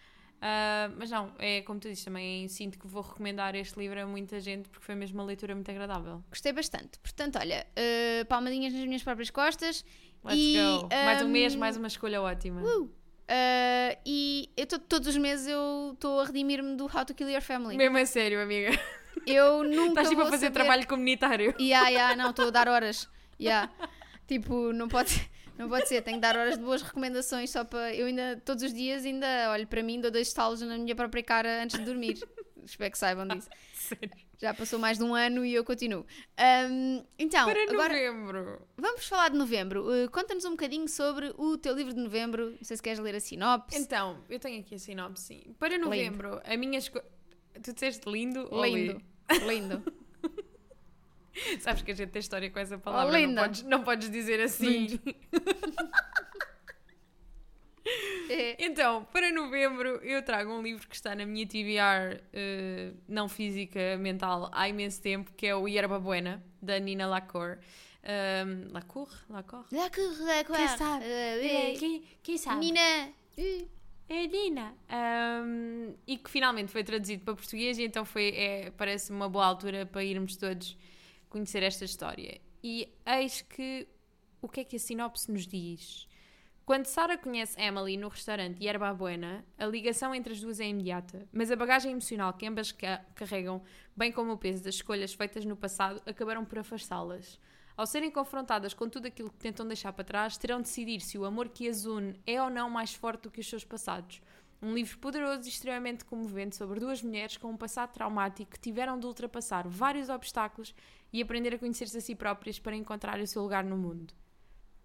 Ah, 0.46 0.92
mas 0.98 1.10
não, 1.10 1.32
é 1.40 1.62
como 1.62 1.80
tu 1.80 1.88
dizes 1.88 2.04
também, 2.04 2.50
sinto 2.50 2.78
que 2.78 2.86
vou 2.86 3.02
recomendar 3.02 3.56
este 3.56 3.80
livro 3.80 3.98
a 4.02 4.06
muita 4.06 4.42
gente 4.42 4.68
porque 4.68 4.86
foi 4.86 4.94
mesmo 4.94 5.18
uma 5.20 5.24
leitura 5.24 5.56
muito 5.56 5.72
agradável. 5.72 6.22
Gostei 6.30 6.52
bastante. 6.52 7.00
Portanto, 7.00 7.38
olha, 7.40 7.66
eh, 7.78 8.26
palmadinhas 8.26 8.74
nas 8.74 8.84
minhas 8.84 9.02
próprias 9.02 9.30
costas. 9.30 9.86
Let's 10.24 10.38
e, 10.40 10.56
go. 10.56 10.88
Mais 10.90 11.22
um 11.22 11.28
mês, 11.28 11.56
um, 11.56 11.60
mais 11.60 11.78
uma 11.78 11.88
escolha 11.88 12.22
ótima. 12.22 12.62
Uh, 12.62 12.90
eh, 13.28 13.98
e 14.06 14.50
eu 14.56 14.66
tô- 14.66 14.80
todos 14.80 15.08
os 15.10 15.18
meses 15.18 15.48
eu 15.48 15.92
estou 15.94 16.20
a 16.20 16.26
redimir-me 16.26 16.76
do 16.76 16.86
How 16.86 17.06
to 17.06 17.14
Kill 17.14 17.30
Your 17.30 17.42
Family. 17.42 17.76
Mesmo 17.78 17.98
a 17.98 18.06
sério, 18.06 18.42
amiga. 18.42 18.72
Eu 19.28 19.64
nunca 19.68 20.02
Estás 20.02 20.10
tipo 20.10 20.22
a 20.22 20.26
fazer 20.26 20.46
saber... 20.48 20.54
trabalho 20.54 20.88
comunitário. 20.88 21.54
Ya, 21.60 21.90
ya, 21.90 22.16
não, 22.16 22.30
estou 22.30 22.48
a 22.48 22.52
dar 22.52 22.68
horas. 22.70 23.10
Ya. 23.40 23.70
Tipo, 24.28 24.72
não 24.72 24.88
pode, 24.88 25.10
ser- 25.12 25.30
não 25.58 25.68
pode 25.68 25.88
ser, 25.88 26.02
tenho 26.02 26.18
que 26.18 26.22
dar 26.22 26.38
horas 26.38 26.58
de 26.58 26.64
boas 26.64 26.82
recomendações 26.82 27.50
só 27.50 27.64
para. 27.66 27.94
Eu 27.94 28.08
ainda, 28.08 28.42
todos 28.46 28.64
os 28.64 28.74
dias, 28.74 29.06
ainda 29.06 29.52
olho 29.52 29.68
para 29.68 29.84
mim, 29.84 30.00
dou 30.00 30.10
dois 30.12 30.28
estalos 30.28 30.62
na 30.62 30.78
minha 30.78 30.96
própria 30.96 31.24
cara 31.24 31.64
antes 31.64 31.78
de 31.78 31.86
dormir. 31.86 32.18
Espero 32.64 32.92
que 32.92 32.98
saibam 32.98 33.28
disso. 33.28 33.50
Sério. 33.74 34.10
Já 34.40 34.54
passou 34.54 34.78
mais 34.78 34.98
de 34.98 35.04
um 35.04 35.16
ano 35.16 35.46
e 35.46 35.54
eu 35.54 35.64
continuo. 35.64 36.06
Ahm, 36.38 37.02
então, 37.18 37.46
Para 37.46 37.64
agora 37.64 37.94
novembro. 37.94 38.62
vamos 38.76 39.08
falar 39.08 39.30
de 39.30 39.38
novembro. 39.38 39.86
Uh, 39.90 40.10
Conta-nos 40.12 40.44
um 40.44 40.52
bocadinho 40.52 40.88
sobre 40.90 41.34
o 41.38 41.58
teu 41.58 41.74
livro 41.74 41.94
de 41.94 42.00
novembro. 42.00 42.52
Não 42.52 42.64
sei 42.64 42.76
se 42.76 42.84
queres 42.84 43.00
ler 43.00 43.16
a 43.16 43.20
sinopse. 43.20 43.78
Então, 43.78 44.18
eu 44.30 44.40
tenho 44.40 44.60
aqui 44.60 44.76
a 44.76 44.80
sinopse, 44.80 45.24
sim. 45.24 45.56
Para 45.58 45.78
novembro, 45.78 46.42
a 46.44 46.58
minha 46.58 46.78
escolha. 46.78 47.06
Tu 47.62 47.72
disseste 47.72 48.10
lindo 48.10 48.48
ou 48.52 48.66
Lindo. 48.66 49.02
li? 49.32 49.40
Lindo. 49.48 49.84
Sabes 51.62 51.82
que 51.82 51.92
a 51.92 51.96
gente 51.96 52.10
tem 52.10 52.20
história 52.20 52.50
com 52.50 52.60
essa 52.60 52.78
palavra. 52.78 53.18
linda. 53.18 53.34
Não, 53.34 53.44
podes, 53.48 53.64
não 53.64 53.84
podes 53.84 54.10
dizer 54.12 54.40
assim. 54.42 55.00
É, 58.30 58.66
Então, 58.66 59.06
para 59.12 59.32
novembro, 59.32 59.98
eu 60.04 60.24
trago 60.24 60.52
um 60.52 60.62
livro 60.62 60.88
que 60.88 60.96
está 60.96 61.16
na 61.16 61.26
minha 61.26 61.46
TBR 61.46 62.22
eh, 62.32 62.92
não 63.08 63.28
física, 63.28 63.98
mental, 63.98 64.50
há 64.52 64.68
imenso 64.70 65.02
tempo, 65.02 65.32
que 65.34 65.48
é 65.48 65.56
o 65.56 65.68
Yerba 65.68 66.00
Buena, 66.00 66.44
da 66.62 66.80
Nina 66.80 67.06
Lacour. 67.08 67.58
Um, 68.04 68.72
Lacour? 68.74 69.08
Lacour? 69.30 69.66
La 69.72 69.90
cour, 69.90 70.26
la 70.26 70.44
cour. 70.44 70.58
Quem 70.58 70.68
sabe? 70.68 71.06
Uh, 71.06 71.80
Quem, 71.80 72.04
quem 72.22 72.38
sabe? 72.38 72.60
Nina. 72.60 73.10
Uh, 73.38 73.68
É 74.10 74.28
Nina. 74.28 74.76
Um, 74.92 75.96
e 76.06 76.18
que 76.18 76.30
finalmente 76.30 76.72
foi 76.72 76.84
traduzido 76.84 77.24
para 77.24 77.36
português, 77.36 77.78
e 77.78 77.84
então 77.84 78.04
foi, 78.04 78.30
é, 78.36 78.72
parece 78.72 79.12
uma 79.12 79.30
boa 79.30 79.46
altura 79.46 79.86
para 79.86 80.04
irmos 80.04 80.36
todos 80.36 80.78
conhecer 81.30 81.64
esta 81.64 81.86
história. 81.86 82.40
E 82.62 82.90
eis 83.06 83.42
que 83.42 83.88
o 84.42 84.50
que 84.50 84.60
é 84.60 84.64
que 84.66 84.76
a 84.76 84.80
sinopse 84.80 85.32
nos 85.32 85.48
diz? 85.48 86.08
Quando 86.66 86.86
Sarah 86.86 87.18
conhece 87.18 87.60
Emily 87.62 87.98
no 87.98 88.08
restaurante 88.08 88.64
Yerba 88.64 88.94
Buena, 88.94 89.44
a 89.58 89.66
ligação 89.66 90.16
entre 90.16 90.32
as 90.32 90.40
duas 90.40 90.62
é 90.62 90.68
imediata, 90.70 91.28
mas 91.32 91.52
a 91.52 91.58
bagagem 91.58 91.92
emocional 91.92 92.32
que 92.34 92.48
ambas 92.48 92.72
ca- 92.72 93.04
carregam, 93.16 93.62
bem 93.94 94.14
como 94.14 94.32
o 94.32 94.38
peso 94.38 94.64
das 94.64 94.76
escolhas 94.76 95.14
feitas 95.14 95.44
no 95.44 95.58
passado, 95.58 96.02
acabaram 96.06 96.46
por 96.46 96.60
afastá-las. 96.60 97.38
Ao 97.76 97.86
serem 97.86 98.10
confrontadas 98.10 98.74
com 98.74 98.88
tudo 98.88 99.08
aquilo 99.08 99.30
que 99.30 99.40
tentam 99.40 99.68
deixar 99.68 99.92
para 99.92 100.06
trás, 100.06 100.38
terão 100.38 100.60
de 100.60 100.64
decidir 100.64 101.02
se 101.02 101.18
o 101.18 101.26
amor 101.26 101.50
que 101.50 101.68
as 101.68 101.84
une 101.84 102.18
é 102.26 102.42
ou 102.42 102.50
não 102.50 102.70
mais 102.70 102.94
forte 102.94 103.24
do 103.24 103.32
que 103.32 103.42
os 103.42 103.50
seus 103.50 103.66
passados. 103.66 104.22
Um 104.62 104.74
livro 104.74 104.98
poderoso 105.00 105.46
e 105.46 105.50
extremamente 105.50 106.06
comovente 106.06 106.56
sobre 106.56 106.80
duas 106.80 107.02
mulheres 107.04 107.36
com 107.36 107.50
um 107.50 107.58
passado 107.58 107.92
traumático 107.92 108.52
que 108.52 108.60
tiveram 108.60 108.98
de 108.98 109.06
ultrapassar 109.06 109.68
vários 109.68 110.08
obstáculos 110.08 110.74
e 111.12 111.22
aprender 111.22 111.56
a 111.56 111.60
conhecer-se 111.60 111.98
a 111.98 112.02
si 112.02 112.16
próprias 112.16 112.58
para 112.58 112.74
encontrar 112.74 113.20
o 113.20 113.28
seu 113.28 113.42
lugar 113.42 113.66
no 113.66 113.76
mundo. 113.76 114.14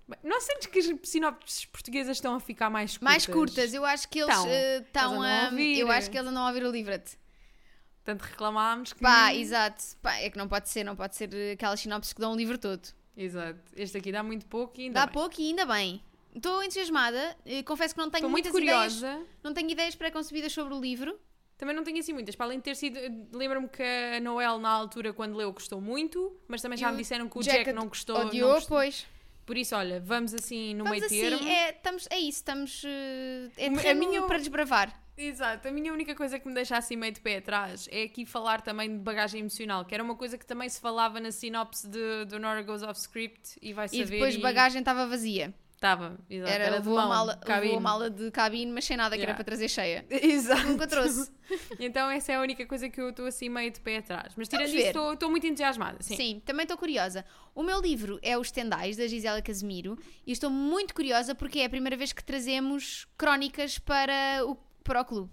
Bem, 0.08 0.18
Não 0.24 0.40
sentes 0.40 0.66
que 0.66 0.78
as 0.78 0.86
sinopses 1.04 1.64
portuguesas 1.66 2.16
estão 2.16 2.34
a 2.34 2.40
ficar 2.40 2.70
mais 2.70 2.92
curtas? 2.96 3.02
Mais 3.12 3.26
curtas, 3.26 3.74
eu 3.74 3.84
acho 3.84 4.08
que 4.08 4.20
eles 4.20 4.34
Estão. 4.34 4.50
eh, 4.50 4.78
estão 4.78 5.12
andam 5.12 5.22
a. 5.22 5.40
a 5.42 5.50
ouvir. 5.50 5.78
Eu 5.78 5.90
acho 5.90 6.10
que 6.10 6.16
eles 6.16 6.28
andam 6.28 6.42
a 6.44 6.48
ouvir 6.48 6.64
o 6.64 6.70
livro-te. 6.70 7.18
Tanto 8.04 8.22
reclamámos 8.22 8.94
que... 8.94 9.00
Pá, 9.02 9.34
exato. 9.34 9.84
Pá, 10.00 10.14
é 10.16 10.30
que 10.30 10.38
não 10.38 10.48
pode 10.48 10.68
ser, 10.70 10.82
não 10.82 10.96
pode 10.96 11.14
ser 11.14 11.28
aquelas 11.52 11.78
sinopses 11.80 12.14
que 12.14 12.20
dão 12.20 12.32
o 12.32 12.36
livro 12.36 12.56
todo. 12.56 12.88
Exato. 13.14 13.60
Este 13.76 13.98
aqui 13.98 14.10
dá 14.10 14.22
muito 14.22 14.46
pouco 14.46 14.80
e 14.80 14.84
ainda 14.84 15.00
Dá 15.00 15.06
bem. 15.06 15.12
pouco 15.12 15.34
e 15.40 15.48
ainda 15.48 15.66
bem. 15.66 16.02
Estou 16.34 16.62
entusiasmada, 16.62 17.36
eh, 17.44 17.62
confesso 17.64 17.94
que 17.94 18.00
não 18.00 18.08
tenho 18.08 18.20
Estou 18.20 18.30
muito 18.30 18.50
muitas 18.50 18.62
ideias. 18.62 18.94
curiosa. 18.94 19.26
Não 19.42 19.52
tenho 19.52 19.70
ideias 19.70 19.94
pré-concebidas 19.94 20.52
sobre 20.52 20.72
o 20.72 20.80
livro. 20.80 21.18
Também 21.58 21.74
não 21.74 21.82
tenho 21.84 21.98
assim 21.98 22.12
muitas. 22.14 22.34
Para 22.36 22.46
além 22.46 22.58
de 22.58 22.64
ter 22.64 22.76
sido... 22.76 22.98
Lembro-me 23.36 23.68
que 23.68 23.82
a 23.82 24.20
Noel, 24.20 24.58
na 24.58 24.70
altura, 24.70 25.12
quando 25.12 25.36
leu, 25.36 25.52
gostou 25.52 25.80
muito. 25.80 26.34
Mas 26.46 26.62
também 26.62 26.78
já 26.78 26.88
E 26.88 26.92
me 26.92 26.98
disseram 26.98 27.28
que 27.28 27.36
o 27.36 27.42
Jack 27.42 27.58
Jack 27.58 27.72
não 27.72 27.88
gostou. 27.88 28.16
Odiou, 28.16 28.48
não 28.48 28.54
gostou. 28.54 28.76
pois. 28.78 29.04
Por 29.48 29.56
isso, 29.56 29.74
olha, 29.74 29.98
vamos 29.98 30.34
assim 30.34 30.74
no 30.74 30.84
meio 30.84 31.02
assim, 31.02 31.20
termo. 31.22 31.48
é, 31.48 31.70
estamos, 31.70 32.06
é 32.10 32.18
isso, 32.18 32.36
estamos. 32.40 32.82
eh, 32.84 33.48
é 33.56 33.90
A 33.92 33.94
minha- 33.94 34.20
para 34.24 34.36
desbravar. 34.36 34.92
Exato, 35.16 35.66
a 35.66 35.70
minha 35.70 35.90
única 35.90 36.14
coisa 36.14 36.38
que 36.38 36.46
me 36.46 36.52
deixa 36.52 36.76
assim 36.76 36.96
meio 36.96 37.14
de 37.14 37.20
pé 37.20 37.38
atrás 37.38 37.88
é 37.90 38.02
aqui 38.02 38.26
falar 38.26 38.60
também 38.60 38.90
de 38.90 38.98
bagagem 38.98 39.40
emocional, 39.40 39.86
que 39.86 39.94
era 39.94 40.04
uma 40.04 40.14
coisa 40.16 40.36
que 40.36 40.44
também 40.44 40.68
se 40.68 40.78
falava 40.78 41.18
na 41.18 41.32
sinopse 41.32 41.88
de, 41.88 42.26
do 42.26 42.38
Nora 42.38 42.60
Goes 42.60 42.82
Off 42.82 43.00
Script 43.00 43.56
e 43.62 43.72
vai 43.72 43.88
saber. 43.88 44.02
E 44.02 44.04
depois 44.04 44.36
bagagem 44.36 44.80
estava 44.80 45.06
vazia. 45.06 45.54
Estava, 45.78 46.18
exato. 46.28 46.50
Era, 46.52 46.64
Era, 46.64 46.74
levou, 46.74 46.98
a 46.98 47.06
mala, 47.06 47.36
cabine. 47.36 47.60
levou 47.66 47.78
a 47.78 47.80
mala 47.80 48.10
de 48.10 48.32
cabine, 48.32 48.72
mas 48.72 48.84
sem 48.84 48.96
nada 48.96 49.14
que 49.16 49.22
era 49.22 49.30
Yeah. 49.30 49.36
para 49.36 49.44
trazer 49.44 49.68
cheia. 49.68 50.04
Exato. 50.10 50.66
Nunca 50.66 50.88
trouxe. 50.88 51.30
Então 51.78 52.10
essa 52.10 52.32
é 52.32 52.34
a 52.34 52.40
única 52.40 52.66
coisa 52.66 52.88
que 52.90 53.00
eu 53.00 53.10
estou 53.10 53.24
assim 53.26 53.48
meio 53.48 53.70
de 53.70 53.80
pé 53.80 53.98
atrás. 53.98 54.34
Mas 54.36 54.48
tirando 54.48 54.66
isso, 54.74 54.88
estou- 55.14 55.30
muito 55.30 55.46
entusiasmada. 55.46 55.98
Sim. 56.02 56.16
Sim, 56.16 56.42
também 56.44 56.64
estou 56.64 56.76
curiosa. 56.76 57.24
O 57.54 57.62
meu 57.62 57.80
livro 57.80 58.18
é 58.22 58.36
Os 58.36 58.50
Tendais, 58.50 58.96
da 58.96 59.06
Gisela 59.06 59.40
Casemiro, 59.40 59.96
e 60.26 60.32
estou 60.32 60.50
muito 60.50 60.92
curiosa 60.92 61.32
porque 61.34 61.60
é 61.60 61.64
a 61.66 61.70
primeira 61.70 61.96
vez 61.96 62.12
que 62.12 62.24
trazemos 62.24 63.06
crónicas 63.16 63.78
para 63.78 64.42
o, 64.44 64.56
para 64.82 65.00
o 65.00 65.04
clube. 65.04 65.30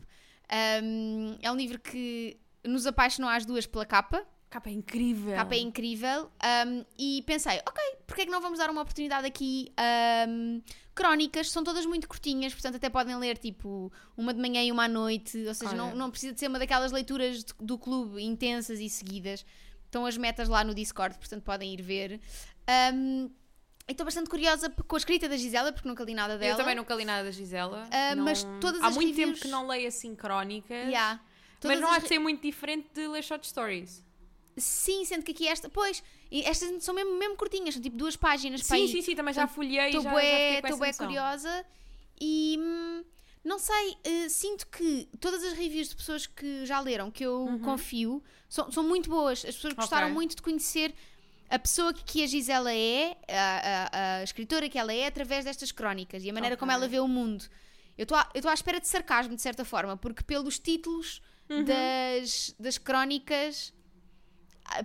Um, 0.83 1.37
é 1.41 1.51
um 1.51 1.55
livro 1.55 1.79
que 1.79 2.37
nos 2.63 2.85
apaixonou 2.85 3.29
às 3.29 3.45
duas 3.45 3.65
pela 3.65 3.85
capa, 3.85 4.23
capa 4.49 4.69
é 4.69 4.73
incrível. 4.73 5.35
capa 5.35 5.55
é 5.55 5.59
incrível, 5.59 6.31
um, 6.67 6.85
e 6.97 7.21
pensei, 7.23 7.59
ok, 7.67 7.83
porque 8.07 8.21
é 8.21 8.25
que 8.25 8.31
não 8.31 8.39
vamos 8.41 8.59
dar 8.59 8.69
uma 8.69 8.81
oportunidade 8.81 9.25
aqui? 9.27 9.71
Um, 10.29 10.61
crónicas, 10.93 11.51
são 11.51 11.63
todas 11.63 11.85
muito 11.85 12.07
curtinhas, 12.07 12.53
portanto 12.53 12.75
até 12.75 12.89
podem 12.89 13.15
ler 13.17 13.37
tipo 13.37 13.91
uma 14.15 14.33
de 14.33 14.39
manhã 14.39 14.63
e 14.63 14.71
uma 14.71 14.85
à 14.85 14.87
noite, 14.87 15.37
ou 15.45 15.53
seja, 15.53 15.73
não, 15.75 15.87
Olha. 15.87 15.95
não 15.95 16.09
precisa 16.09 16.33
de 16.33 16.39
ser 16.39 16.47
uma 16.47 16.57
daquelas 16.59 16.91
leituras 16.93 17.43
de- 17.43 17.53
do 17.59 17.77
clube 17.77 18.21
intensas 18.23 18.79
e 18.79 18.89
seguidas. 18.89 19.45
Estão 19.85 20.05
as 20.05 20.15
metas 20.17 20.47
lá 20.47 20.63
no 20.63 20.73
Discord, 20.73 21.17
portanto 21.17 21.43
podem 21.43 21.73
ir 21.73 21.81
ver. 21.81 22.21
Um, 22.93 23.29
e 23.87 23.91
estou 23.91 24.05
bastante 24.05 24.29
curiosa 24.29 24.69
com 24.69 24.95
a 24.95 24.97
escrita 24.97 25.27
da 25.29 25.35
Gisela, 25.37 25.71
porque 25.73 25.87
nunca 25.87 26.03
li 26.03 26.13
nada 26.13 26.37
dela. 26.37 26.53
Eu 26.53 26.57
também 26.57 26.75
nunca 26.75 26.95
li 26.95 27.03
nada 27.05 27.23
da 27.25 27.31
Gisela. 27.31 27.87
Ah, 27.91 28.15
Não- 28.15 28.23
mas 28.23 28.43
todas 28.61 28.81
Há 28.81 28.87
as 28.87 28.95
muito 28.95 29.09
reviews- 29.09 29.31
tempo 29.39 29.41
que 29.41 29.47
não 29.51 29.67
leio 29.67 29.87
assim 29.87 30.15
crónicas. 30.15 30.87
Yeah. 30.87 31.19
Mas 31.63 31.79
não 31.81 31.89
as 31.89 31.97
há 31.97 31.99
de 31.99 32.07
ser 32.07 32.19
muito 32.19 32.41
diferente 32.41 32.87
de 32.93 33.07
ler 33.07 33.23
short 33.23 33.45
stories. 33.47 34.03
Sim, 34.57 35.03
sendo 35.05 35.23
que 35.23 35.31
aqui 35.31 35.47
esta. 35.47 35.69
Pois, 35.69 36.01
estas 36.31 36.83
são 36.83 36.93
mesmo, 36.95 37.17
mesmo 37.17 37.35
curtinhas, 37.35 37.73
são 37.75 37.83
tipo 37.83 37.97
duas 37.97 38.15
páginas 38.15 38.61
para 38.65 38.77
Sim, 38.77 38.87
sim, 38.87 39.01
sim, 39.01 39.15
também 39.15 39.33
já 39.33 39.47
folhei 39.47 39.77
e 39.89 39.91
já, 39.91 39.99
Estou 39.99 40.01
já 40.03 40.11
bué, 40.11 40.61
com 40.61 40.67
estou 40.67 40.79
noção. 40.87 41.07
curiosa 41.07 41.65
e 42.21 42.57
hum, 42.59 43.03
não 43.43 43.59
sei, 43.59 43.97
eh, 44.03 44.29
sinto 44.29 44.65
que 44.67 45.09
todas 45.19 45.43
as 45.43 45.53
reviews 45.53 45.89
de 45.89 45.95
pessoas 45.97 46.25
que 46.25 46.65
já 46.65 46.79
leram, 46.79 47.11
que 47.11 47.23
eu 47.25 47.59
confio, 47.63 48.23
são, 48.47 48.71
são 48.71 48.83
muito 48.83 49.09
boas. 49.09 49.43
As 49.45 49.55
pessoas 49.55 49.73
gostaram 49.73 50.07
Uhum. 50.07 50.11
Ok. 50.13 50.15
muito 50.15 50.35
de 50.37 50.41
conhecer 50.41 50.93
a 51.49 51.59
pessoa 51.59 51.93
que, 51.93 52.23
a 52.23 52.27
Gisela 52.27 52.73
é, 52.73 53.17
a, 53.29 53.89
a- 53.91 54.17
a 54.19 54.23
escritora 54.23 54.67
que 54.69 54.79
ela 54.79 54.91
é, 54.93 55.05
através 55.05 55.43
destas 55.45 55.71
crónicas 55.71 56.23
e 56.23 56.29
a 56.29 56.33
maneira 56.33 56.55
como 56.57 56.71
Ok. 56.71 56.75
ela 56.81 56.87
vê 56.87 56.99
o 56.99 57.07
mundo. 57.07 57.45
Eu 57.97 58.03
estou 58.03 58.17
à, 58.17 58.53
espera 58.53 58.79
de 58.79 58.87
sarcasmo, 58.87 59.35
de 59.35 59.41
certa 59.41 59.63
forma, 59.63 59.95
porque 59.97 60.23
pelos 60.23 60.57
títulos 60.59 61.21
Uhum. 61.49 61.63
das, 61.63 62.55
das 62.59 62.77
crónicas 62.79 63.71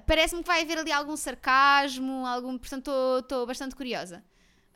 parece-me 0.06 0.42
que 0.42 0.46
vai 0.48 0.62
haver 0.62 0.78
ali 0.78 0.92
algum 0.92 1.16
sarcasmo, 1.16 2.26
algum, 2.26 2.56
portanto 2.58 2.90
estou- 3.20 3.46
bastante 3.46 3.74
curiosa 3.74 4.22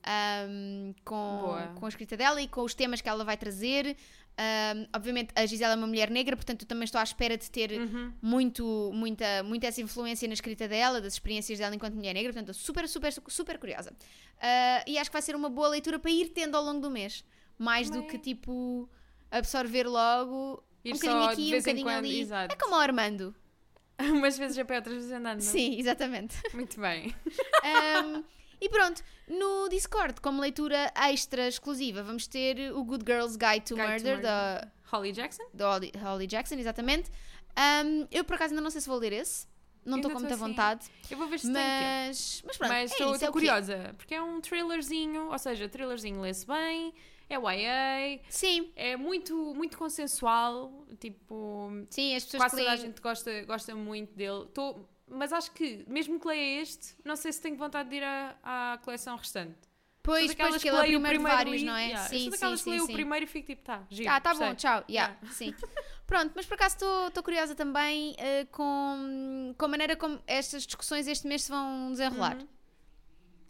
ahm, 0.06 0.92
com, 1.04 1.38
Boa. 1.40 1.72
com 1.78 1.86
a 1.86 1.88
escrita 1.88 2.16
dela 2.16 2.40
e 2.40 2.48
com 2.48 2.62
os 2.62 2.74
temas 2.74 3.00
que 3.00 3.08
ela 3.08 3.24
vai 3.24 3.36
trazer. 3.36 3.96
Ahm, 4.36 4.86
obviamente 4.94 5.30
a 5.36 5.46
Gisela 5.46 5.74
é 5.74 5.76
uma 5.76 5.86
mulher 5.86 6.10
negra, 6.10 6.34
portanto 6.36 6.62
eu 6.62 6.68
também 6.68 6.84
estou 6.84 6.98
à 7.00 7.04
espera 7.04 7.36
de 7.38 7.48
ter 7.50 7.70
Uhum. 7.80 8.12
muito, 8.20 8.90
muita, 8.92 9.42
muita 9.44 9.68
essa 9.68 9.80
influência 9.80 10.26
na 10.26 10.34
escrita 10.34 10.66
dela, 10.66 11.00
das 11.00 11.12
experiências 11.12 11.58
dela 11.58 11.74
enquanto 11.74 11.94
mulher 11.94 12.12
negra, 12.14 12.32
portanto 12.32 12.50
estou 12.50 12.64
super, 12.66 12.88
super, 12.88 13.12
super 13.28 13.58
curiosa. 13.58 13.92
Ah, 14.40 14.82
e 14.86 14.98
acho 14.98 15.08
que 15.08 15.12
vai 15.14 15.22
ser 15.22 15.36
uma 15.36 15.48
boa 15.48 15.68
leitura 15.68 15.98
para 16.00 16.10
ir 16.10 16.30
tendo 16.30 16.56
ao 16.56 16.64
longo 16.64 16.80
do 16.80 16.90
mês, 16.90 17.24
mais 17.56 17.88
do 17.88 18.02
que 18.08 18.18
tipo 18.18 18.88
absorver 19.30 19.86
logo 19.86 20.62
Ir 20.84 20.92
um 20.92 20.96
bocadinho 20.96 21.22
aqui, 21.30 21.54
um 21.54 21.58
bocadinho 21.58 21.86
quando, 21.86 21.96
ali. 21.98 22.20
exato. 22.20 22.52
É 22.52 22.56
como 22.56 22.74
o 22.74 22.78
Armando. 22.78 23.34
Umas 24.12 24.36
vezes 24.38 24.58
a 24.58 24.64
pé, 24.64 24.76
outras 24.76 24.96
vezes 24.96 25.12
andando. 25.12 25.40
Sim, 25.40 25.78
exatamente. 25.78 26.36
Muito 26.54 26.80
bem. 26.80 27.14
Um, 27.64 28.22
e 28.60 28.68
pronto, 28.68 29.02
no 29.26 29.68
Discord, 29.70 30.20
como 30.20 30.40
leitura 30.40 30.92
extra 30.94 31.48
exclusiva, 31.48 32.02
vamos 32.02 32.26
ter 32.26 32.72
o 32.74 32.84
Good 32.84 33.04
Girls 33.06 33.38
Guide 33.38 33.64
to 33.66 33.74
Guide 33.74 33.86
to 33.86 33.90
Murder, 34.08 34.20
da. 34.20 34.68
Holly 34.92 35.12
Jackson? 35.12 35.44
da 35.52 35.72
Holly, 35.72 35.92
Holly 35.98 36.26
Jackson, 36.26 36.56
exatamente. 36.56 37.10
Um, 37.84 38.06
eu 38.10 38.22
por 38.24 38.34
acaso 38.34 38.52
ainda 38.52 38.60
não 38.62 38.70
sei 38.70 38.80
se 38.82 38.86
vou 38.88 38.98
ler 38.98 39.12
esse, 39.12 39.46
não 39.84 39.96
estou 39.96 40.10
com 40.12 40.18
muita 40.18 40.34
assim. 40.34 40.44
vontade, 40.44 40.86
Eu 41.10 41.16
vou 41.16 41.26
ver 41.26 41.38
se 41.40 41.50
mas, 41.50 42.42
mas 42.46 42.56
pronto, 42.56 42.70
Mas 42.70 42.90
é 42.90 42.94
estou 42.94 43.14
é 43.14 43.18
quê? 43.18 43.30
curiosa, 43.32 43.94
porque 43.96 44.14
é 44.14 44.22
um 44.22 44.40
thrillerzinho, 44.40 45.30
ou 45.30 45.38
seja, 45.38 45.68
thrillerzinho 45.68 46.20
lê-se 46.20 46.46
bem, 46.46 46.92
é 47.28 47.34
YA, 47.36 48.20
Sim, 48.28 48.72
é 48.76 48.96
muito, 48.96 49.34
muito 49.54 49.76
consensual, 49.78 50.86
tipo, 50.98 51.70
sim, 51.90 52.14
as 52.14 52.24
pessoas 52.24 52.42
quase 52.42 52.56
toda 52.56 52.70
a 52.72 52.76
gente 52.76 53.00
gosta, 53.00 53.44
gosta 53.44 53.74
muito 53.74 54.14
dele. 54.14 54.46
Tô, 54.52 54.76
mas 55.08 55.32
acho 55.32 55.50
que, 55.52 55.84
mesmo 55.88 56.18
que 56.20 56.26
leia 56.28 56.62
este, 56.62 56.94
não 57.04 57.16
sei 57.16 57.32
se 57.32 57.40
tenho 57.40 57.56
vontade 57.56 57.88
de 57.88 57.96
ir 57.96 58.02
à, 58.04 58.36
à 58.42 58.78
coleção 58.78 59.16
restante. 59.16 59.56
Pois, 60.02 60.26
Sou 60.26 60.36
pois, 60.36 60.36
daquelas 60.36 60.62
que 60.62 60.68
ele 60.68 60.76
é 60.76 60.80
o 60.80 60.84
primeiro 61.00 61.18
de 61.18 61.24
vários, 61.24 61.62
e- 61.62 61.64
não 61.64 61.74
é? 61.76 61.86
yeah, 61.86 62.08
sim, 62.08 62.18
sim, 62.18 62.30
daquelas 62.30 62.58
que 62.60 62.64
sim, 62.64 62.70
leio 62.72 62.84
sim. 62.84 62.90
o 62.90 62.94
primeiro 62.94 63.24
e 63.24 63.26
fico 63.26 63.46
tipo, 63.46 63.62
tá, 63.62 63.82
giro, 63.88 64.10
Ah, 64.10 64.20
tá 64.20 64.34
bom, 64.34 64.54
tchau. 64.54 64.84
Yeah, 64.88 65.16
sim. 65.30 65.54
Pronto, 66.06 66.32
mas 66.36 66.44
por 66.44 66.54
acaso 66.54 66.76
estou 67.08 67.22
curiosa 67.22 67.54
também 67.54 68.14
eh, 68.18 68.44
com, 68.52 69.54
com 69.56 69.64
a 69.64 69.68
maneira 69.68 69.96
como 69.96 70.20
estas 70.26 70.66
discussões 70.66 71.06
este 71.08 71.26
mês 71.26 71.44
se 71.44 71.50
vão 71.50 71.90
desenrolar. 71.90 72.36
Uhum. 72.36 72.46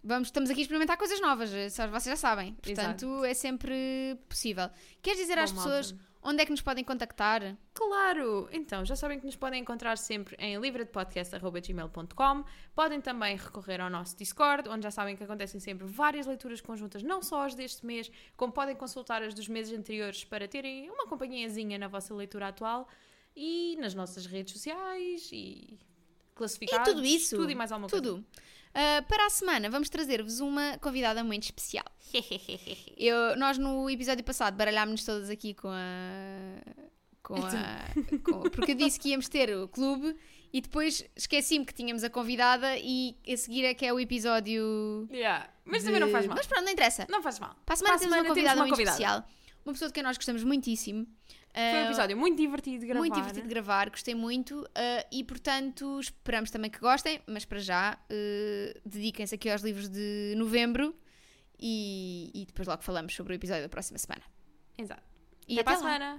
Vamos, 0.07 0.29
estamos 0.29 0.51
aqui 0.51 0.61
a 0.61 0.63
experimentar 0.63 0.99
coisas 0.99 1.19
novas, 1.19 1.51
eh, 1.55 1.71
só 1.71 1.89
vocês 1.89 2.13
já 2.13 2.17
sabem. 2.17 2.53
Portanto, 2.63 3.25
é 3.25 3.33
sempre 3.33 4.19
possível. 4.29 4.69
Queres 5.01 5.19
dizer 5.19 5.39
às 5.39 5.51
Bom, 5.51 5.63
pessoas 5.63 5.93
malta. 5.93 6.07
onde 6.23 6.43
é 6.43 6.45
que 6.45 6.51
nos 6.51 6.61
podem 6.61 6.85
contactar? 6.85 7.57
Claro! 7.73 8.47
Então, 8.53 8.85
já 8.85 8.95
sabem 8.97 9.19
que 9.19 9.25
nos 9.25 9.35
podem 9.35 9.63
encontrar 9.63 9.97
sempre 9.97 10.37
em 10.39 10.59
livradepodcast.gmail.com 10.59 12.45
Podem 12.75 13.01
também 13.01 13.35
recorrer 13.35 13.81
ao 13.81 13.89
nosso 13.89 14.15
Discord, 14.15 14.69
onde 14.69 14.83
já 14.83 14.91
sabem 14.91 15.17
que 15.17 15.25
acontecem 15.25 15.59
sempre 15.59 15.87
várias 15.87 16.27
leituras 16.27 16.61
conjuntas, 16.61 17.03
não 17.03 17.23
só 17.23 17.47
as 17.47 17.55
deste 17.55 17.87
mês, 17.87 18.11
como 18.37 18.53
podem 18.53 18.77
consultar 18.77 19.23
as 19.23 19.33
dos 19.33 19.49
meses 19.49 19.73
anteriores 19.79 20.23
para 20.23 20.47
terem 20.47 20.91
uma 20.91 21.07
companhiazinha 21.07 21.79
na 21.79 21.89
vossa 21.89 22.15
leitura 22.15 22.49
atual 22.49 22.87
e 23.35 23.75
nas 23.81 23.95
nossas 23.95 24.27
redes 24.27 24.53
sociais 24.53 25.31
e 25.33 25.79
classificados. 26.35 26.89
e 26.89 26.95
tudo 26.95 27.07
isso. 27.07 27.37
Tudo 27.37 27.51
e 27.51 27.55
mais 27.55 27.73
alguma 27.73 27.89
coisa. 27.89 28.05
Tudo. 28.05 28.23
Ah, 28.75 29.03
para 29.09 29.27
a 29.27 29.31
semana, 29.31 29.71
vamos 29.71 29.89
trazer-vos 29.89 30.41
uma 30.41 30.77
convidada 30.79 31.23
muito 31.23 31.45
especial. 31.45 31.85
Eu, 32.97 33.37
nós 33.37 33.57
no 33.59 33.89
episódio 33.89 34.25
passado 34.25 34.57
baralhámos-nos 34.57 35.05
todas 35.05 35.31
aqui 35.31 35.55
com 35.55 35.69
a. 35.69 36.85
Com 37.23 37.37
a 37.37 38.19
com- 38.23 38.43
porque 38.51 38.73
eu 38.73 38.75
disse 38.75 39.01
que 39.01 39.09
íamos 39.09 39.29
ter 39.31 39.49
o 39.57 39.67
clube 39.67 40.15
e 40.53 40.61
depois 40.61 41.03
esqueci-me 41.17 41.65
que 41.65 41.73
tínhamos 41.73 42.05
a 42.05 42.11
convidada 42.11 42.77
e 42.77 43.17
a 43.27 43.35
seguir 43.37 43.65
é 43.65 43.73
que 43.73 43.87
é 43.87 43.93
o 43.95 43.99
episódio. 43.99 45.09
Yeah. 45.11 45.49
Mas 45.65 45.79
de- 45.81 45.87
também 45.87 46.01
não 46.01 46.11
faz 46.11 46.27
mal. 46.27 46.37
Mas 46.37 46.47
pronto, 46.47 46.65
não 46.67 46.73
interessa. 46.73 47.07
Não 47.09 47.23
faz 47.23 47.39
mal. 47.39 47.57
Para 47.65 47.73
a 47.73 47.77
semana, 47.77 47.97
Para 47.97 47.97
a 47.97 47.99
temos 48.01 48.13
uma 48.13 48.17
semana 48.17 48.29
convidada 48.29 48.55
temos 48.57 48.61
uma 48.61 48.67
muito 48.67 48.77
convidada. 48.77 49.21
especial. 49.25 49.65
Uma 49.65 49.73
pessoa 49.73 49.89
de 49.89 49.95
quem 49.95 50.03
nós 50.03 50.17
gostamos 50.19 50.45
muitíssimo. 50.45 51.07
Foi 51.55 51.63
um 51.63 51.83
Ah, 51.83 51.85
episódio 51.87 52.17
muito 52.17 52.37
divertido 52.37 52.81
de 52.81 52.87
gravar. 52.87 52.99
muito 53.01 53.15
divertido 53.15 53.43
de 53.47 53.49
gravar, 53.55 53.89
gostei 53.89 54.15
muito 54.15 54.69
ah, 54.75 55.07
e 55.13 55.23
portanto 55.23 56.01
esperamos 56.01 56.51
também 56.51 56.69
que 56.69 56.81
gostem, 56.81 57.21
mas 57.29 57.45
para 57.45 57.61
já 57.61 57.93
ah, 57.93 58.81
dediquem-se 58.85 59.35
aqui 59.37 59.49
aos 59.49 59.63
livros 59.63 59.89
de 59.89 60.35
novembro 60.37 60.95
e, 61.59 62.31
e 62.35 62.45
depois 62.47 62.67
logo 62.67 62.83
falamos 62.83 63.15
sobre 63.15 63.33
o 63.33 63.37
episódio 63.37 63.63
da 63.63 63.69
próxima 63.69 63.99
semana. 63.99 64.23
Exato. 64.77 65.03
E 65.47 65.61
até, 65.61 65.71
até, 65.75 65.75
a 65.75 66.19